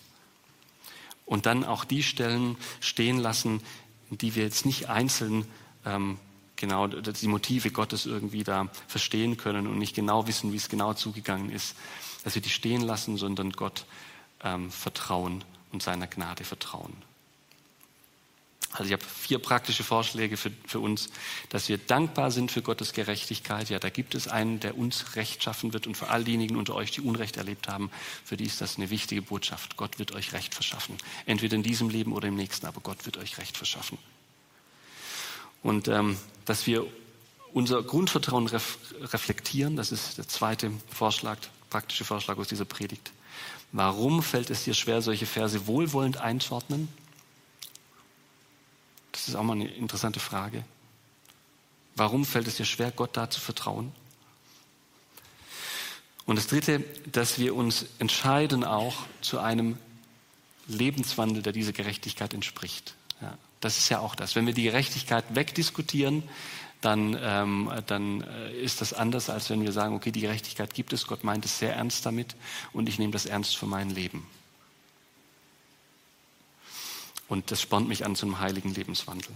Und 1.27 1.45
dann 1.45 1.63
auch 1.63 1.85
die 1.85 2.01
Stellen 2.01 2.57
stehen 2.79 3.19
lassen, 3.19 3.61
die 4.09 4.33
wir 4.33 4.43
jetzt 4.43 4.65
nicht 4.65 4.89
einzeln 4.89 5.45
ähm, 5.85 6.17
genau 6.67 6.87
die 6.87 7.27
Motive 7.27 7.71
Gottes 7.71 8.05
irgendwie 8.05 8.43
da 8.43 8.69
verstehen 8.87 9.37
können 9.37 9.67
und 9.67 9.77
nicht 9.77 9.95
genau 9.95 10.27
wissen, 10.27 10.51
wie 10.51 10.57
es 10.57 10.69
genau 10.69 10.93
zugegangen 10.93 11.49
ist, 11.49 11.75
dass 12.23 12.35
wir 12.35 12.41
die 12.41 12.49
stehen 12.49 12.81
lassen, 12.81 13.17
sondern 13.17 13.51
Gott 13.51 13.85
ähm, 14.43 14.71
vertrauen 14.71 15.43
und 15.71 15.83
seiner 15.83 16.07
Gnade 16.07 16.43
vertrauen. 16.43 16.93
Also 18.71 18.85
ich 18.85 18.93
habe 18.93 19.05
vier 19.05 19.39
praktische 19.39 19.83
Vorschläge 19.83 20.35
für, 20.35 20.51
für 20.65 20.79
uns, 20.79 21.09
dass 21.49 21.69
wir 21.69 21.77
dankbar 21.77 22.29
sind 22.31 22.51
für 22.51 22.61
Gottes 22.61 22.91
Gerechtigkeit. 22.91 23.69
Ja, 23.69 23.79
da 23.79 23.89
gibt 23.89 24.15
es 24.15 24.27
einen, 24.27 24.59
der 24.59 24.77
uns 24.77 25.15
Recht 25.15 25.43
schaffen 25.43 25.71
wird 25.71 25.87
und 25.87 25.95
für 25.95 26.09
all 26.09 26.25
diejenigen 26.25 26.57
unter 26.57 26.75
euch, 26.75 26.91
die 26.91 27.01
Unrecht 27.01 27.37
erlebt 27.37 27.69
haben, 27.69 27.89
für 28.25 28.35
die 28.35 28.45
ist 28.45 28.59
das 28.59 28.75
eine 28.75 28.89
wichtige 28.89 29.21
Botschaft. 29.21 29.77
Gott 29.77 29.97
wird 29.97 30.13
euch 30.13 30.33
Recht 30.33 30.53
verschaffen. 30.53 30.97
Entweder 31.25 31.55
in 31.55 31.63
diesem 31.63 31.89
Leben 31.89 32.11
oder 32.11 32.27
im 32.27 32.35
nächsten, 32.35 32.65
aber 32.65 32.81
Gott 32.81 33.05
wird 33.05 33.17
euch 33.17 33.37
Recht 33.37 33.55
verschaffen. 33.55 33.97
Und 35.65 35.87
ähm, 35.87 36.15
dass 36.45 36.67
wir 36.67 36.85
unser 37.51 37.81
Grundvertrauen 37.81 38.45
ref 38.45 38.77
reflektieren, 39.01 39.75
das 39.75 39.91
ist 39.91 40.19
der 40.19 40.27
zweite 40.27 40.71
Vorschlag, 40.91 41.39
praktische 41.71 42.05
Vorschlag 42.05 42.37
aus 42.37 42.47
dieser 42.47 42.65
Predigt. 42.65 43.11
Warum 43.71 44.21
fällt 44.21 44.51
es 44.51 44.63
dir 44.63 44.75
schwer, 44.75 45.01
solche 45.01 45.25
Verse 45.25 45.65
wohlwollend 45.65 46.17
einzuordnen? 46.17 46.87
Das 49.11 49.27
ist 49.27 49.33
auch 49.33 49.41
mal 49.41 49.53
eine 49.53 49.67
interessante 49.67 50.19
Frage. 50.19 50.63
Warum 51.95 52.25
fällt 52.25 52.47
es 52.47 52.57
dir 52.57 52.65
schwer, 52.65 52.91
Gott 52.91 53.17
da 53.17 53.31
zu 53.31 53.41
vertrauen? 53.41 53.91
Und 56.27 56.35
das 56.35 56.45
Dritte, 56.45 56.83
dass 57.11 57.39
wir 57.39 57.55
uns 57.55 57.87
entscheiden 57.97 58.63
auch 58.63 58.97
zu 59.21 59.39
einem 59.39 59.79
Lebenswandel, 60.67 61.41
der 61.41 61.53
dieser 61.53 61.73
Gerechtigkeit 61.73 62.35
entspricht. 62.35 62.93
Ja. 63.19 63.35
Das 63.59 63.77
ist 63.77 63.89
ja 63.89 63.99
auch 63.99 64.15
das. 64.15 64.35
Wenn 64.35 64.45
wir 64.45 64.53
die 64.53 64.63
Gerechtigkeit 64.63 65.23
wegdiskutieren, 65.33 66.23
dann, 66.81 67.17
ähm, 67.19 67.71
dann 67.87 68.21
äh, 68.21 68.51
ist 68.61 68.79
das 68.81 68.93
anders, 68.93 69.29
als 69.29 69.49
wenn 69.49 69.63
wir 69.63 69.71
sagen, 69.71 69.95
okay, 69.95 70.11
die 70.11 70.21
Gerechtigkeit 70.21 70.73
gibt 70.73 70.93
es, 70.93 71.07
Gott 71.07 71.23
meint 71.23 71.43
es 71.45 71.57
sehr 71.57 71.75
ernst 71.75 72.05
damit 72.05 72.35
und 72.73 72.87
ich 72.87 72.99
nehme 72.99 73.11
das 73.11 73.25
ernst 73.25 73.57
für 73.57 73.65
mein 73.65 73.89
Leben. 73.89 74.27
Und 77.27 77.49
das 77.49 77.59
spornt 77.59 77.87
mich 77.87 78.05
an 78.05 78.15
zum 78.15 78.39
heiligen 78.39 78.73
Lebenswandel. 78.73 79.31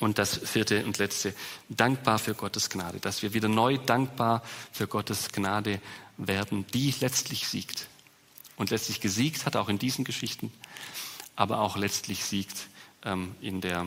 Und 0.00 0.18
das 0.18 0.38
vierte 0.38 0.84
und 0.84 0.98
letzte, 0.98 1.34
dankbar 1.68 2.18
für 2.18 2.34
Gottes 2.34 2.70
Gnade, 2.70 3.00
dass 3.00 3.22
wir 3.22 3.34
wieder 3.34 3.48
neu 3.48 3.76
dankbar 3.78 4.42
für 4.72 4.88
Gottes 4.88 5.30
Gnade 5.30 5.80
werden, 6.16 6.66
die 6.72 6.94
letztlich 7.00 7.46
siegt. 7.48 7.86
Und 8.56 8.70
letztlich 8.70 9.00
gesiegt 9.00 9.46
hat, 9.46 9.56
auch 9.56 9.68
in 9.68 9.78
diesen 9.78 10.04
Geschichten, 10.04 10.52
aber 11.36 11.60
auch 11.60 11.76
letztlich 11.76 12.24
siegt 12.24 12.68
ähm, 13.04 13.34
in 13.40 13.60
der 13.60 13.86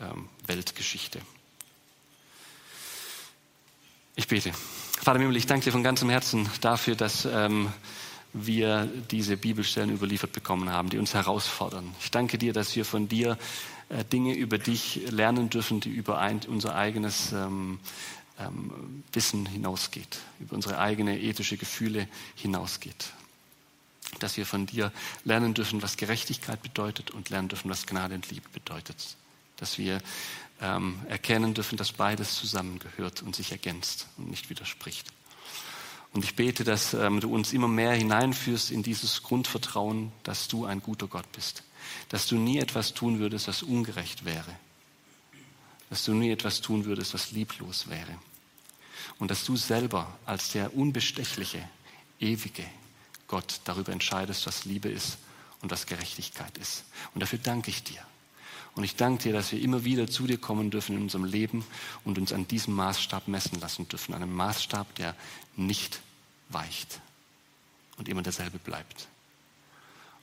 ähm, 0.00 0.28
Weltgeschichte. 0.46 1.20
Ich 4.16 4.28
bete. 4.28 4.52
Vater 4.52 5.20
Himmel, 5.20 5.36
ich 5.36 5.46
danke 5.46 5.64
dir 5.64 5.72
von 5.72 5.82
ganzem 5.82 6.10
Herzen 6.10 6.48
dafür, 6.60 6.96
dass 6.96 7.24
ähm, 7.24 7.72
wir 8.32 8.88
diese 9.10 9.36
Bibelstellen 9.36 9.90
überliefert 9.90 10.32
bekommen 10.32 10.70
haben, 10.70 10.90
die 10.90 10.98
uns 10.98 11.14
herausfordern. 11.14 11.94
Ich 12.00 12.10
danke 12.10 12.36
dir, 12.36 12.52
dass 12.52 12.74
wir 12.76 12.84
von 12.84 13.08
dir 13.08 13.38
äh, 13.88 14.04
Dinge 14.04 14.34
über 14.34 14.58
dich 14.58 15.00
lernen 15.10 15.50
dürfen, 15.50 15.80
die 15.80 15.90
über 15.90 16.18
ein, 16.18 16.40
unser 16.48 16.74
eigenes 16.74 17.32
ähm, 17.32 17.78
ähm, 18.38 19.04
Wissen 19.12 19.46
hinausgeht, 19.46 20.18
über 20.40 20.56
unsere 20.56 20.78
eigene 20.78 21.20
ethische 21.20 21.56
Gefühle 21.56 22.08
hinausgeht 22.34 23.12
dass 24.18 24.36
wir 24.36 24.46
von 24.46 24.66
dir 24.66 24.92
lernen 25.24 25.54
dürfen, 25.54 25.82
was 25.82 25.96
Gerechtigkeit 25.96 26.62
bedeutet 26.62 27.10
und 27.10 27.30
lernen 27.30 27.48
dürfen, 27.48 27.70
was 27.70 27.86
Gnade 27.86 28.14
und 28.14 28.30
Liebe 28.30 28.48
bedeutet. 28.50 29.16
Dass 29.56 29.78
wir 29.78 30.00
ähm, 30.60 31.00
erkennen 31.08 31.54
dürfen, 31.54 31.76
dass 31.76 31.92
beides 31.92 32.34
zusammengehört 32.34 33.22
und 33.22 33.34
sich 33.34 33.52
ergänzt 33.52 34.06
und 34.16 34.30
nicht 34.30 34.50
widerspricht. 34.50 35.12
Und 36.12 36.24
ich 36.24 36.34
bete, 36.36 36.64
dass 36.64 36.94
ähm, 36.94 37.20
du 37.20 37.32
uns 37.32 37.52
immer 37.52 37.68
mehr 37.68 37.92
hineinführst 37.92 38.70
in 38.70 38.82
dieses 38.82 39.22
Grundvertrauen, 39.22 40.10
dass 40.22 40.48
du 40.48 40.64
ein 40.64 40.80
guter 40.80 41.06
Gott 41.06 41.30
bist. 41.32 41.62
Dass 42.08 42.26
du 42.26 42.36
nie 42.36 42.58
etwas 42.58 42.94
tun 42.94 43.18
würdest, 43.18 43.48
was 43.48 43.62
ungerecht 43.62 44.24
wäre. 44.24 44.56
Dass 45.90 46.04
du 46.04 46.14
nie 46.14 46.30
etwas 46.30 46.60
tun 46.60 46.84
würdest, 46.84 47.14
was 47.14 47.30
lieblos 47.32 47.88
wäre. 47.88 48.18
Und 49.18 49.30
dass 49.30 49.44
du 49.44 49.56
selber 49.56 50.18
als 50.26 50.52
der 50.52 50.74
unbestechliche, 50.74 51.62
ewige, 52.20 52.64
Gott 53.28 53.60
darüber 53.64 53.92
entscheidest, 53.92 54.46
was 54.46 54.64
Liebe 54.64 54.88
ist 54.88 55.18
und 55.60 55.70
was 55.70 55.86
Gerechtigkeit 55.86 56.56
ist. 56.58 56.84
Und 57.14 57.20
dafür 57.20 57.38
danke 57.38 57.70
ich 57.70 57.84
dir. 57.84 58.00
Und 58.74 58.84
ich 58.84 58.96
danke 58.96 59.24
dir, 59.24 59.32
dass 59.32 59.52
wir 59.52 59.60
immer 59.60 59.84
wieder 59.84 60.08
zu 60.08 60.26
dir 60.26 60.38
kommen 60.38 60.70
dürfen 60.70 60.96
in 60.96 61.02
unserem 61.02 61.24
Leben 61.24 61.64
und 62.04 62.18
uns 62.18 62.32
an 62.32 62.46
diesem 62.46 62.74
Maßstab 62.74 63.28
messen 63.28 63.60
lassen 63.60 63.88
dürfen. 63.88 64.14
Einem 64.14 64.32
Maßstab, 64.32 64.94
der 64.96 65.16
nicht 65.56 66.00
weicht 66.48 67.00
und 67.96 68.08
immer 68.08 68.22
derselbe 68.22 68.58
bleibt. 68.58 69.08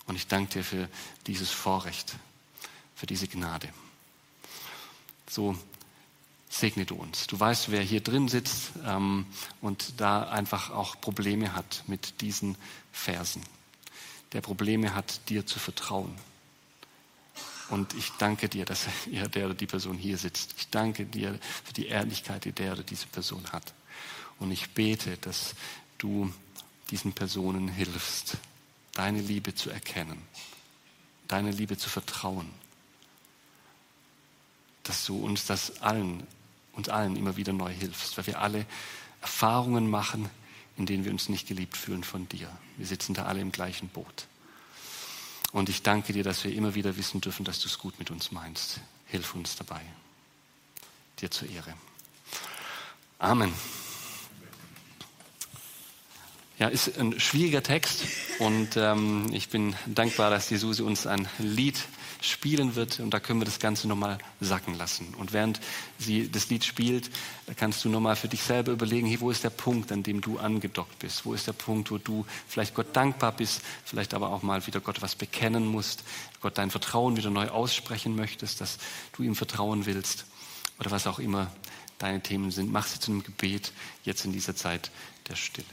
Und 0.08 0.16
ich 0.16 0.28
danke 0.28 0.54
dir 0.54 0.64
für 0.64 0.90
dieses 1.28 1.52
Vorrecht, 1.52 2.16
für 2.96 3.08
diese 3.08 3.28
Gnade. 3.28 3.70
So 5.30 5.58
segne 6.48 6.86
du 6.86 6.96
uns. 6.96 7.28
Du 7.28 7.40
weißt, 7.40 7.72
wer 7.72 7.82
hier 7.82 8.02
drin 8.02 8.30
sitzt 8.30 8.72
ähm, 8.86 9.26
und 9.62 10.00
da 10.00 10.30
einfach 10.30 10.70
auch 10.70 11.00
Probleme 11.02 11.54
hat 11.54 11.84
mit 11.88 12.22
diesen 12.22 12.56
Versen. 12.96 13.44
Der 14.32 14.42
Probleme 14.42 14.96
hat, 14.96 15.30
dir 15.30 15.46
zu 15.46 15.60
vertrauen. 15.60 16.16
Und 17.70 17.94
ich 17.94 18.12
danke 18.18 18.48
dir, 18.48 18.66
dass 18.66 18.88
er, 19.12 19.28
der 19.28 19.46
oder 19.48 19.54
die 19.54 19.68
Person 19.68 19.98
hier 19.98 20.18
sitzt. 20.18 20.56
Ich 20.58 20.70
danke 20.70 21.06
dir 21.06 21.38
für 21.64 21.74
die 21.74 21.88
Ehrlichkeit, 21.88 22.46
die 22.46 22.52
der 22.54 22.74
oder 22.74 22.84
diese 22.84 23.08
Person 23.08 23.44
hat. 23.52 23.74
Und 24.40 24.52
ich 24.52 24.72
bete, 24.72 25.18
dass 25.18 25.56
du 25.98 26.34
diesen 26.90 27.14
Personen 27.14 27.68
hilfst, 27.68 28.38
deine 28.94 29.20
Liebe 29.20 29.54
zu 29.54 29.70
erkennen, 29.70 30.22
deine 31.28 31.52
Liebe 31.52 31.78
zu 31.78 31.90
vertrauen, 31.90 32.50
dass 34.84 35.06
du 35.06 35.18
uns 35.18 35.46
das 35.46 35.82
allen, 35.82 36.26
uns 36.74 36.90
allen 36.90 37.16
immer 37.16 37.38
wieder 37.38 37.54
neu 37.54 37.74
hilfst, 37.74 38.18
weil 38.18 38.28
wir 38.28 38.42
alle 38.42 38.66
Erfahrungen 39.22 39.90
machen, 39.90 40.30
in 40.78 40.86
denen 40.86 41.06
wir 41.06 41.12
uns 41.12 41.30
nicht 41.30 41.48
geliebt 41.48 41.78
fühlen 41.78 42.04
von 42.04 42.28
dir. 42.30 42.50
Wir 42.78 42.86
sitzen 42.86 43.14
da 43.14 43.26
alle 43.26 43.42
im 43.42 43.52
gleichen 43.52 43.90
Boot. 43.90 44.28
Und 45.52 45.70
ich 45.70 45.84
danke 45.84 46.12
dir, 46.12 46.24
dass 46.24 46.44
wir 46.44 46.54
immer 46.54 46.76
wieder 46.76 46.98
wissen 46.98 47.22
dürfen, 47.22 47.46
dass 47.46 47.60
du 47.60 47.68
es 47.68 47.80
gut 47.80 47.98
mit 47.98 48.12
uns 48.12 48.32
meinst. 48.32 48.82
Hilf 49.08 49.34
uns 49.36 49.56
dabei. 49.56 49.82
Dir 51.22 51.32
zur 51.32 51.50
Ehre. 51.50 51.74
Amen. 53.20 53.54
Ja, 56.58 56.68
ist 56.68 56.98
ein 56.98 57.20
schwieriger 57.20 57.64
Text 57.64 58.04
und 58.40 58.78
ähm, 58.78 59.30
ich 59.34 59.50
bin 59.50 59.76
dankbar, 59.86 60.30
dass 60.30 60.48
die 60.48 60.56
Susi 60.56 60.84
uns 60.84 61.06
ein 61.06 61.28
Lied 61.38 61.78
spielen 62.26 62.76
wird 62.76 63.00
und 63.00 63.12
da 63.12 63.20
können 63.20 63.40
wir 63.40 63.46
das 63.46 63.60
Ganze 63.60 63.88
nochmal 63.88 64.18
sacken 64.40 64.78
lassen. 64.78 65.14
Und 65.16 65.34
während 65.34 65.60
sie 65.98 66.30
das 66.30 66.50
Lied 66.50 66.64
spielt, 66.64 67.10
kannst 67.56 67.84
du 67.86 67.90
nochmal 67.90 68.16
für 68.16 68.28
dich 68.28 68.42
selber 68.42 68.72
überlegen, 68.72 69.08
hey, 69.08 69.20
wo 69.20 69.32
ist 69.32 69.44
der 69.44 69.50
Punkt, 69.50 69.92
an 69.92 70.04
dem 70.04 70.22
du 70.22 70.38
angedockt 70.38 71.00
bist? 71.00 71.26
Wo 71.26 71.34
ist 71.34 71.48
der 71.48 71.54
Punkt, 71.54 71.92
wo 71.92 71.98
du 71.98 72.26
vielleicht 72.48 72.76
Gott 72.76 72.96
dankbar 72.96 73.32
bist, 73.32 73.62
vielleicht 73.84 74.14
aber 74.14 74.32
auch 74.32 74.44
mal 74.44 74.66
wieder 74.68 74.80
Gott 74.80 75.02
was 75.02 75.16
bekennen 75.16 75.66
musst, 75.66 76.04
Gott 76.42 76.58
dein 76.58 76.72
Vertrauen 76.72 77.18
wieder 77.18 77.30
neu 77.30 77.50
aussprechen 77.50 78.16
möchtest, 78.16 78.62
dass 78.62 78.78
du 79.14 79.24
ihm 79.24 79.36
vertrauen 79.36 79.86
willst 79.86 80.26
oder 80.80 80.92
was 80.92 81.08
auch 81.08 81.20
immer 81.20 81.52
deine 81.98 82.22
Themen 82.22 82.52
sind. 82.52 82.72
Mach 82.72 82.88
sie 82.88 83.00
zu 83.00 83.12
einem 83.12 83.24
Gebet 83.24 83.72
jetzt 84.04 84.26
in 84.26 84.34
dieser 84.34 84.56
Zeit 84.56 84.92
der 85.30 85.36
Stille. 85.36 85.66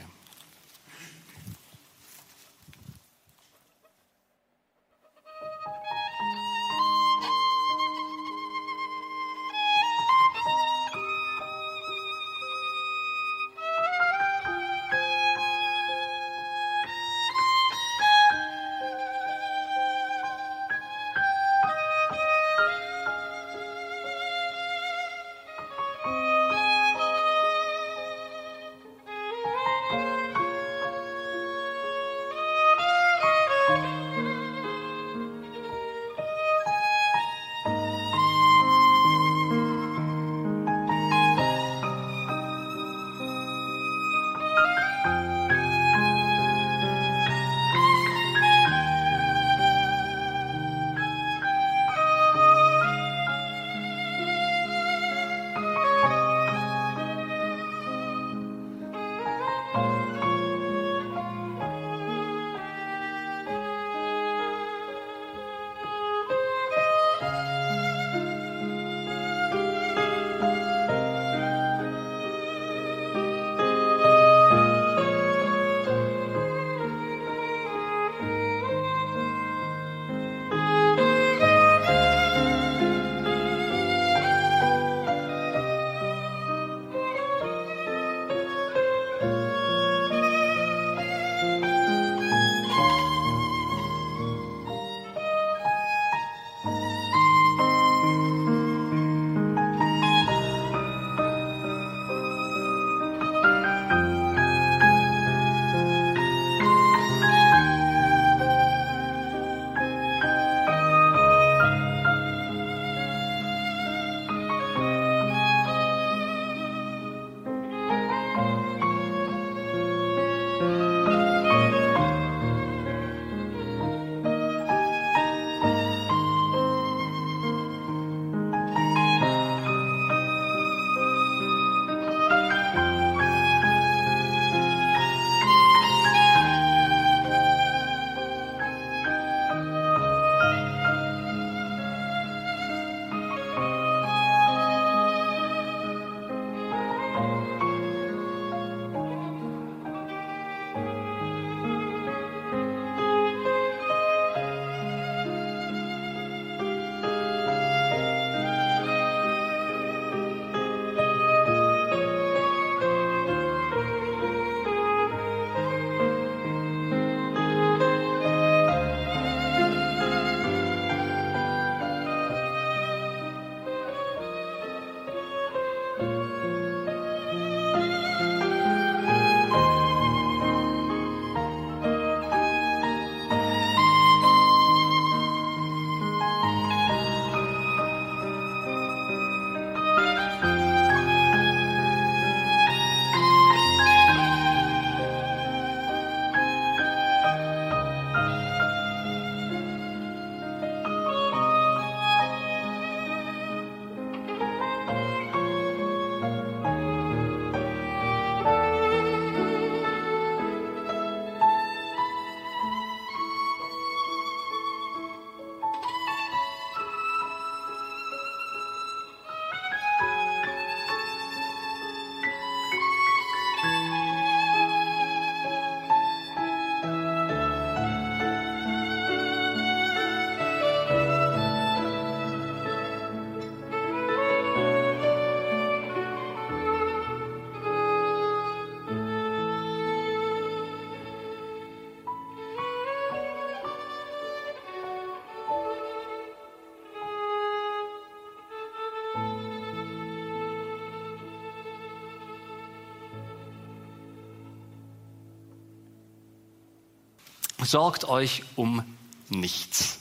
Sorgt 257.73 258.05
euch 258.05 258.43
um 258.55 258.85
nichts, 259.31 260.01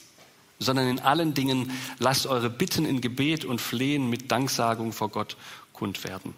sondern 0.59 0.89
in 0.89 0.99
allen 0.99 1.33
Dingen 1.33 1.71
lasst 1.99 2.27
eure 2.27 2.49
Bitten 2.49 2.85
in 2.85 2.99
Gebet 2.99 3.45
und 3.45 3.61
Flehen 3.61 4.09
mit 4.09 4.29
Danksagung 4.29 4.91
vor 4.91 5.07
Gott 5.07 5.37
kund 5.71 6.03
werden. 6.03 6.33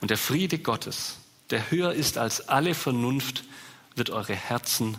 Und 0.00 0.10
der 0.10 0.18
Friede 0.18 0.58
Gottes, 0.58 1.16
der 1.50 1.72
höher 1.72 1.92
ist 1.92 2.16
als 2.16 2.48
alle 2.48 2.74
Vernunft, 2.74 3.42
wird 3.96 4.10
eure 4.10 4.36
Herzen 4.36 4.96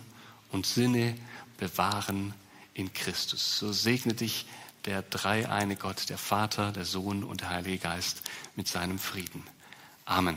und 0.52 0.66
Sinne 0.66 1.16
bewahren 1.56 2.34
in 2.74 2.92
Christus. 2.92 3.58
So 3.58 3.72
segne 3.72 4.12
dich 4.12 4.44
der 4.84 5.00
dreieine 5.00 5.76
Gott, 5.76 6.10
der 6.10 6.18
Vater, 6.18 6.72
der 6.72 6.84
Sohn 6.84 7.24
und 7.24 7.40
der 7.40 7.48
Heilige 7.48 7.78
Geist 7.78 8.20
mit 8.54 8.68
seinem 8.68 8.98
Frieden. 8.98 9.42
Amen. 10.04 10.36